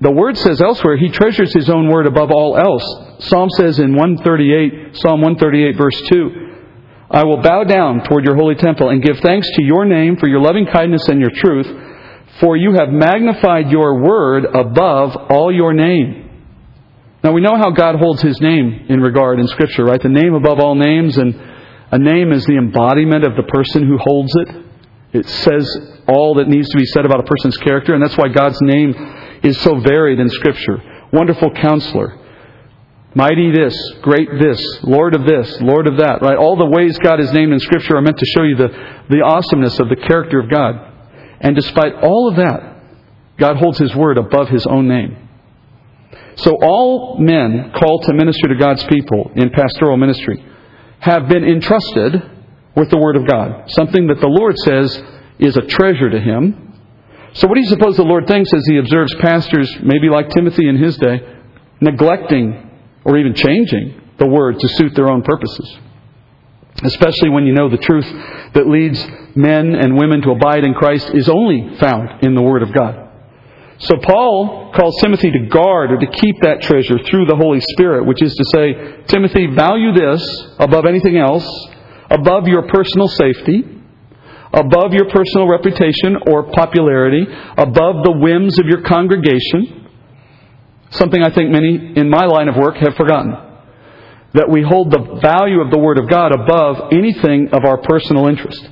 The 0.00 0.10
Word 0.10 0.36
says 0.36 0.60
elsewhere, 0.60 0.96
He 0.96 1.08
treasures 1.08 1.52
His 1.52 1.68
own 1.68 1.88
Word 1.88 2.06
above 2.06 2.30
all 2.30 2.56
else. 2.56 3.26
Psalm 3.26 3.50
says 3.50 3.78
in 3.78 3.94
138, 3.94 4.96
Psalm 4.96 5.20
138 5.20 5.76
verse 5.76 6.00
2, 6.08 6.48
I 7.10 7.24
will 7.24 7.42
bow 7.42 7.64
down 7.64 8.04
toward 8.04 8.24
your 8.24 8.36
holy 8.36 8.54
temple 8.54 8.88
and 8.88 9.02
give 9.02 9.18
thanks 9.18 9.48
to 9.56 9.62
your 9.62 9.84
name 9.84 10.16
for 10.16 10.28
your 10.28 10.40
loving 10.40 10.66
kindness 10.66 11.08
and 11.08 11.20
your 11.20 11.30
truth, 11.30 11.66
for 12.40 12.56
you 12.56 12.72
have 12.72 12.88
magnified 12.88 13.70
your 13.70 14.00
word 14.00 14.46
above 14.46 15.14
all 15.30 15.52
your 15.52 15.74
name. 15.74 16.21
Now 17.22 17.32
we 17.32 17.40
know 17.40 17.56
how 17.56 17.70
God 17.70 17.96
holds 17.96 18.20
his 18.22 18.40
name 18.40 18.86
in 18.88 19.00
regard 19.00 19.38
in 19.38 19.46
Scripture, 19.48 19.84
right? 19.84 20.02
The 20.02 20.08
name 20.08 20.34
above 20.34 20.58
all 20.58 20.74
names, 20.74 21.18
and 21.18 21.34
a 21.90 21.98
name 21.98 22.32
is 22.32 22.44
the 22.46 22.56
embodiment 22.56 23.24
of 23.24 23.36
the 23.36 23.44
person 23.44 23.86
who 23.86 23.98
holds 23.98 24.34
it. 24.34 24.48
It 25.12 25.28
says 25.28 25.68
all 26.08 26.34
that 26.36 26.48
needs 26.48 26.68
to 26.70 26.78
be 26.78 26.86
said 26.86 27.04
about 27.04 27.20
a 27.20 27.24
person's 27.24 27.56
character, 27.58 27.94
and 27.94 28.02
that's 28.02 28.16
why 28.16 28.28
God's 28.28 28.60
name 28.62 28.94
is 29.42 29.60
so 29.60 29.78
varied 29.78 30.18
in 30.18 30.28
Scripture. 30.30 30.82
Wonderful 31.12 31.52
counselor, 31.52 32.18
Mighty 33.14 33.52
this, 33.54 33.76
great 34.00 34.28
this, 34.40 34.78
Lord 34.82 35.14
of 35.14 35.26
this, 35.26 35.60
Lord 35.60 35.86
of 35.86 35.98
that, 35.98 36.22
right? 36.22 36.36
All 36.36 36.56
the 36.56 36.64
ways 36.64 36.98
God 36.98 37.20
is 37.20 37.30
named 37.32 37.52
in 37.52 37.58
Scripture 37.58 37.96
are 37.96 38.00
meant 38.00 38.18
to 38.18 38.26
show 38.34 38.42
you 38.42 38.56
the, 38.56 38.68
the 39.10 39.22
awesomeness 39.22 39.78
of 39.78 39.90
the 39.90 39.96
character 39.96 40.40
of 40.40 40.48
God. 40.48 40.76
And 41.40 41.54
despite 41.54 41.92
all 42.02 42.28
of 42.30 42.36
that, 42.36 42.78
God 43.36 43.58
holds 43.58 43.78
His 43.78 43.94
word 43.94 44.16
above 44.16 44.48
His 44.48 44.66
own 44.66 44.88
name. 44.88 45.28
So 46.36 46.56
all 46.62 47.18
men 47.18 47.72
called 47.74 48.04
to 48.04 48.14
minister 48.14 48.48
to 48.48 48.56
God's 48.56 48.84
people 48.84 49.32
in 49.34 49.50
pastoral 49.50 49.96
ministry 49.96 50.44
have 51.00 51.28
been 51.28 51.44
entrusted 51.44 52.30
with 52.74 52.90
the 52.90 52.98
Word 52.98 53.16
of 53.16 53.26
God, 53.26 53.70
something 53.70 54.06
that 54.06 54.20
the 54.20 54.28
Lord 54.28 54.56
says 54.58 55.02
is 55.38 55.56
a 55.56 55.62
treasure 55.62 56.10
to 56.10 56.20
Him. 56.20 56.78
So 57.34 57.48
what 57.48 57.54
do 57.54 57.60
you 57.60 57.68
suppose 57.68 57.96
the 57.96 58.04
Lord 58.04 58.26
thinks 58.26 58.52
as 58.52 58.64
He 58.66 58.78
observes 58.78 59.14
pastors, 59.16 59.70
maybe 59.82 60.08
like 60.08 60.28
Timothy 60.30 60.68
in 60.68 60.76
his 60.76 60.96
day, 60.96 61.20
neglecting 61.80 62.70
or 63.04 63.18
even 63.18 63.34
changing 63.34 64.00
the 64.18 64.26
word 64.26 64.58
to 64.58 64.68
suit 64.68 64.94
their 64.94 65.10
own 65.10 65.22
purposes. 65.22 65.78
Especially 66.84 67.28
when 67.28 67.44
you 67.44 67.52
know 67.52 67.68
the 67.68 67.76
truth 67.76 68.06
that 68.54 68.66
leads 68.66 69.04
men 69.36 69.74
and 69.74 69.96
women 69.96 70.22
to 70.22 70.30
abide 70.30 70.64
in 70.64 70.74
Christ 70.74 71.10
is 71.14 71.28
only 71.28 71.76
found 71.76 72.24
in 72.24 72.34
the 72.34 72.42
Word 72.42 72.62
of 72.62 72.72
God. 72.72 73.10
So 73.82 73.96
Paul 74.02 74.72
calls 74.74 74.96
Timothy 75.00 75.30
to 75.32 75.46
guard 75.46 75.92
or 75.92 75.98
to 75.98 76.06
keep 76.06 76.40
that 76.42 76.62
treasure 76.62 76.98
through 76.98 77.26
the 77.26 77.36
Holy 77.36 77.60
Spirit, 77.74 78.06
which 78.06 78.22
is 78.22 78.34
to 78.34 78.44
say, 78.44 79.04
Timothy, 79.06 79.46
value 79.54 79.92
this 79.92 80.22
above 80.58 80.86
anything 80.86 81.18
else, 81.18 81.46
above 82.10 82.46
your 82.46 82.68
personal 82.68 83.08
safety, 83.08 83.64
above 84.52 84.92
your 84.92 85.10
personal 85.10 85.48
reputation 85.48 86.16
or 86.30 86.50
popularity, 86.52 87.26
above 87.56 88.04
the 88.04 88.14
whims 88.18 88.58
of 88.58 88.66
your 88.66 88.82
congregation, 88.82 89.82
Something 90.92 91.22
I 91.22 91.34
think 91.34 91.50
many 91.50 91.94
in 91.96 92.10
my 92.10 92.26
line 92.26 92.48
of 92.48 92.56
work 92.56 92.76
have 92.76 92.94
forgotten. 92.96 93.32
That 94.34 94.48
we 94.50 94.62
hold 94.62 94.90
the 94.90 95.20
value 95.22 95.60
of 95.60 95.70
the 95.70 95.78
Word 95.78 95.98
of 95.98 96.08
God 96.08 96.32
above 96.32 96.92
anything 96.92 97.48
of 97.52 97.64
our 97.64 97.78
personal 97.78 98.28
interest. 98.28 98.68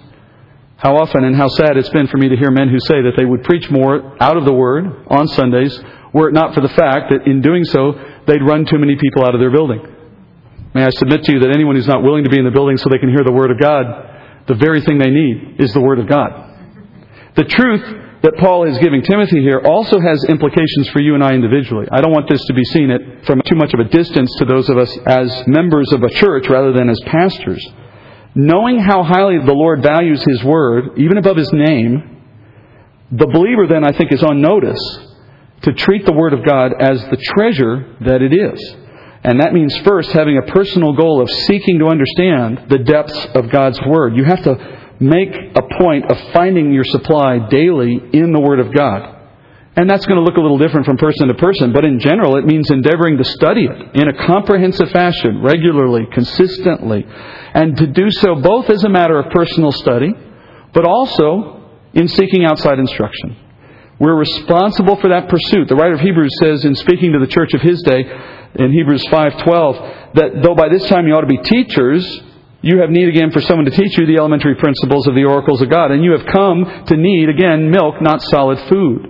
How 0.81 0.97
often 0.97 1.25
and 1.25 1.37
how 1.37 1.49
sad 1.49 1.77
it's 1.77 1.91
been 1.91 2.09
for 2.09 2.17
me 2.17 2.31
to 2.31 2.37
hear 2.37 2.51
men 2.51 2.71
who 2.71 2.81
say 2.81 3.03
that 3.03 3.13
they 3.17 3.27
would 3.27 3.45
preach 3.45 3.71
more 3.71 4.17
out 4.19 4.39
of 4.39 4.47
the 4.47 4.53
Word 4.53 5.05
on 5.09 5.29
Sundays 5.29 5.79
were 6.15 6.29
it 6.29 6.33
not 6.33 6.55
for 6.55 6.63
the 6.63 6.73
fact 6.73 7.13
that 7.13 7.29
in 7.29 7.43
doing 7.43 7.65
so 7.65 7.93
they'd 8.27 8.41
run 8.41 8.65
too 8.65 8.79
many 8.79 8.97
people 8.97 9.25
out 9.25 9.35
of 9.35 9.41
their 9.41 9.51
building. 9.51 9.85
May 10.73 10.85
I 10.85 10.91
submit 10.91 11.25
to 11.25 11.33
you 11.33 11.41
that 11.41 11.53
anyone 11.53 11.77
who's 11.77 11.87
not 11.87 12.03
willing 12.03 12.25
to 12.25 12.31
be 12.31 12.39
in 12.39 12.47
the 12.47 12.51
building 12.51 12.79
so 12.79 12.89
they 12.89 12.99
can 12.99 13.11
hear 13.11 13.23
the 13.23 13.33
Word 13.33 13.51
of 13.51 13.61
God, 13.61 13.85
the 14.47 14.55
very 14.55 14.81
thing 14.81 14.99
they 14.99 15.11
need 15.11 15.61
is 15.61 15.73
the 15.75 15.83
Word 15.83 15.99
of 15.99 16.09
God. 16.09 16.33
The 17.37 17.45
truth 17.45 17.85
that 18.23 18.37
Paul 18.39 18.65
is 18.65 18.79
giving 18.79 19.03
Timothy 19.03 19.43
here 19.43 19.61
also 19.61 20.01
has 20.01 20.25
implications 20.25 20.89
for 20.91 21.01
you 21.01 21.15
and 21.15 21.23
I 21.23 21.35
individually. 21.35 21.89
I 21.93 22.01
don't 22.01 22.13
want 22.13 22.29
this 22.29 22.45
to 22.47 22.55
be 22.55 22.65
seen 22.65 22.91
at, 22.91 23.27
from 23.27 23.43
too 23.45 23.57
much 23.57 23.75
of 23.75 23.81
a 23.81 23.85
distance 23.85 24.35
to 24.39 24.47
those 24.47 24.69
of 24.71 24.79
us 24.79 24.97
as 25.05 25.45
members 25.47 25.93
of 25.93 26.03
a 26.03 26.11
church 26.11 26.49
rather 26.49 26.73
than 26.73 26.89
as 26.89 26.99
pastors. 27.05 27.61
Knowing 28.35 28.79
how 28.79 29.03
highly 29.03 29.39
the 29.45 29.53
Lord 29.53 29.83
values 29.83 30.23
His 30.23 30.43
Word, 30.45 30.99
even 30.99 31.19
above 31.19 31.37
His 31.37 31.53
name, 31.53 32.23
the 33.11 33.27
believer 33.27 33.67
then, 33.67 33.85
I 33.85 33.97
think, 33.97 34.13
is 34.13 34.23
on 34.23 34.41
notice 34.41 34.81
to 35.63 35.73
treat 35.73 36.07
the 36.07 36.13
Word 36.13 36.33
of 36.33 36.45
God 36.45 36.73
as 36.81 37.03
the 37.11 37.17
treasure 37.17 37.97
that 38.03 38.23
it 38.23 38.33
is. 38.33 38.77
And 39.23 39.41
that 39.41 39.53
means 39.53 39.77
first 39.79 40.11
having 40.13 40.39
a 40.39 40.53
personal 40.53 40.95
goal 40.95 41.21
of 41.21 41.29
seeking 41.29 41.79
to 41.81 41.89
understand 41.89 42.67
the 42.71 42.79
depths 42.79 43.27
of 43.35 43.51
God's 43.51 43.81
Word. 43.83 44.17
You 44.17 44.25
have 44.25 44.43
to 44.45 44.97
make 45.01 45.35
a 45.35 45.63
point 45.79 46.11
of 46.11 46.33
finding 46.33 46.73
your 46.73 46.85
supply 46.85 47.49
daily 47.49 48.01
in 48.13 48.33
the 48.33 48.41
Word 48.41 48.61
of 48.61 48.73
God. 48.73 49.20
And 49.77 49.89
that's 49.89 50.05
going 50.05 50.19
to 50.19 50.25
look 50.25 50.37
a 50.37 50.41
little 50.41 50.59
different 50.59 50.85
from 50.85 50.97
person 50.97 51.29
to 51.29 51.35
person, 51.35 51.73
but 51.73 51.85
in 51.85 52.01
general, 52.01 52.37
it 52.37 52.45
means 52.45 52.71
endeavoring 52.71 53.19
to 53.19 53.25
study 53.25 53.67
it 53.67 53.97
in 53.97 54.09
a 54.09 54.27
comprehensive 54.27 54.91
fashion, 54.91 55.43
regularly, 55.43 56.07
consistently, 56.13 57.07
and 57.55 57.77
to 57.77 57.87
do 57.87 58.11
so 58.11 58.35
both 58.35 58.69
as 58.69 58.83
a 58.85 58.89
matter 58.89 59.19
of 59.19 59.31
personal 59.31 59.71
study, 59.71 60.13
but 60.75 60.85
also 60.85 61.71
in 61.95 62.09
seeking 62.09 62.45
outside 62.45 62.79
instruction. 62.79 63.37
We're 64.01 64.17
responsible 64.17 64.97
for 64.97 65.09
that 65.09 65.29
pursuit. 65.29 65.69
The 65.69 65.77
writer 65.77 65.95
of 65.95 66.01
Hebrews 66.01 66.33
says 66.41 66.65
in 66.65 66.75
speaking 66.75 67.13
to 67.13 67.19
the 67.19 67.27
church 67.27 67.55
of 67.55 67.61
his 67.61 67.83
day 67.83 68.05
in 68.55 68.73
Hebrews 68.73 69.05
5:12 69.07 70.15
that 70.15 70.43
though 70.43 70.55
by 70.55 70.69
this 70.69 70.89
time 70.89 71.07
you 71.07 71.15
ought 71.15 71.21
to 71.21 71.27
be 71.27 71.39
teachers, 71.39 72.23
you 72.63 72.81
have 72.81 72.91
need 72.91 73.09
again 73.09 73.31
for 73.31 73.41
someone 73.41 73.67
to 73.67 73.71
teach 73.71 73.97
you 73.99 74.07
the 74.07 74.17
elementary 74.17 74.55
principles 74.57 75.07
of 75.07 75.15
the 75.15 75.25
oracles 75.25 75.63
of 75.63 75.71
God. 75.71 75.91
And 75.91 76.05
you 76.05 76.13
have 76.13 76.27
come 76.27 76.85
to 76.87 76.97
need, 76.97 77.29
again, 77.29 77.71
milk, 77.71 78.03
not 78.03 78.21
solid 78.23 78.59
food. 78.69 79.10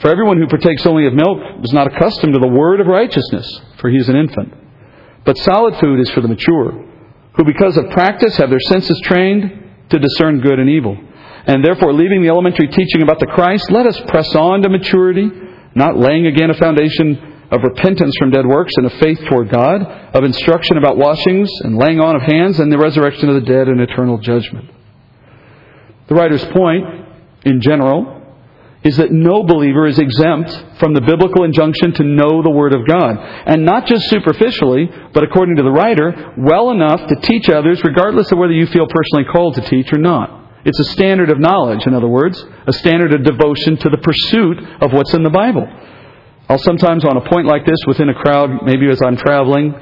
For 0.00 0.08
everyone 0.08 0.38
who 0.38 0.46
partakes 0.46 0.86
only 0.86 1.06
of 1.06 1.12
milk 1.12 1.38
is 1.62 1.72
not 1.72 1.86
accustomed 1.86 2.32
to 2.32 2.40
the 2.40 2.48
word 2.48 2.80
of 2.80 2.86
righteousness, 2.86 3.60
for 3.78 3.90
he 3.90 3.98
is 3.98 4.08
an 4.08 4.16
infant. 4.16 4.54
But 5.24 5.36
solid 5.38 5.76
food 5.76 6.00
is 6.00 6.10
for 6.10 6.22
the 6.22 6.28
mature, 6.28 6.86
who 7.34 7.44
because 7.44 7.76
of 7.76 7.90
practice 7.90 8.36
have 8.38 8.48
their 8.48 8.60
senses 8.60 8.98
trained 9.04 9.88
to 9.90 9.98
discern 9.98 10.40
good 10.40 10.58
and 10.58 10.70
evil. 10.70 10.96
And 11.46 11.62
therefore, 11.62 11.92
leaving 11.92 12.22
the 12.22 12.28
elementary 12.28 12.68
teaching 12.68 13.02
about 13.02 13.20
the 13.20 13.26
Christ, 13.26 13.70
let 13.70 13.86
us 13.86 14.00
press 14.08 14.34
on 14.34 14.62
to 14.62 14.70
maturity, 14.70 15.30
not 15.74 15.98
laying 15.98 16.26
again 16.26 16.50
a 16.50 16.54
foundation 16.54 17.30
of 17.50 17.62
repentance 17.62 18.14
from 18.18 18.30
dead 18.30 18.46
works 18.46 18.72
and 18.76 18.86
of 18.86 18.92
faith 18.94 19.18
toward 19.28 19.50
God, 19.50 19.82
of 19.82 20.24
instruction 20.24 20.78
about 20.78 20.96
washings 20.96 21.50
and 21.62 21.76
laying 21.76 22.00
on 22.00 22.16
of 22.16 22.22
hands 22.22 22.58
and 22.58 22.72
the 22.72 22.78
resurrection 22.78 23.28
of 23.28 23.34
the 23.34 23.46
dead 23.46 23.68
and 23.68 23.80
eternal 23.80 24.18
judgment. 24.18 24.70
The 26.08 26.14
writer's 26.14 26.44
point, 26.46 26.84
in 27.44 27.60
general, 27.60 28.19
is 28.82 28.96
that 28.96 29.12
no 29.12 29.42
believer 29.42 29.86
is 29.86 29.98
exempt 29.98 30.50
from 30.78 30.94
the 30.94 31.02
biblical 31.02 31.44
injunction 31.44 31.92
to 31.92 32.04
know 32.04 32.42
the 32.42 32.50
Word 32.50 32.72
of 32.72 32.86
God. 32.86 33.16
And 33.46 33.64
not 33.64 33.86
just 33.86 34.08
superficially, 34.08 34.88
but 35.12 35.22
according 35.22 35.56
to 35.56 35.62
the 35.62 35.70
writer, 35.70 36.34
well 36.38 36.70
enough 36.70 37.06
to 37.08 37.16
teach 37.20 37.50
others, 37.50 37.84
regardless 37.84 38.32
of 38.32 38.38
whether 38.38 38.54
you 38.54 38.66
feel 38.66 38.86
personally 38.88 39.30
called 39.30 39.54
to 39.56 39.68
teach 39.68 39.92
or 39.92 39.98
not. 39.98 40.40
It's 40.64 40.80
a 40.80 40.92
standard 40.92 41.30
of 41.30 41.38
knowledge, 41.38 41.86
in 41.86 41.94
other 41.94 42.08
words, 42.08 42.42
a 42.66 42.72
standard 42.72 43.12
of 43.12 43.24
devotion 43.24 43.76
to 43.78 43.88
the 43.90 43.98
pursuit 43.98 44.58
of 44.80 44.92
what's 44.92 45.12
in 45.12 45.22
the 45.22 45.30
Bible. 45.30 45.68
I'll 46.48 46.58
sometimes, 46.58 47.04
on 47.04 47.16
a 47.16 47.28
point 47.28 47.46
like 47.46 47.66
this, 47.66 47.78
within 47.86 48.08
a 48.08 48.14
crowd, 48.14 48.64
maybe 48.64 48.90
as 48.90 49.00
I'm 49.02 49.16
traveling, 49.16 49.74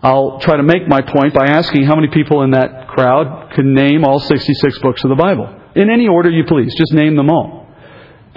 I'll 0.00 0.38
try 0.38 0.56
to 0.56 0.62
make 0.62 0.86
my 0.86 1.02
point 1.02 1.34
by 1.34 1.46
asking 1.46 1.84
how 1.84 1.96
many 1.96 2.08
people 2.08 2.42
in 2.42 2.52
that 2.52 2.86
crowd 2.88 3.52
can 3.54 3.74
name 3.74 4.04
all 4.04 4.20
66 4.20 4.78
books 4.78 5.02
of 5.02 5.10
the 5.10 5.16
Bible. 5.16 5.54
In 5.74 5.90
any 5.90 6.06
order 6.06 6.30
you 6.30 6.44
please, 6.46 6.72
just 6.76 6.92
name 6.94 7.16
them 7.16 7.30
all. 7.30 7.57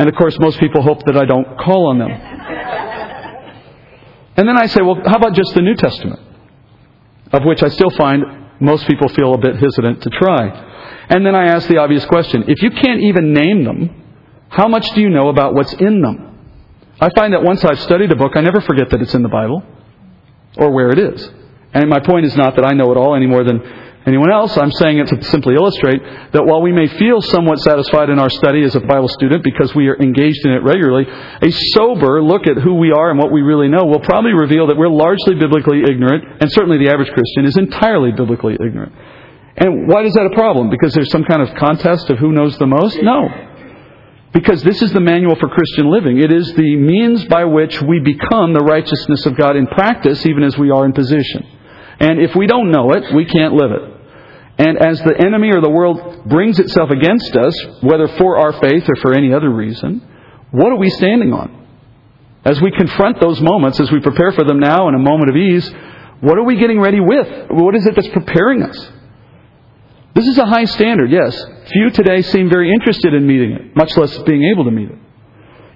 And 0.02 0.10
of 0.10 0.16
course, 0.16 0.36
most 0.40 0.60
people 0.60 0.82
hope 0.82 1.06
that 1.06 1.16
I 1.16 1.26
don't 1.26 1.60
call 1.60 1.86
on 1.92 2.00
them. 2.00 2.10
And 4.36 4.50
then 4.50 4.58
I 4.58 4.66
say, 4.66 4.82
well, 4.82 4.96
how 5.06 5.18
about 5.18 5.36
just 5.36 5.54
the 5.54 5.62
New 5.62 5.76
Testament? 5.76 6.20
Of 7.32 7.44
which 7.44 7.62
I 7.62 7.68
still 7.68 7.92
find 7.92 8.24
most 8.60 8.88
people 8.88 9.10
feel 9.10 9.36
a 9.36 9.38
bit 9.38 9.58
hesitant 9.58 10.02
to 10.02 10.10
try. 10.10 11.06
And 11.08 11.24
then 11.24 11.36
I 11.36 11.50
ask 11.50 11.68
the 11.68 11.78
obvious 11.78 12.04
question 12.06 12.46
if 12.48 12.64
you 12.64 12.72
can't 12.72 13.02
even 13.02 13.32
name 13.32 13.64
them, 13.64 14.04
how 14.50 14.68
much 14.68 14.90
do 14.96 15.02
you 15.02 15.10
know 15.12 15.30
about 15.30 15.54
what's 15.54 15.74
in 15.74 16.02
them? 16.02 16.50
I 17.00 17.12
find 17.12 17.34
that 17.34 17.44
once 17.44 17.64
I've 17.64 17.80
studied 17.82 18.12
a 18.12 18.16
book, 18.16 18.32
I 18.34 18.42
never 18.42 18.60
forget 18.62 18.90
that 18.90 19.04
it's 19.04 19.14
in 19.14 19.22
the 19.22 19.30
Bible 19.30 19.62
or 20.58 20.72
where 20.72 20.90
it 20.90 20.98
is. 20.98 21.30
And 21.76 21.88
my 21.92 22.00
point 22.00 22.26
is 22.26 22.36
not 22.36 22.56
that 22.56 22.66
I 22.66 22.74
know 22.74 22.92
it 22.92 22.98
all 22.98 23.14
any 23.14 23.28
more 23.28 23.44
than 23.44 23.62
anyone 24.06 24.32
else. 24.32 24.58
I'm 24.58 24.72
saying 24.72 25.00
it 25.00 25.08
to 25.08 25.24
simply 25.26 25.56
illustrate 25.56 26.02
that 26.34 26.46
while 26.46 26.62
we 26.62 26.72
may 26.72 26.88
feel 26.88 27.22
somewhat 27.22 27.60
satisfied 27.60 28.10
in 28.10 28.20
our 28.20 28.30
study 28.30 28.64
as 28.64 28.76
a 28.76 28.80
Bible 28.80 29.10
student 29.10 29.44
because 29.44 29.76
we 29.76 29.88
are 29.88 29.98
engaged 29.98 30.46
in 30.46 30.52
it 30.52 30.64
regularly, 30.64 31.06
a 31.08 31.52
sober 31.76 32.22
look 32.22 32.48
at 32.48 32.58
who 32.58 32.76
we 32.76 32.92
are 32.92 33.12
and 33.12 33.20
what 33.20 33.32
we 33.32 33.42
really 33.42 33.68
know 33.68 33.86
will 33.86 34.02
probably 34.02 34.34
reveal 34.34 34.68
that 34.68 34.78
we're 34.78 34.90
largely 34.90 35.36
biblically 35.36 35.84
ignorant, 35.84 36.42
and 36.42 36.52
certainly 36.52 36.78
the 36.78 36.90
average 36.92 37.12
Christian 37.12 37.46
is 37.46 37.58
entirely 37.58 38.12
biblically 38.12 38.56
ignorant. 38.56 38.94
And 39.58 39.88
why 39.88 40.04
is 40.04 40.14
that 40.14 40.26
a 40.26 40.34
problem? 40.34 40.70
Because 40.70 40.94
there's 40.94 41.12
some 41.12 41.26
kind 41.26 41.42
of 41.42 41.54
contest 41.56 42.10
of 42.10 42.18
who 42.18 42.32
knows 42.32 42.58
the 42.58 42.66
most? 42.66 43.02
No. 43.02 43.28
Because 44.34 44.64
this 44.64 44.82
is 44.82 44.94
the 44.94 45.02
manual 45.02 45.36
for 45.36 45.50
Christian 45.50 45.92
living. 45.92 46.18
It 46.18 46.32
is 46.32 46.54
the 46.54 46.76
means 46.78 47.26
by 47.26 47.44
which 47.44 47.82
we 47.82 48.00
become 48.00 48.54
the 48.54 48.64
righteousness 48.64 49.26
of 49.26 49.36
God 49.36 49.58
in 49.58 49.68
practice, 49.68 50.26
even 50.26 50.44
as 50.44 50.58
we 50.58 50.72
are 50.72 50.86
in 50.86 50.94
position. 50.94 51.46
And 52.00 52.20
if 52.20 52.36
we 52.36 52.48
don't 52.48 52.72
know 52.72 52.94
it, 52.94 53.14
we 53.14 53.26
can't 53.26 53.54
live 53.54 53.72
it. 53.72 53.91
And 54.62 54.78
as 54.78 55.00
the 55.00 55.18
enemy 55.18 55.50
or 55.50 55.60
the 55.60 55.72
world 55.72 56.30
brings 56.30 56.60
itself 56.60 56.92
against 56.92 57.36
us, 57.36 57.56
whether 57.82 58.08
for 58.08 58.38
our 58.38 58.54
faith 58.62 58.84
or 58.88 58.96
for 59.02 59.16
any 59.16 59.34
other 59.34 59.50
reason, 59.50 60.08
what 60.52 60.72
are 60.72 60.78
we 60.78 60.92
standing 60.92 61.34
on? 61.34 61.68
As 62.46 62.62
we 62.62 62.70
confront 62.70 63.20
those 63.20 63.42
moments, 63.42 63.80
as 63.80 63.92
we 63.92 64.02
prepare 64.02 64.32
for 64.34 64.44
them 64.44 64.60
now 64.60 64.88
in 64.88 64.94
a 64.94 65.00
moment 65.00 65.32
of 65.32 65.36
ease, 65.36 65.68
what 66.20 66.38
are 66.38 66.44
we 66.44 66.58
getting 66.58 66.80
ready 66.80 67.00
with? 67.00 67.50
What 67.50 67.74
is 67.74 67.88
it 67.88 67.96
that's 67.96 68.10
preparing 68.10 68.62
us? 68.62 68.92
This 70.14 70.28
is 70.28 70.38
a 70.38 70.46
high 70.46 70.66
standard, 70.66 71.10
yes. 71.10 71.44
Few 71.72 71.90
today 71.90 72.22
seem 72.22 72.48
very 72.48 72.72
interested 72.72 73.16
in 73.16 73.26
meeting 73.26 73.54
it, 73.54 73.76
much 73.76 73.98
less 73.98 74.16
being 74.20 74.44
able 74.54 74.66
to 74.66 74.72
meet 74.72 74.92
it. 74.92 75.00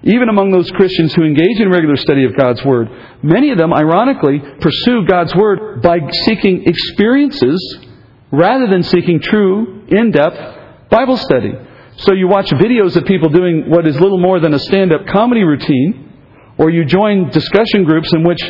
Even 0.04 0.28
among 0.28 0.52
those 0.52 0.70
Christians 0.70 1.12
who 1.12 1.24
engage 1.24 1.58
in 1.58 1.70
regular 1.70 1.96
study 1.96 2.24
of 2.24 2.36
God's 2.36 2.64
Word, 2.64 2.88
many 3.24 3.50
of 3.50 3.58
them, 3.58 3.72
ironically, 3.72 4.38
pursue 4.60 5.04
God's 5.08 5.34
Word 5.34 5.82
by 5.82 5.98
seeking 6.26 6.62
experiences 6.66 7.85
rather 8.30 8.66
than 8.66 8.82
seeking 8.82 9.20
true, 9.20 9.86
in 9.88 10.10
depth 10.10 10.90
Bible 10.90 11.16
study. 11.16 11.52
So 11.98 12.12
you 12.12 12.28
watch 12.28 12.50
videos 12.50 12.96
of 12.96 13.04
people 13.06 13.28
doing 13.28 13.70
what 13.70 13.86
is 13.86 13.98
little 13.98 14.20
more 14.20 14.38
than 14.40 14.52
a 14.52 14.58
stand 14.58 14.92
up 14.92 15.06
comedy 15.06 15.42
routine, 15.42 16.12
or 16.58 16.70
you 16.70 16.84
join 16.84 17.30
discussion 17.30 17.84
groups 17.84 18.12
in 18.12 18.22
which 18.22 18.40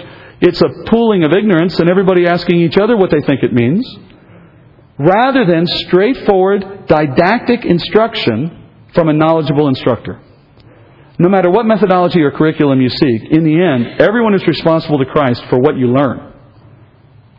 it's 0.40 0.60
a 0.60 0.68
pooling 0.86 1.24
of 1.24 1.32
ignorance 1.32 1.78
and 1.78 1.88
everybody 1.88 2.26
asking 2.26 2.60
each 2.60 2.76
other 2.76 2.96
what 2.96 3.10
they 3.10 3.20
think 3.20 3.42
it 3.42 3.52
means, 3.52 3.86
rather 4.98 5.44
than 5.46 5.66
straightforward, 5.66 6.86
didactic 6.86 7.64
instruction 7.64 8.64
from 8.94 9.08
a 9.08 9.12
knowledgeable 9.12 9.68
instructor. 9.68 10.20
No 11.18 11.28
matter 11.28 11.50
what 11.50 11.64
methodology 11.64 12.20
or 12.20 12.30
curriculum 12.30 12.80
you 12.80 12.90
seek, 12.90 13.30
in 13.30 13.44
the 13.44 13.62
end, 13.62 14.00
everyone 14.00 14.34
is 14.34 14.46
responsible 14.46 14.98
to 14.98 15.06
Christ 15.06 15.44
for 15.48 15.58
what 15.58 15.76
you 15.76 15.86
learn. 15.88 16.34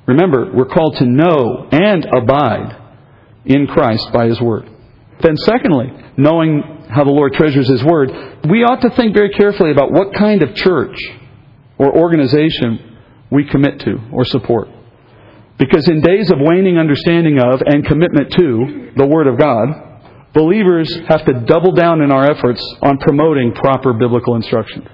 Remember, 0.07 0.51
we're 0.53 0.65
called 0.65 0.97
to 0.97 1.05
know 1.05 1.67
and 1.71 2.05
abide 2.05 2.81
in 3.45 3.67
Christ 3.67 4.11
by 4.13 4.27
His 4.27 4.39
Word. 4.41 4.69
Then, 5.21 5.35
secondly, 5.37 5.87
knowing 6.15 6.85
how 6.89 7.03
the 7.03 7.11
Lord 7.11 7.33
treasures 7.33 7.67
His 7.67 7.83
Word, 7.83 8.11
we 8.49 8.63
ought 8.63 8.81
to 8.81 8.89
think 8.91 9.13
very 9.13 9.31
carefully 9.31 9.71
about 9.71 9.91
what 9.91 10.13
kind 10.13 10.41
of 10.43 10.55
church 10.55 10.97
or 11.77 11.95
organization 11.95 12.97
we 13.29 13.45
commit 13.45 13.81
to 13.81 13.97
or 14.13 14.23
support. 14.25 14.69
Because 15.59 15.87
in 15.89 16.01
days 16.01 16.31
of 16.31 16.37
waning 16.39 16.77
understanding 16.77 17.39
of 17.39 17.61
and 17.65 17.85
commitment 17.85 18.31
to 18.31 18.91
the 18.95 19.05
Word 19.05 19.27
of 19.27 19.37
God, 19.37 19.67
believers 20.33 20.93
have 21.09 21.25
to 21.25 21.33
double 21.45 21.73
down 21.73 22.01
in 22.01 22.11
our 22.11 22.29
efforts 22.29 22.63
on 22.81 22.97
promoting 22.99 23.53
proper 23.53 23.93
biblical 23.93 24.35
instruction. 24.35 24.87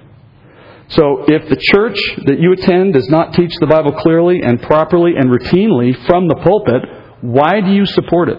So 0.88 1.24
if 1.26 1.48
the 1.48 1.56
church 1.56 1.98
that 2.26 2.38
you 2.38 2.52
attend 2.52 2.92
does 2.92 3.08
not 3.08 3.32
teach 3.32 3.54
the 3.58 3.66
Bible 3.66 3.92
clearly 3.92 4.42
and 4.42 4.60
properly 4.60 5.12
and 5.16 5.30
routinely 5.30 5.96
from 6.06 6.28
the 6.28 6.36
pulpit, 6.36 6.82
why 7.22 7.60
do 7.60 7.72
you 7.72 7.86
support 7.86 8.28
it? 8.28 8.38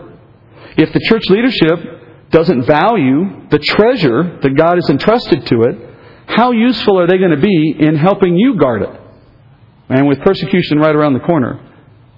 If 0.78 0.94
the 0.94 1.00
church 1.00 1.24
leadership 1.30 2.30
doesn't 2.30 2.66
value 2.66 3.48
the 3.50 3.60
treasure 3.60 4.40
that 4.42 4.56
God 4.56 4.76
has 4.76 4.90
entrusted 4.90 5.46
to 5.48 5.64
it, 5.64 5.78
how 6.28 6.52
useful 6.52 7.00
are 7.00 7.08
they 7.08 7.18
going 7.18 7.36
to 7.36 7.42
be 7.42 7.76
in 7.80 7.96
helping 7.96 8.36
you 8.36 8.58
guard 8.58 8.84
it? 8.84 9.02
And 9.90 10.08
with 10.08 10.20
persecution 10.22 10.80
right 10.80 10.96
around 10.96 11.14
the 11.14 11.20
corner, 11.20 11.62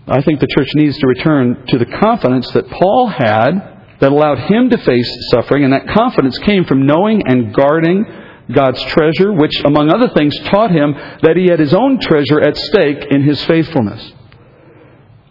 I 0.08 0.22
think 0.22 0.40
the 0.40 0.48
church 0.48 0.70
needs 0.76 0.98
to 0.98 1.08
return 1.08 1.66
to 1.68 1.78
the 1.78 1.86
confidence 1.86 2.50
that 2.52 2.70
Paul 2.70 3.08
had 3.08 3.78
that 4.00 4.12
allowed 4.12 4.40
him 4.40 4.70
to 4.70 4.78
face 4.78 5.30
suffering, 5.32 5.64
and 5.64 5.74
that 5.74 5.88
confidence 5.90 6.38
came 6.40 6.66
from 6.66 6.86
knowing 6.86 7.24
and 7.28 7.54
guarding 7.54 8.06
God's 8.52 8.82
treasure, 8.84 9.34
which, 9.34 9.60
among 9.66 9.90
other 9.90 10.10
things, 10.14 10.38
taught 10.46 10.72
him 10.72 10.94
that 11.22 11.36
he 11.36 11.50
had 11.50 11.60
his 11.60 11.74
own 11.74 12.00
treasure 12.00 12.40
at 12.40 12.56
stake 12.58 13.06
in 13.12 13.24
his 13.24 13.44
faithfulness. 13.46 14.14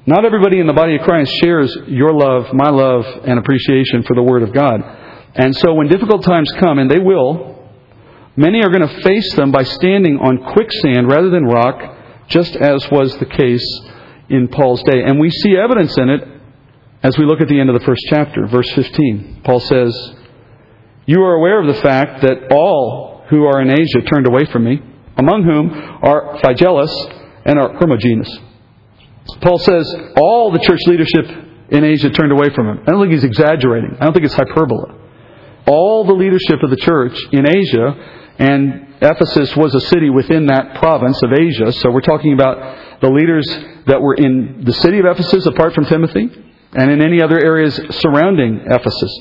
Not 0.06 0.24
everybody 0.24 0.60
in 0.60 0.66
the 0.66 0.72
body 0.72 0.96
of 0.96 1.02
Christ 1.02 1.32
shares 1.42 1.76
your 1.88 2.12
love, 2.12 2.52
my 2.52 2.70
love, 2.70 3.04
and 3.24 3.38
appreciation 3.38 4.02
for 4.04 4.14
the 4.14 4.22
Word 4.22 4.42
of 4.42 4.52
God. 4.52 4.80
And 5.34 5.54
so 5.56 5.74
when 5.74 5.88
difficult 5.88 6.24
times 6.24 6.50
come, 6.60 6.78
and 6.78 6.90
they 6.90 7.00
will, 7.00 7.68
many 8.36 8.62
are 8.62 8.70
going 8.70 8.86
to 8.86 9.02
face 9.02 9.34
them 9.34 9.50
by 9.50 9.64
standing 9.64 10.18
on 10.18 10.52
quicksand 10.52 11.08
rather 11.08 11.30
than 11.30 11.44
rock, 11.44 11.96
just 12.28 12.54
as 12.54 12.88
was 12.90 13.16
the 13.18 13.26
case 13.26 13.66
in 14.28 14.48
Paul's 14.48 14.82
day. 14.82 15.02
And 15.04 15.18
we 15.18 15.30
see 15.30 15.56
evidence 15.56 15.96
in 15.98 16.08
it 16.10 16.28
as 17.02 17.18
we 17.18 17.24
look 17.24 17.40
at 17.40 17.48
the 17.48 17.58
end 17.58 17.70
of 17.70 17.78
the 17.78 17.84
first 17.84 18.02
chapter, 18.08 18.46
verse 18.46 18.70
15. 18.72 19.42
Paul 19.44 19.60
says, 19.60 20.16
you 21.06 21.22
are 21.22 21.34
aware 21.34 21.60
of 21.60 21.68
the 21.72 21.80
fact 21.82 22.22
that 22.22 22.50
all 22.50 23.05
who 23.28 23.44
are 23.44 23.60
in 23.60 23.70
Asia 23.70 24.02
turned 24.02 24.26
away 24.26 24.44
from 24.46 24.64
me, 24.64 24.80
among 25.16 25.44
whom 25.44 25.70
are 25.72 26.38
Phygelus 26.42 26.92
and 27.44 27.58
are 27.58 27.74
Hermogenes. 27.78 28.28
Paul 29.40 29.58
says 29.58 29.94
all 30.16 30.52
the 30.52 30.60
church 30.60 30.80
leadership 30.86 31.26
in 31.70 31.84
Asia 31.84 32.10
turned 32.10 32.32
away 32.32 32.50
from 32.54 32.68
him. 32.68 32.78
I 32.86 32.90
don't 32.90 33.00
think 33.00 33.12
he's 33.12 33.24
exaggerating. 33.24 33.96
I 34.00 34.04
don't 34.04 34.12
think 34.12 34.24
it's 34.24 34.34
hyperbole. 34.34 34.94
All 35.66 36.04
the 36.04 36.12
leadership 36.12 36.62
of 36.62 36.70
the 36.70 36.76
church 36.76 37.18
in 37.32 37.44
Asia, 37.48 38.32
and 38.38 38.94
Ephesus 39.02 39.56
was 39.56 39.74
a 39.74 39.80
city 39.80 40.10
within 40.10 40.46
that 40.46 40.76
province 40.76 41.20
of 41.22 41.32
Asia, 41.32 41.72
so 41.72 41.90
we're 41.90 42.02
talking 42.02 42.32
about 42.32 43.00
the 43.00 43.10
leaders 43.10 43.46
that 43.86 44.00
were 44.00 44.14
in 44.14 44.64
the 44.64 44.72
city 44.72 44.98
of 44.98 45.06
Ephesus 45.06 45.44
apart 45.46 45.74
from 45.74 45.86
Timothy, 45.86 46.30
and 46.72 46.90
in 46.90 47.02
any 47.02 47.20
other 47.20 47.38
areas 47.38 47.74
surrounding 47.90 48.60
Ephesus. 48.66 49.18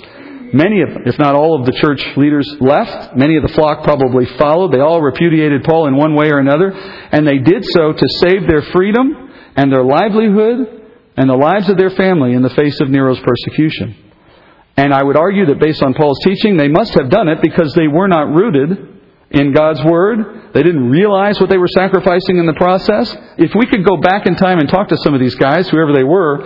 Many 0.53 0.81
of 0.81 0.89
if 1.05 1.17
not 1.19 1.35
all 1.35 1.59
of 1.59 1.65
the 1.65 1.73
church 1.73 2.05
leaders 2.17 2.47
left. 2.59 3.15
Many 3.15 3.37
of 3.37 3.43
the 3.43 3.53
flock 3.53 3.83
probably 3.83 4.25
followed. 4.37 4.71
They 4.71 4.79
all 4.79 5.01
repudiated 5.01 5.63
Paul 5.63 5.87
in 5.87 5.95
one 5.95 6.15
way 6.15 6.29
or 6.29 6.39
another. 6.39 6.71
And 6.71 7.27
they 7.27 7.39
did 7.39 7.65
so 7.65 7.93
to 7.93 8.05
save 8.19 8.47
their 8.47 8.61
freedom 8.61 9.31
and 9.55 9.71
their 9.71 9.83
livelihood 9.83 10.83
and 11.17 11.29
the 11.29 11.35
lives 11.35 11.69
of 11.69 11.77
their 11.77 11.91
family 11.91 12.33
in 12.33 12.41
the 12.41 12.49
face 12.49 12.79
of 12.81 12.89
Nero's 12.89 13.19
persecution. 13.19 13.95
And 14.77 14.93
I 14.93 15.01
would 15.03 15.15
argue 15.15 15.45
that 15.47 15.59
based 15.59 15.81
on 15.81 15.93
Paul's 15.93 16.19
teaching, 16.23 16.57
they 16.57 16.67
must 16.67 16.93
have 16.95 17.09
done 17.09 17.29
it 17.29 17.41
because 17.41 17.73
they 17.73 17.87
were 17.87 18.07
not 18.07 18.33
rooted 18.33 18.95
in 19.31 19.53
God's 19.53 19.83
Word. 19.83 20.51
They 20.53 20.63
didn't 20.63 20.89
realize 20.89 21.39
what 21.39 21.49
they 21.49 21.57
were 21.57 21.69
sacrificing 21.69 22.37
in 22.37 22.45
the 22.45 22.53
process. 22.53 23.15
If 23.37 23.51
we 23.55 23.67
could 23.67 23.85
go 23.85 23.97
back 23.97 24.25
in 24.25 24.35
time 24.35 24.59
and 24.59 24.69
talk 24.69 24.89
to 24.89 24.97
some 24.97 25.13
of 25.13 25.21
these 25.21 25.35
guys, 25.35 25.69
whoever 25.69 25.93
they 25.93 26.03
were, 26.03 26.43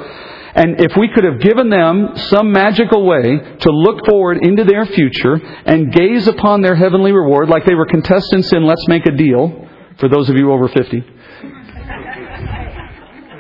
and 0.56 0.82
if 0.82 0.96
we 0.98 1.10
could 1.14 1.24
have 1.24 1.40
given 1.40 1.70
them 1.70 2.14
some 2.16 2.52
magical 2.52 3.06
way 3.06 3.40
to 3.60 3.70
look 3.72 4.06
forward 4.06 4.38
into 4.44 4.64
their 4.64 4.86
future 4.86 5.36
and 5.66 5.92
gaze 5.92 6.28
upon 6.28 6.62
their 6.62 6.76
heavenly 6.76 7.12
reward 7.12 7.50
like 7.50 7.66
they 7.66 7.76
were 7.76 7.86
contestants 7.86 8.52
in 8.54 8.64
Let's 8.64 8.88
Make 8.88 9.06
a 9.06 9.12
Deal, 9.12 9.68
for 10.00 10.10
those 10.10 10.30
of 10.30 10.38
you 10.38 10.52
over 10.52 10.68
50. 10.68 11.04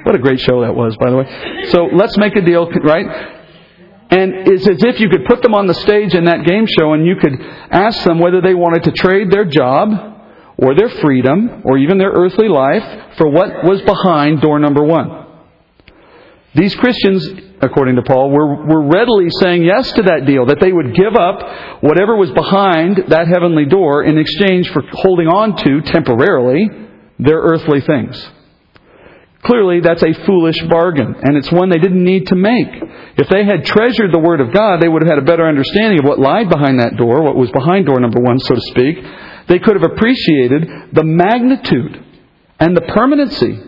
What 0.03 0.15
a 0.15 0.19
great 0.19 0.39
show 0.39 0.61
that 0.61 0.73
was, 0.75 0.95
by 0.97 1.09
the 1.09 1.17
way. 1.17 1.65
So 1.69 1.85
let's 1.85 2.17
make 2.17 2.35
a 2.35 2.41
deal, 2.41 2.69
right? 2.83 3.05
And 4.11 4.47
it's 4.47 4.67
as 4.67 4.83
if 4.83 4.99
you 4.99 5.09
could 5.09 5.25
put 5.25 5.43
them 5.43 5.53
on 5.53 5.67
the 5.67 5.73
stage 5.73 6.15
in 6.15 6.25
that 6.25 6.45
game 6.45 6.65
show 6.65 6.93
and 6.93 7.05
you 7.05 7.15
could 7.15 7.33
ask 7.69 8.03
them 8.03 8.17
whether 8.17 8.41
they 8.41 8.55
wanted 8.55 8.83
to 8.85 8.91
trade 8.91 9.29
their 9.29 9.45
job 9.45 9.89
or 10.57 10.73
their 10.73 10.89
freedom 10.89 11.61
or 11.63 11.77
even 11.77 11.97
their 11.97 12.11
earthly 12.11 12.47
life 12.47 12.83
for 13.17 13.29
what 13.29 13.63
was 13.63 13.81
behind 13.83 14.41
door 14.41 14.57
number 14.57 14.83
one. 14.83 15.18
These 16.55 16.75
Christians, 16.75 17.29
according 17.61 17.95
to 17.97 18.01
Paul, 18.01 18.31
were, 18.31 18.65
were 18.65 18.87
readily 18.87 19.29
saying 19.39 19.63
yes 19.63 19.91
to 19.93 20.03
that 20.03 20.25
deal, 20.25 20.47
that 20.47 20.59
they 20.59 20.71
would 20.71 20.95
give 20.95 21.15
up 21.15 21.83
whatever 21.83 22.15
was 22.17 22.31
behind 22.31 23.03
that 23.09 23.27
heavenly 23.27 23.65
door 23.65 24.03
in 24.03 24.17
exchange 24.17 24.69
for 24.71 24.81
holding 24.91 25.27
on 25.27 25.55
to, 25.57 25.81
temporarily, 25.81 26.67
their 27.19 27.37
earthly 27.37 27.81
things. 27.81 28.29
Clearly, 29.43 29.79
that's 29.79 30.03
a 30.03 30.13
foolish 30.25 30.59
bargain, 30.63 31.15
and 31.21 31.37
it's 31.37 31.51
one 31.51 31.69
they 31.69 31.77
didn't 31.77 32.03
need 32.03 32.27
to 32.27 32.35
make. 32.35 32.67
If 33.17 33.29
they 33.29 33.45
had 33.45 33.63
treasured 33.63 34.11
the 34.11 34.19
Word 34.19 34.41
of 34.41 34.51
God, 34.51 34.81
they 34.81 34.87
would 34.89 35.01
have 35.03 35.11
had 35.11 35.19
a 35.19 35.25
better 35.25 35.47
understanding 35.47 35.99
of 35.99 36.05
what 36.05 36.19
lied 36.19 36.49
behind 36.49 36.79
that 36.79 36.97
door, 36.97 37.21
what 37.21 37.37
was 37.37 37.51
behind 37.51 37.85
door 37.85 37.99
number 37.99 38.19
one, 38.19 38.39
so 38.39 38.55
to 38.55 38.61
speak. 38.61 38.97
They 39.47 39.59
could 39.59 39.79
have 39.79 39.91
appreciated 39.91 40.93
the 40.93 41.03
magnitude 41.03 42.03
and 42.59 42.75
the 42.75 42.81
permanency 42.81 43.59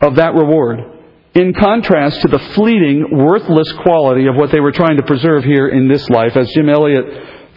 of 0.00 0.16
that 0.16 0.34
reward 0.34 1.01
in 1.34 1.54
contrast 1.54 2.20
to 2.22 2.28
the 2.28 2.38
fleeting, 2.38 3.06
worthless 3.10 3.72
quality 3.82 4.26
of 4.26 4.36
what 4.36 4.50
they 4.50 4.60
were 4.60 4.72
trying 4.72 4.98
to 4.98 5.02
preserve 5.02 5.44
here 5.44 5.68
in 5.68 5.88
this 5.88 6.08
life. 6.10 6.36
As 6.36 6.50
Jim 6.50 6.68
Elliot 6.68 7.04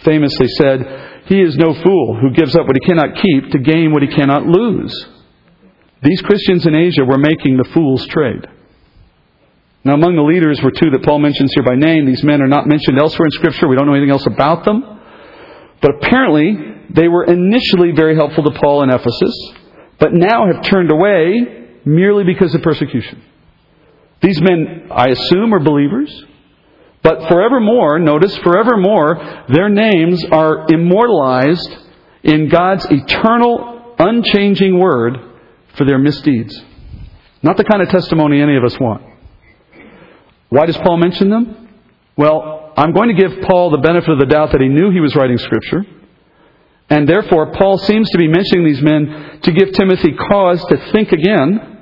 famously 0.03 0.47
said, 0.57 1.23
he 1.26 1.41
is 1.41 1.57
no 1.57 1.73
fool 1.73 2.17
who 2.21 2.32
gives 2.32 2.55
up 2.55 2.67
what 2.67 2.78
he 2.80 2.88
cannot 2.88 3.15
keep 3.15 3.51
to 3.51 3.59
gain 3.59 3.91
what 3.91 4.01
he 4.03 4.07
cannot 4.07 4.45
lose. 4.45 4.93
These 6.01 6.21
Christians 6.21 6.65
in 6.65 6.76
Asia 6.76 7.03
were 7.03 7.17
making 7.17 7.57
the 7.57 7.69
fool's 7.73 8.05
trade. 8.07 8.47
Now, 9.84 9.93
among 9.93 10.15
the 10.15 10.23
leaders 10.23 10.61
were 10.61 10.71
two 10.71 10.89
that 10.91 11.03
Paul 11.03 11.19
mentions 11.19 11.51
here 11.53 11.63
by 11.63 11.76
name. 11.76 12.05
These 12.05 12.23
men 12.23 12.41
are 12.41 12.47
not 12.47 12.67
mentioned 12.67 12.97
elsewhere 12.97 13.26
in 13.26 13.32
Scripture. 13.32 13.67
We 13.67 13.76
don't 13.76 13.88
know 13.88 13.93
anything 13.93 14.11
else 14.11 14.26
about 14.26 14.65
them. 14.65 14.84
But 15.82 15.91
apparently, 15.97 16.55
they 16.89 17.07
were 17.07 17.26
initially 17.26 17.91
very 17.91 18.15
helpful 18.15 18.43
to 18.43 18.51
Paul 18.51 18.84
in 18.84 18.89
Ephesus, 18.89 19.53
but 19.99 20.13
now 20.13 20.47
have 20.51 20.63
turned 20.63 20.91
away 20.91 21.80
merely 21.86 22.23
because 22.23 22.55
of 22.55 22.61
persecution. 22.61 23.21
These 24.22 24.41
men, 24.41 24.88
I 24.91 25.09
assume, 25.09 25.53
are 25.53 25.59
believers. 25.59 26.26
But 27.03 27.28
forevermore, 27.28 27.99
notice, 27.99 28.36
forevermore, 28.38 29.45
their 29.49 29.70
names 29.70 30.24
are 30.32 30.66
immortalized 30.70 31.78
in 32.24 32.49
God's 32.49 32.86
eternal, 32.89 33.95
unchanging 33.99 34.80
word 34.80 35.18
for 35.78 35.86
their 35.86 35.99
misdeeds. 35.99 36.59
Not 37.43 37.57
the 37.57 37.63
kind 37.63 37.84
of 37.84 37.89
testimony 37.89 38.41
any 38.41 38.57
of 38.57 38.63
us 38.63 38.80
want. 38.80 39.03
Why 40.49 40.66
does 40.66 40.78
Paul 40.78 40.97
mention 40.97 41.30
them? 41.30 41.70
Well, 42.18 42.74
I'm 42.76 42.91
going 42.91 43.16
to 43.16 43.22
give 43.22 43.43
Paul 43.43 43.70
the 43.70 43.78
benefit 43.78 44.09
of 44.09 44.20
the 44.20 44.26
doubt 44.26 44.51
that 44.53 44.61
he 44.61 44.68
knew 44.68 44.89
he 44.89 44.99
was 44.99 45.16
writing 45.16 45.38
Scripture. 45.38 45.86
And 46.89 47.07
therefore, 47.07 47.51
Paul 47.51 47.78
seems 47.78 48.09
to 48.09 48.18
be 48.18 48.28
mentioning 48.28 48.66
these 48.66 48.82
men 48.82 49.39
to 49.43 49.51
give 49.51 49.74
Timothy 49.74 50.13
cause 50.13 50.63
to 50.66 50.91
think 50.91 51.11
again 51.11 51.74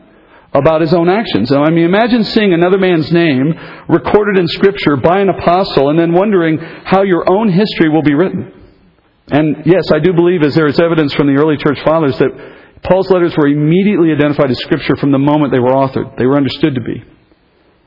about 0.54 0.82
his 0.82 0.94
own 0.94 1.10
actions. 1.10 1.52
I 1.52 1.70
mean, 1.70 1.86
imagine 1.86 2.24
seeing 2.24 2.54
another 2.54 2.78
man's 2.78 3.12
name 3.12 3.54
recorded 3.90 4.38
in 4.38 4.48
Scripture 4.48 4.98
by 4.98 5.20
an 5.20 5.30
apostle 5.30 5.90
and 5.90 5.98
then 5.98 6.14
wondering 6.14 6.60
how 6.60 7.04
your 7.04 7.30
own 7.30 7.50
history 7.50 7.90
will 7.90 8.04
be 8.04 8.14
written. 8.14 8.52
And 9.28 9.66
yes, 9.66 9.92
I 9.92 10.00
do 10.00 10.14
believe, 10.14 10.44
as 10.44 10.54
there 10.54 10.68
is 10.68 10.80
evidence 10.80 11.14
from 11.16 11.28
the 11.28 11.42
early 11.42 11.58
church 11.58 11.80
fathers, 11.84 12.18
that 12.20 12.30
Paul's 12.84 13.10
letters 13.10 13.36
were 13.38 13.48
immediately 13.48 14.12
identified 14.12 14.52
as 14.52 14.60
Scripture 14.60 14.96
from 14.98 15.12
the 15.12 15.18
moment 15.18 15.52
they 15.52 15.60
were 15.60 15.72
authored. 15.72 16.18
They 16.18 16.26
were 16.26 16.38
understood 16.38 16.76
to 16.76 16.82
be. 16.82 17.04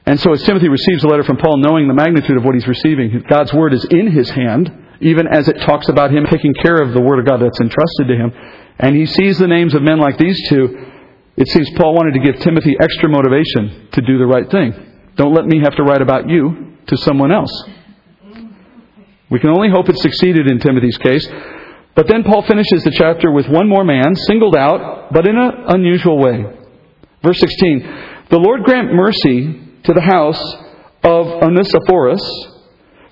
And 0.07 0.19
so 0.19 0.33
as 0.33 0.43
Timothy 0.43 0.69
receives 0.69 1.05
a 1.05 1.09
letter 1.09 1.25
from 1.25 1.37
Paul, 1.37 1.59
knowing 1.59 1.89
the 1.89 1.95
magnitude 1.95 2.37
of 2.37 2.45
what 2.45 2.55
he's 2.55 2.67
receiving, 2.67 3.23
God's 3.29 3.53
Word 3.53 3.75
is 3.75 3.85
in 3.91 4.11
his 4.11 4.31
hand, 4.31 4.71
even 5.01 5.27
as 5.27 5.49
it 5.49 5.61
talks 5.61 5.89
about 5.89 6.11
him 6.11 6.25
taking 6.31 6.55
care 6.55 6.81
of 6.81 6.95
the 6.95 7.01
Word 7.01 7.19
of 7.19 7.27
God 7.27 7.43
that's 7.43 7.61
entrusted 7.61 8.09
to 8.09 8.15
him. 8.15 8.33
And 8.79 8.97
he 8.97 9.05
sees 9.05 9.39
the 9.39 9.49
names 9.49 9.75
of 9.75 9.83
men 9.83 9.99
like 9.99 10.17
these 10.17 10.49
two, 10.49 10.86
it 11.37 11.49
seems 11.49 11.69
Paul 11.77 11.95
wanted 11.95 12.15
to 12.15 12.21
give 12.21 12.41
Timothy 12.41 12.77
extra 12.81 13.09
motivation 13.09 13.89
to 13.93 14.01
do 14.01 14.19
the 14.19 14.27
right 14.27 14.51
thing. 14.51 14.73
Don't 15.17 15.35
let 15.35 15.47
me 15.47 15.61
have 15.61 15.77
to 15.77 15.83
write 15.83 16.01
about 16.01 16.29
you 16.29 16.77
to 16.87 16.97
someone 16.97 17.33
else. 17.33 17.53
We 19.31 19.41
can 19.41 19.51
only 19.51 19.69
hope 19.69 19.89
it 19.89 19.99
succeeded 19.99 20.51
in 20.51 20.61
Timothy's 20.61 20.99
case. 20.99 21.29
But 21.95 22.09
then 22.09 22.23
Paul 22.25 22.43
finishes 22.43 22.85
the 22.85 22.91
chapter 22.91 23.31
with 23.31 23.49
one 23.49 23.69
more 23.69 23.85
man, 23.85 24.15
singled 24.15 24.55
out, 24.55 25.13
but 25.13 25.27
in 25.27 25.37
an 25.37 25.53
unusual 25.69 26.19
way. 26.19 26.45
Verse 27.23 27.39
16 27.39 27.81
The 28.31 28.39
Lord 28.39 28.65
grant 28.65 28.93
mercy 28.93 29.61
to 29.85 29.93
the 29.93 30.01
house 30.01 30.41
of 31.03 31.27
Onesiphorus, 31.43 32.23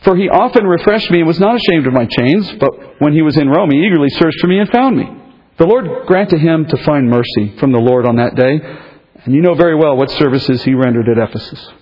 for 0.03 0.17
he 0.17 0.29
often 0.29 0.67
refreshed 0.67 1.11
me 1.11 1.19
and 1.19 1.27
was 1.27 1.41
not 1.41 1.57
ashamed 1.57 1.87
of 1.87 1.93
my 1.93 2.07
chains, 2.07 2.53
but 2.61 3.01
when 3.01 3.13
he 3.13 3.23
was 3.23 3.37
in 3.39 3.49
Rome, 3.49 3.71
he 3.71 3.79
eagerly 3.79 4.11
searched 4.11 4.39
for 4.41 4.47
me 4.47 4.59
and 4.59 4.69
found 4.69 4.97
me. 4.97 5.24
The 5.57 5.67
Lord 5.67 6.07
grant 6.07 6.31
to 6.31 6.39
him 6.39 6.67
to 6.67 6.85
find 6.85 7.09
mercy 7.09 7.57
from 7.59 7.73
the 7.73 7.79
Lord 7.79 8.07
on 8.07 8.17
that 8.17 8.35
day. 8.35 8.61
And 9.25 9.35
you 9.35 9.41
know 9.41 9.55
very 9.55 9.75
well 9.75 9.97
what 9.97 10.11
services 10.11 10.63
he 10.65 10.75
rendered 10.75 11.09
at 11.09 11.19
Ephesus. 11.19 11.73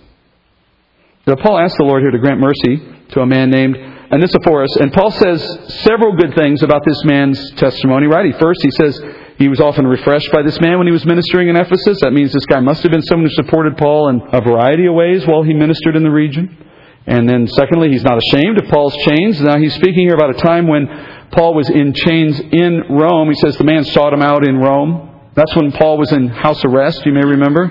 Now, 1.25 1.35
Paul 1.35 1.57
asked 1.57 1.77
the 1.77 1.83
Lord 1.83 2.01
here 2.01 2.11
to 2.11 2.19
grant 2.19 2.39
mercy 2.39 2.81
to 3.09 3.21
a 3.21 3.25
man 3.25 3.49
named 3.49 3.77
Onesiphorus, 4.11 4.75
and 4.75 4.93
Paul 4.93 5.09
says 5.09 5.41
several 5.83 6.15
good 6.15 6.35
things 6.35 6.61
about 6.61 6.85
this 6.85 7.03
man's 7.03 7.51
testimony, 7.51 8.07
right? 8.07 8.37
First, 8.39 8.61
he 8.61 8.71
says 8.71 9.01
he 9.37 9.47
was 9.47 9.59
often 9.59 9.87
refreshed 9.87 10.31
by 10.31 10.43
this 10.43 10.59
man 10.61 10.77
when 10.77 10.85
he 10.85 10.93
was 10.93 11.05
ministering 11.05 11.49
in 11.49 11.55
Ephesus. 11.55 11.99
That 12.01 12.13
means 12.13 12.31
this 12.31 12.45
guy 12.45 12.59
must 12.59 12.83
have 12.83 12.91
been 12.91 13.01
someone 13.01 13.27
who 13.27 13.43
supported 13.43 13.77
Paul 13.77 14.09
in 14.09 14.21
a 14.31 14.41
variety 14.41 14.85
of 14.85 14.93
ways 14.93 15.25
while 15.25 15.43
he 15.43 15.53
ministered 15.53 15.95
in 15.95 16.03
the 16.03 16.11
region. 16.11 16.57
And 17.05 17.27
then, 17.27 17.47
secondly, 17.47 17.89
he's 17.89 18.03
not 18.03 18.17
ashamed 18.17 18.61
of 18.61 18.69
Paul's 18.69 18.95
chains. 19.07 19.41
Now, 19.41 19.57
he's 19.57 19.73
speaking 19.73 20.07
here 20.07 20.13
about 20.13 20.29
a 20.29 20.39
time 20.39 20.67
when 20.67 20.87
Paul 21.33 21.55
was 21.55 21.69
in 21.69 21.93
chains 21.93 22.39
in 22.39 22.83
Rome. 22.89 23.27
He 23.29 23.35
says 23.35 23.57
the 23.57 23.63
man 23.63 23.83
sought 23.83 24.13
him 24.13 24.21
out 24.21 24.47
in 24.47 24.57
Rome. 24.57 25.09
That's 25.35 25.55
when 25.55 25.71
Paul 25.71 25.97
was 25.97 26.11
in 26.11 26.29
house 26.29 26.63
arrest, 26.63 27.05
you 27.05 27.11
may 27.11 27.25
remember. 27.25 27.63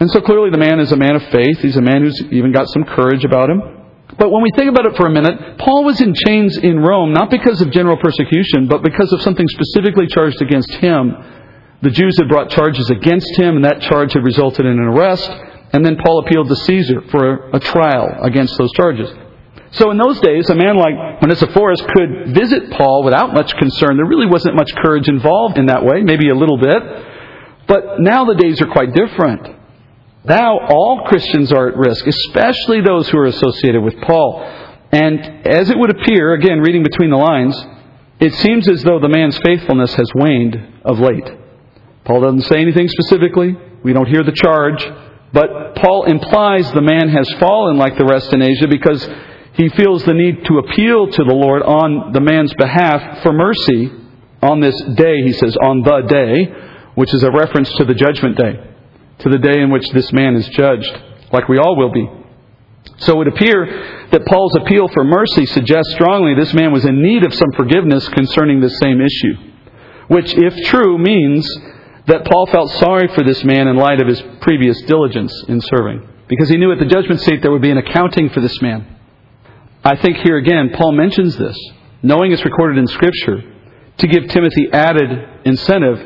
And 0.00 0.10
so 0.10 0.20
clearly 0.20 0.50
the 0.50 0.58
man 0.58 0.80
is 0.80 0.90
a 0.92 0.96
man 0.96 1.16
of 1.16 1.22
faith. 1.24 1.58
He's 1.58 1.76
a 1.76 1.82
man 1.82 2.02
who's 2.02 2.18
even 2.30 2.52
got 2.52 2.68
some 2.68 2.84
courage 2.84 3.24
about 3.24 3.50
him. 3.50 3.60
But 4.18 4.30
when 4.30 4.42
we 4.42 4.50
think 4.56 4.70
about 4.70 4.86
it 4.86 4.96
for 4.96 5.06
a 5.06 5.10
minute, 5.10 5.58
Paul 5.58 5.84
was 5.84 6.00
in 6.00 6.14
chains 6.14 6.56
in 6.56 6.78
Rome 6.78 7.12
not 7.12 7.30
because 7.30 7.60
of 7.60 7.70
general 7.70 7.98
persecution, 7.98 8.68
but 8.68 8.82
because 8.82 9.12
of 9.12 9.20
something 9.22 9.46
specifically 9.48 10.06
charged 10.06 10.40
against 10.40 10.70
him. 10.70 11.14
The 11.82 11.90
Jews 11.90 12.16
had 12.18 12.28
brought 12.28 12.50
charges 12.50 12.90
against 12.90 13.36
him, 13.36 13.56
and 13.56 13.64
that 13.64 13.82
charge 13.82 14.14
had 14.14 14.24
resulted 14.24 14.66
in 14.66 14.72
an 14.72 14.88
arrest. 14.96 15.30
And 15.72 15.84
then 15.84 15.96
Paul 16.02 16.24
appealed 16.24 16.48
to 16.48 16.56
Caesar 16.56 17.02
for 17.10 17.50
a 17.50 17.60
trial 17.60 18.18
against 18.22 18.56
those 18.56 18.72
charges. 18.72 19.12
So 19.72 19.90
in 19.90 19.98
those 19.98 20.20
days, 20.20 20.48
a 20.48 20.54
man 20.54 20.76
like 20.76 20.94
Onesiphorus 21.22 21.80
could 21.94 22.34
visit 22.34 22.70
Paul 22.70 23.04
without 23.04 23.34
much 23.34 23.54
concern. 23.56 23.96
There 23.96 24.06
really 24.06 24.26
wasn't 24.26 24.56
much 24.56 24.74
courage 24.76 25.08
involved 25.08 25.58
in 25.58 25.66
that 25.66 25.84
way, 25.84 26.02
maybe 26.02 26.30
a 26.30 26.34
little 26.34 26.56
bit. 26.56 26.82
But 27.66 28.00
now 28.00 28.24
the 28.24 28.34
days 28.34 28.62
are 28.62 28.66
quite 28.66 28.94
different. 28.94 29.56
Now 30.24 30.58
all 30.58 31.04
Christians 31.06 31.52
are 31.52 31.68
at 31.68 31.76
risk, 31.76 32.06
especially 32.06 32.80
those 32.80 33.08
who 33.08 33.18
are 33.18 33.26
associated 33.26 33.82
with 33.82 34.00
Paul. 34.00 34.42
And 34.90 35.46
as 35.46 35.68
it 35.68 35.78
would 35.78 35.90
appear, 35.90 36.32
again, 36.32 36.60
reading 36.60 36.82
between 36.82 37.10
the 37.10 37.16
lines, 37.16 37.54
it 38.20 38.34
seems 38.34 38.68
as 38.68 38.82
though 38.82 38.98
the 38.98 39.08
man's 39.08 39.38
faithfulness 39.38 39.94
has 39.94 40.10
waned 40.14 40.80
of 40.84 40.98
late. 40.98 41.30
Paul 42.04 42.22
doesn't 42.22 42.42
say 42.42 42.60
anything 42.60 42.88
specifically. 42.88 43.54
We 43.82 43.92
don't 43.92 44.08
hear 44.08 44.24
the 44.24 44.32
charge. 44.32 44.82
But 45.32 45.76
Paul 45.76 46.04
implies 46.04 46.72
the 46.72 46.80
man 46.80 47.10
has 47.10 47.28
fallen 47.38 47.76
like 47.76 47.98
the 47.98 48.06
rest 48.06 48.32
in 48.32 48.40
Asia 48.40 48.66
because 48.66 49.06
he 49.58 49.68
feels 49.70 50.04
the 50.04 50.14
need 50.14 50.44
to 50.46 50.58
appeal 50.58 51.08
to 51.08 51.24
the 51.24 51.34
Lord 51.34 51.62
on 51.62 52.12
the 52.12 52.20
man's 52.20 52.54
behalf 52.54 53.24
for 53.24 53.32
mercy 53.32 53.90
on 54.40 54.60
this 54.60 54.80
day, 54.94 55.20
he 55.24 55.32
says, 55.32 55.56
on 55.60 55.82
the 55.82 56.02
day, 56.08 56.44
which 56.94 57.12
is 57.12 57.24
a 57.24 57.30
reference 57.32 57.68
to 57.72 57.84
the 57.84 57.92
judgment 57.92 58.36
day, 58.36 58.54
to 59.18 59.28
the 59.28 59.38
day 59.38 59.60
in 59.60 59.70
which 59.70 59.88
this 59.90 60.12
man 60.12 60.36
is 60.36 60.46
judged, 60.50 60.96
like 61.32 61.48
we 61.48 61.58
all 61.58 61.76
will 61.76 61.90
be. 61.90 62.08
So 62.98 63.14
it 63.14 63.18
would 63.18 63.28
appear 63.28 64.08
that 64.12 64.26
Paul's 64.26 64.54
appeal 64.54 64.86
for 64.94 65.02
mercy 65.02 65.44
suggests 65.46 65.92
strongly 65.94 66.36
this 66.36 66.54
man 66.54 66.72
was 66.72 66.84
in 66.84 67.02
need 67.02 67.24
of 67.24 67.34
some 67.34 67.50
forgiveness 67.56 68.08
concerning 68.10 68.60
this 68.60 68.78
same 68.78 69.00
issue, 69.00 69.34
which, 70.06 70.34
if 70.34 70.54
true, 70.68 70.98
means 70.98 71.44
that 72.06 72.24
Paul 72.24 72.46
felt 72.46 72.70
sorry 72.74 73.08
for 73.08 73.24
this 73.24 73.42
man 73.42 73.66
in 73.66 73.76
light 73.76 74.00
of 74.00 74.06
his 74.06 74.22
previous 74.40 74.80
diligence 74.82 75.32
in 75.48 75.60
serving, 75.62 76.08
because 76.28 76.48
he 76.48 76.58
knew 76.58 76.70
at 76.70 76.78
the 76.78 76.86
judgment 76.86 77.20
seat 77.22 77.42
there 77.42 77.50
would 77.50 77.60
be 77.60 77.72
an 77.72 77.78
accounting 77.78 78.30
for 78.30 78.40
this 78.40 78.62
man. 78.62 78.94
I 79.88 79.96
think 79.96 80.18
here 80.18 80.36
again, 80.36 80.68
Paul 80.74 80.92
mentions 80.92 81.34
this, 81.38 81.56
knowing 82.02 82.30
it's 82.30 82.44
recorded 82.44 82.76
in 82.76 82.86
Scripture, 82.88 83.40
to 83.96 84.06
give 84.06 84.28
Timothy 84.28 84.68
added 84.70 85.46
incentive. 85.46 85.98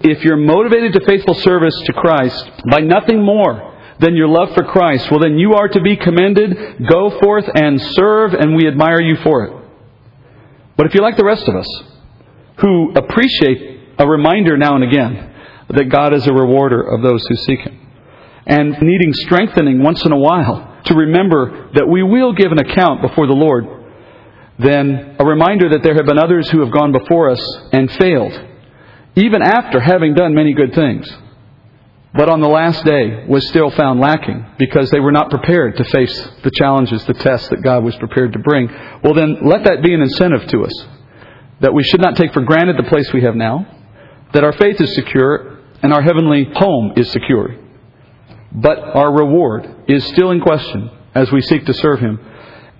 If 0.00 0.24
you're 0.24 0.36
motivated 0.36 0.92
to 0.94 1.06
faithful 1.06 1.34
service 1.34 1.74
to 1.84 1.92
Christ 1.92 2.50
by 2.68 2.80
nothing 2.80 3.22
more 3.22 3.78
than 4.00 4.16
your 4.16 4.26
love 4.26 4.56
for 4.56 4.64
Christ, 4.64 5.08
well, 5.12 5.20
then 5.20 5.38
you 5.38 5.54
are 5.54 5.68
to 5.68 5.80
be 5.80 5.94
commended. 5.94 6.84
Go 6.90 7.16
forth 7.20 7.48
and 7.54 7.80
serve, 7.80 8.34
and 8.34 8.56
we 8.56 8.66
admire 8.66 9.00
you 9.00 9.14
for 9.22 9.44
it. 9.44 9.52
But 10.76 10.86
if 10.86 10.94
you're 10.94 11.04
like 11.04 11.16
the 11.16 11.24
rest 11.24 11.46
of 11.46 11.54
us, 11.54 11.82
who 12.58 12.92
appreciate 12.96 13.94
a 14.00 14.08
reminder 14.08 14.56
now 14.56 14.74
and 14.74 14.82
again 14.82 15.32
that 15.68 15.88
God 15.88 16.12
is 16.12 16.26
a 16.26 16.32
rewarder 16.32 16.82
of 16.82 17.02
those 17.02 17.24
who 17.28 17.36
seek 17.36 17.60
Him, 17.60 17.78
and 18.48 18.82
needing 18.82 19.12
strengthening 19.12 19.80
once 19.80 20.04
in 20.04 20.10
a 20.10 20.18
while 20.18 20.67
to 20.88 20.94
remember 20.94 21.70
that 21.74 21.88
we 21.88 22.02
will 22.02 22.32
give 22.32 22.52
an 22.52 22.58
account 22.58 23.02
before 23.02 23.26
the 23.26 23.32
Lord, 23.32 23.64
then 24.58 25.16
a 25.18 25.24
reminder 25.24 25.70
that 25.70 25.82
there 25.82 25.94
have 25.94 26.06
been 26.06 26.18
others 26.18 26.50
who 26.50 26.60
have 26.60 26.72
gone 26.72 26.92
before 26.92 27.30
us 27.30 27.40
and 27.72 27.90
failed, 27.92 28.32
even 29.14 29.40
after 29.42 29.80
having 29.80 30.14
done 30.14 30.34
many 30.34 30.52
good 30.52 30.74
things, 30.74 31.08
but 32.14 32.28
on 32.28 32.40
the 32.40 32.48
last 32.48 32.84
day 32.84 33.24
was 33.28 33.46
still 33.48 33.70
found 33.70 34.00
lacking 34.00 34.44
because 34.58 34.90
they 34.90 35.00
were 35.00 35.12
not 35.12 35.30
prepared 35.30 35.76
to 35.76 35.84
face 35.84 36.28
the 36.42 36.50
challenges, 36.50 37.04
the 37.04 37.14
tests 37.14 37.48
that 37.50 37.62
God 37.62 37.84
was 37.84 37.94
prepared 37.96 38.32
to 38.32 38.38
bring. 38.38 38.68
Well, 39.02 39.14
then 39.14 39.46
let 39.46 39.64
that 39.64 39.82
be 39.82 39.94
an 39.94 40.02
incentive 40.02 40.46
to 40.48 40.64
us 40.64 40.86
that 41.60 41.74
we 41.74 41.82
should 41.82 42.00
not 42.00 42.16
take 42.16 42.32
for 42.32 42.42
granted 42.42 42.76
the 42.76 42.88
place 42.88 43.12
we 43.12 43.22
have 43.22 43.34
now, 43.34 43.66
that 44.32 44.44
our 44.44 44.52
faith 44.52 44.80
is 44.80 44.94
secure 44.94 45.58
and 45.82 45.92
our 45.92 46.02
heavenly 46.02 46.46
home 46.54 46.92
is 46.96 47.10
secure. 47.10 47.54
But 48.52 48.78
our 48.78 49.12
reward 49.12 49.84
is 49.88 50.04
still 50.06 50.30
in 50.30 50.40
question 50.40 50.90
as 51.14 51.30
we 51.30 51.40
seek 51.42 51.66
to 51.66 51.74
serve 51.74 52.00
Him. 52.00 52.18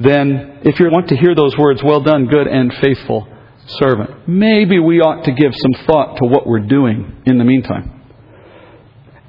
Then, 0.01 0.61
if 0.63 0.79
you 0.79 0.89
want 0.91 1.09
to 1.09 1.17
hear 1.17 1.35
those 1.35 1.57
words, 1.57 1.83
well 1.83 2.01
done, 2.01 2.27
good 2.27 2.47
and 2.47 2.73
faithful 2.75 3.29
servant, 3.67 4.29
maybe 4.29 4.79
we 4.79 5.01
ought 5.01 5.25
to 5.25 5.33
give 5.33 5.53
some 5.55 5.87
thought 5.87 6.17
to 6.17 6.27
what 6.27 6.47
we're 6.47 6.61
doing 6.61 7.23
in 7.27 7.39
the 7.39 7.45
meantime. 7.45 8.03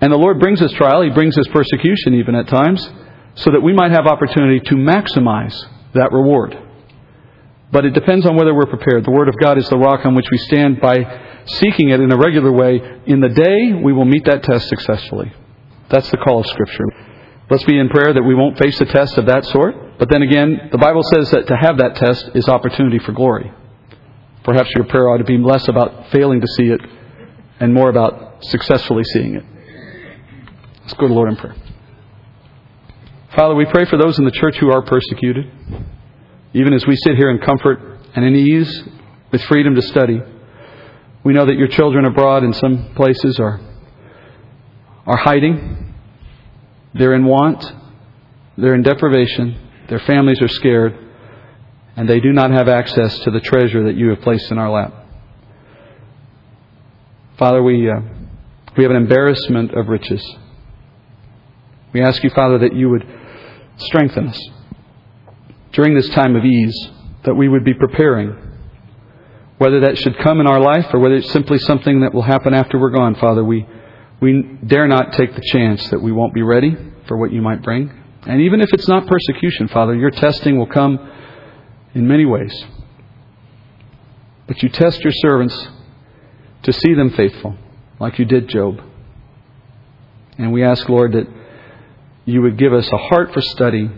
And 0.02 0.14
the 0.14 0.18
Lord 0.18 0.40
brings 0.40 0.62
us 0.62 0.72
trial, 0.74 1.02
He 1.02 1.10
brings 1.10 1.38
us 1.38 1.48
persecution 1.48 2.14
even 2.16 2.36
at 2.36 2.48
times, 2.48 2.88
so 3.36 3.52
that 3.52 3.62
we 3.62 3.74
might 3.74 3.92
have 3.92 4.08
opportunity 4.08 4.60
to 4.62 4.76
maximize 4.76 5.56
that 5.94 6.12
reward. 6.12 6.58
But 7.72 7.86
it 7.86 7.94
depends 7.94 8.26
on 8.26 8.36
whether 8.36 8.54
we're 8.54 8.66
prepared. 8.66 9.06
The 9.06 9.12
Word 9.12 9.28
of 9.28 9.36
God 9.40 9.58
is 9.58 9.68
the 9.70 9.78
rock 9.78 10.06
on 10.06 10.16
which 10.16 10.26
we 10.32 10.38
stand 10.38 10.80
by 10.80 10.96
seeking 11.46 11.90
it 11.90 12.00
in 12.00 12.12
a 12.12 12.18
regular 12.18 12.52
way. 12.52 12.82
In 13.06 13.20
the 13.20 13.30
day, 13.30 13.74
we 13.74 13.94
will 13.94 14.06
meet 14.06 14.26
that 14.26 14.44
test 14.44 14.70
successfully. 14.70 15.32
That's 15.90 16.10
the 16.12 16.18
call 16.18 16.42
of 16.42 16.48
Scripture. 16.48 16.86
Let's 17.50 17.64
be 17.64 17.80
in 17.80 17.90
prayer 17.90 18.14
that 18.14 18.22
we 18.22 18.36
won't 18.36 18.60
face 18.60 18.80
a 18.80 18.86
test 18.86 19.18
of 19.18 19.26
that 19.26 19.44
sort. 19.46 19.98
But 19.98 20.10
then 20.10 20.22
again, 20.22 20.70
the 20.72 20.78
Bible 20.78 21.02
says 21.04 21.32
that 21.32 21.48
to 21.48 21.56
have 21.56 21.78
that 21.80 21.96
test 21.96 22.30
is 22.36 22.48
opportunity 22.48 23.00
for 23.00 23.12
glory. 23.12 23.52
Perhaps 24.44 24.70
your 24.76 24.86
prayer 24.86 25.10
ought 25.10 25.18
to 25.18 25.24
be 25.24 25.38
less 25.38 25.68
about 25.68 26.10
failing 26.12 26.42
to 26.42 26.48
see 26.48 26.70
it 26.70 26.82
and 27.60 27.74
more 27.74 27.90
about 27.90 28.46
successfully 28.46 29.04
seeing 29.14 29.36
it. 29.36 29.44
Let's 30.82 30.94
go 30.94 31.02
to 31.02 31.08
the 31.08 31.14
Lord 31.14 31.30
in 31.30 31.36
prayer. 31.36 31.56
Father, 33.36 33.56
we 33.56 33.66
pray 33.66 33.86
for 33.86 33.98
those 33.98 34.18
in 34.18 34.26
the 34.26 34.32
church 34.32 34.58
who 34.58 34.72
are 34.72 34.82
persecuted. 34.82 35.52
Even 36.54 36.74
as 36.74 36.86
we 36.88 36.96
sit 36.96 37.16
here 37.16 37.30
in 37.30 37.40
comfort 37.40 37.80
and 38.16 38.26
in 38.26 38.36
ease 38.36 38.84
with 39.32 39.44
freedom 39.44 39.76
to 39.76 39.82
study, 39.82 40.20
we 41.24 41.34
know 41.34 41.46
that 41.46 41.58
your 41.58 41.68
children 41.68 42.06
abroad 42.06 42.44
in 42.44 42.54
some 42.54 42.94
places 42.96 43.40
are, 43.40 43.60
are 45.06 45.18
hiding. 45.18 45.94
They're 46.94 47.14
in 47.14 47.26
want. 47.26 47.66
They're 48.58 48.76
in 48.76 48.84
deprivation. 48.84 49.70
Their 49.88 50.00
families 50.00 50.42
are 50.42 50.48
scared. 50.48 50.98
And 51.96 52.08
they 52.08 52.20
do 52.20 52.32
not 52.32 52.52
have 52.52 52.68
access 52.68 53.20
to 53.20 53.32
the 53.32 53.40
treasure 53.40 53.84
that 53.86 53.96
you 53.96 54.10
have 54.10 54.22
placed 54.22 54.52
in 54.52 54.58
our 54.58 54.70
lap. 54.70 54.94
Father, 57.38 57.64
we, 57.64 57.90
uh, 57.90 58.02
we 58.78 58.84
have 58.84 58.92
an 58.92 58.98
embarrassment 58.98 59.74
of 59.74 59.88
riches. 59.88 60.24
We 61.94 62.02
ask 62.02 62.24
you, 62.24 62.30
Father, 62.30 62.60
that 62.60 62.76
you 62.76 62.90
would 62.90 63.06
strengthen 63.78 64.28
us 64.28 64.40
during 65.72 65.96
this 65.96 66.10
time 66.10 66.36
of 66.36 66.44
ease 66.44 66.90
that 67.24 67.34
we 67.36 67.48
would 67.48 67.64
be 67.64 67.74
preparing. 67.74 68.36
Whether 69.58 69.82
that 69.82 69.98
should 69.98 70.18
come 70.20 70.40
in 70.40 70.48
our 70.48 70.60
life 70.60 70.86
or 70.94 71.00
whether 71.00 71.16
it's 71.16 71.32
simply 71.32 71.58
something 71.60 72.02
that 72.02 72.14
will 72.14 72.22
happen 72.22 72.54
after 72.54 72.80
we're 72.80 72.92
gone, 72.92 73.16
Father, 73.16 73.44
we, 73.44 73.68
we 74.22 74.58
dare 74.66 74.88
not 74.88 75.14
take 75.14 75.34
the 75.36 75.42
chance 75.52 75.90
that 75.90 76.02
we 76.02 76.12
won't 76.12 76.34
be 76.34 76.42
ready 76.42 76.76
for 77.08 77.18
what 77.18 77.32
you 77.32 77.42
might 77.42 77.64
bring. 77.64 77.92
And 78.24 78.42
even 78.42 78.62
if 78.62 78.70
it's 78.74 78.88
not 78.88 79.08
persecution, 79.08 79.68
Father, 79.70 79.96
your 79.96 80.12
testing 80.12 80.58
will 80.58 80.68
come 80.68 81.00
in 81.94 82.08
many 82.08 82.26
ways. 82.26 82.54
But 84.48 84.62
you 84.62 84.70
test 84.70 85.02
your 85.02 85.14
servants 85.14 85.68
to 86.64 86.74
see 86.74 86.94
them 86.94 87.12
faithful, 87.12 87.56
like 88.00 88.20
you 88.20 88.26
did 88.26 88.50
Job. 88.50 88.82
And 90.38 90.52
we 90.52 90.64
ask, 90.64 90.88
Lord, 90.90 91.14
that 91.14 91.28
you 92.26 92.42
would 92.42 92.58
give 92.58 92.74
us 92.74 92.90
a 92.92 92.98
heart 92.98 93.34
for 93.34 93.42
study 93.42 93.90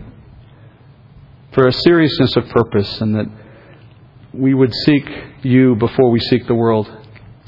for 1.54 1.68
a 1.68 1.74
seriousness 1.74 2.38
of 2.38 2.48
purpose, 2.50 3.02
and 3.02 3.16
that 3.16 3.26
we 4.34 4.54
would 4.54 4.74
seek 4.86 5.06
you 5.42 5.76
before 5.76 6.10
we 6.10 6.20
seek 6.20 6.48
the 6.48 6.56
world, 6.56 6.90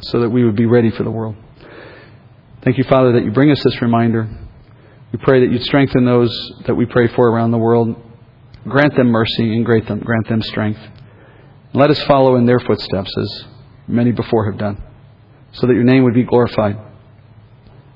so 0.01 0.19
that 0.19 0.29
we 0.29 0.43
would 0.43 0.57
be 0.57 0.65
ready 0.65 0.91
for 0.91 1.03
the 1.03 1.11
world. 1.11 1.35
Thank 2.63 2.77
you, 2.77 2.85
Father, 2.85 3.11
that 3.13 3.25
you 3.25 3.31
bring 3.31 3.51
us 3.51 3.61
this 3.61 3.81
reminder. 3.81 4.29
We 5.11 5.19
pray 5.19 5.41
that 5.41 5.51
you'd 5.51 5.63
strengthen 5.63 6.05
those 6.05 6.31
that 6.65 6.75
we 6.75 6.85
pray 6.85 7.07
for 7.09 7.29
around 7.29 7.51
the 7.51 7.57
world. 7.57 7.95
Grant 8.65 8.95
them 8.95 9.07
mercy 9.07 9.53
and 9.53 9.65
grant 9.65 9.87
them, 9.87 9.99
grant 9.99 10.29
them 10.29 10.41
strength. 10.41 10.79
Let 11.73 11.89
us 11.89 12.01
follow 12.03 12.37
in 12.37 12.45
their 12.45 12.59
footsteps 12.59 13.11
as 13.17 13.45
many 13.87 14.13
before 14.13 14.49
have 14.49 14.57
done, 14.57 14.81
so 15.51 15.67
that 15.67 15.73
your 15.73 15.83
name 15.83 16.03
would 16.03 16.13
be 16.13 16.23
glorified. 16.23 16.77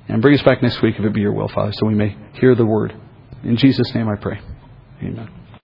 And 0.10 0.22
bring 0.22 0.36
us 0.36 0.44
back 0.44 0.62
next 0.62 0.82
week 0.82 0.96
if 0.98 1.06
it 1.06 1.14
be 1.14 1.22
your 1.22 1.34
will, 1.34 1.48
Father, 1.48 1.72
so 1.72 1.86
we 1.86 1.96
may 1.96 2.18
hear 2.34 2.54
the 2.54 2.66
word. 2.66 2.94
In 3.44 3.56
Jesus' 3.56 3.94
name 3.96 4.10
I 4.10 4.16
pray. 4.16 4.40
Amen. 5.02 5.30